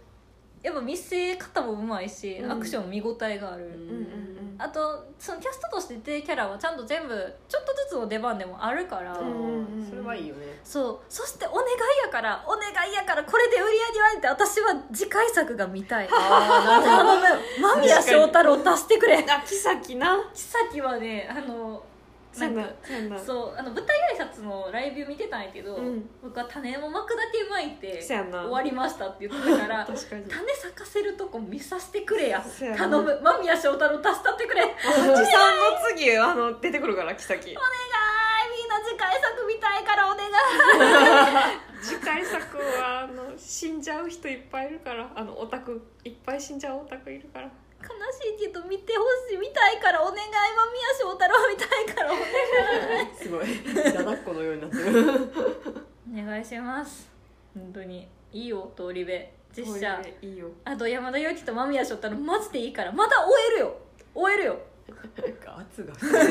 [0.63, 2.53] やっぱ見せ方もうまいし、うん。
[2.53, 7.15] アクションも見応えがある、ーうんうんあとそのキャストとして出てるキャラはちゃんと全部
[7.49, 9.87] ちょっとずつの出番でもあるから、うんうんうん。
[9.89, 10.59] それはいいよね。
[10.65, 10.99] そう。
[11.09, 11.69] そしてお願い
[12.05, 16.09] やからお願いやからこれで売り上げはって私は次回作が見たい。
[16.11, 19.19] あ頼む間宮祥太郎出してくれ。
[19.19, 19.43] あ
[19.81, 20.29] 木な。
[20.35, 21.85] 木崎はねあの
[22.39, 26.09] なんかそうあの舞台挨拶のライブ見てたんやけど、うん。
[26.23, 32.45] 僕は種を巻くだけ巻いて終わりましたって言ってたから 種咲かせるとこ見させてくれや。
[32.77, 33.21] 頼む。
[33.23, 34.63] 間宮祥太郎出したってくれ。
[34.63, 40.31] お願い八さんの次あの出てくるから木崎みんな次回作見たいからお願い。
[41.81, 47.47] 次回作はあの死んじゃう人いっぱいいるからあのオタクいっぱい死んじゃうオタクいるから。
[47.47, 47.53] 悲
[48.13, 52.25] しいけど見てほしい見たいからお願い間宮祥太郎見たいからお願
[53.05, 53.17] い。
[53.17, 53.93] すごい。
[53.95, 55.33] だだっこのようになってる。
[56.13, 57.09] お願いします。
[57.55, 59.13] 本当にいいよ通り部。
[59.55, 60.49] 実写いいよ。
[60.65, 62.17] あと山田裕貴と間宮祥太郎。
[62.17, 62.93] マジでいいから。
[62.93, 63.77] また終えるよ。
[64.15, 64.59] 終えるよ
[64.89, 65.49] なんか。
[65.59, 66.23] 圧がすごい。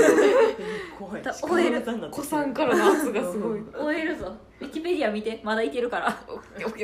[0.98, 1.22] 怖い。
[1.24, 1.82] だ終える。
[2.12, 3.62] 子さんからの圧がすごい。
[3.62, 6.18] 終えるぞウィキペディア見てまだいけるから。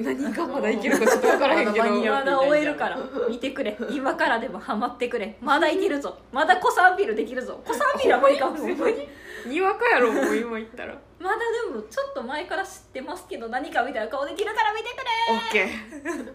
[0.01, 1.85] 何がまだいけるかちょっと分からへんけど。
[2.11, 2.97] まだ終えるから。
[3.29, 3.77] 見てくれ。
[3.89, 5.37] 今からでもハマってくれ。
[5.41, 6.17] まだいけるぞ。
[6.31, 7.61] まだ子さんビルできるぞ。
[7.65, 8.57] 子さんビルは無理かも。
[8.57, 9.07] しれない
[9.47, 9.61] に？
[9.61, 10.95] わかやろもう今言ったら。
[11.19, 11.37] まだ
[11.69, 15.03] でもちょっと前から知ってますけど何かみたいな顔できるから見てくれ
[15.35, 16.33] オッケー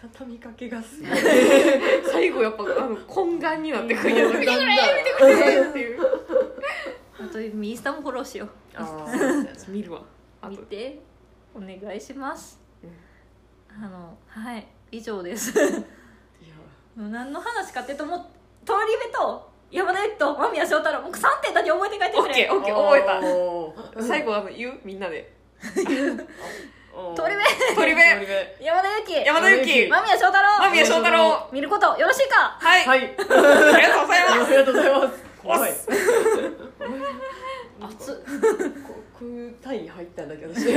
[0.00, 1.10] 畳みかけがすごい
[2.12, 6.00] 最後やっぱあの懇願になってくるやつ見てくれ見てくれっていう。
[7.18, 10.02] あとインスタもフォローしよあー 見るわ。
[10.48, 11.00] 見て
[11.54, 13.84] お願いします、うん。
[13.84, 15.58] あのはい以上です。
[15.58, 15.70] いや。
[16.94, 18.20] もう何の話かっていうともう
[18.66, 22.28] 通り部と山田裕貴と間宮祥太郎もう3点だけ覚えて帰ってくれ。
[22.28, 24.02] オッケーオッケー覚えた。
[24.02, 24.78] 最後あの言う？
[24.84, 25.32] みんなで
[27.14, 27.40] 鳥部。
[27.76, 28.00] 鳥部。
[28.64, 29.24] 山田裕貴。
[29.26, 29.88] 山田裕貴。
[29.88, 30.62] 間宮祥太郎。
[30.62, 31.48] 間宮祥太郎。
[31.52, 32.56] 見ることよろしいか？
[32.58, 33.00] はい、はい。
[33.18, 34.48] ありがとうございます。
[34.48, 35.24] ありがとうございます。
[35.42, 35.72] 怖い。
[37.80, 38.16] 熱っ。
[39.18, 40.54] 国単位入ったんだけど。
[40.54, 40.72] 私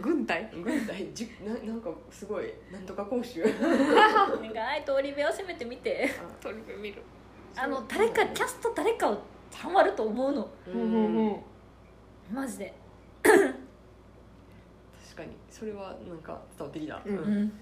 [0.00, 0.50] 軍隊？
[0.52, 1.08] 軍隊。
[1.14, 2.52] じゅななんかすごい。
[2.72, 3.42] なんとか講習。
[3.42, 6.10] お願い通り部を攻めてみて。
[6.40, 7.02] 鳥部見る。
[7.56, 9.18] あの誰かキャスト誰かを
[9.54, 10.48] ハマると思うの。
[10.66, 11.40] ううんうんうん。
[12.34, 12.74] マジで。
[13.22, 13.54] 確
[15.18, 15.36] かに。
[15.50, 17.02] それはなんか伝わってきた。
[17.04, 17.16] うん。
[17.16, 17.52] うん。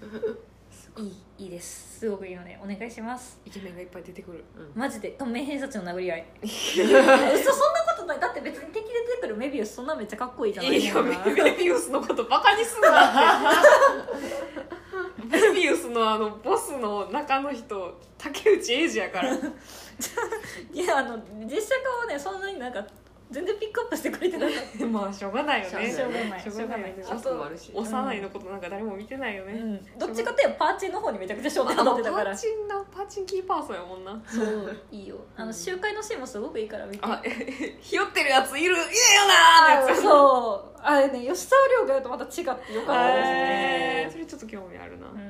[0.97, 1.07] い。
[1.39, 1.99] いいいです。
[1.99, 3.39] すごくいいのでお願いします。
[3.45, 4.43] イケメンがいっぱい出てくる。
[4.75, 6.25] マジで透明偏差値の殴り合い。
[6.43, 8.19] 嘘そんなことない。
[8.19, 10.79] だって別に敵で出てくるメビウスそんなめっちゃかっこいいじゃない。
[10.79, 13.51] いやメビウスのことバカにすんな。
[13.51, 19.33] ってメビウスのあのボスの中の人竹内英二やから。
[19.33, 22.85] いやあの実写化はねそんなになんか
[23.29, 25.91] 全然ピックアップしてくれてなかっまあ しょうがないよね。
[25.91, 26.41] しょうがない。
[26.41, 26.95] しょうがない
[27.45, 28.21] あるし幼い。
[28.21, 32.25] のことなんか誰も見てないよた、ね、うん、どっちかっていうとパーチンの方にめちゃくちゃ焦点当てたから。
[32.25, 34.21] パーチンなパーチンキーパーソンやもんな。
[34.27, 34.77] そう。
[34.91, 35.17] いいよ。
[35.35, 36.99] あの集会のシーンもすごくいいから見て。
[37.03, 37.21] あ
[37.81, 38.75] ひよってるやついる。
[38.75, 40.01] いねえよなーのやつ。
[40.01, 40.77] そう。
[40.87, 45.26] あれね吉沢亮がやるとまた違ってよかったですへねーそれちょっと興味あるな、うん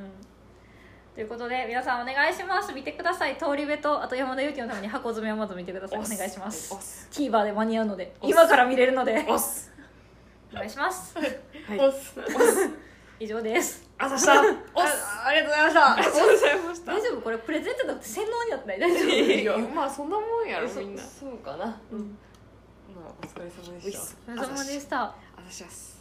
[1.17, 2.71] ということで皆さんお願いします。
[2.73, 3.35] 見てください。
[3.39, 5.99] 通り部とあと山田裕貴のために箱詰めをまず見てください。
[5.99, 7.09] お願いします。
[7.11, 8.31] TVer で間に合うのでおっす。
[8.33, 9.25] 今から見れるので。
[9.27, 9.73] 押す。
[10.53, 11.17] お願いします。
[11.17, 11.79] はい。
[11.79, 12.13] おっす。
[13.19, 13.89] 以上です。
[13.97, 14.33] あざした。
[14.33, 14.43] あ
[15.25, 15.93] ありがとうございました。
[15.95, 16.91] ありがとうございました。
[16.93, 17.21] 大丈夫？
[17.21, 18.79] これプレゼントじゃなくて洗脳になってない？
[18.79, 19.09] 大丈夫？
[19.09, 21.01] いやまあそんなもんやろそみんな。
[21.01, 21.81] そうかな。
[21.91, 22.15] うん。
[22.95, 24.33] まあお疲れ様でした。
[24.33, 25.01] お疲れ様でした。
[25.01, 25.96] あざします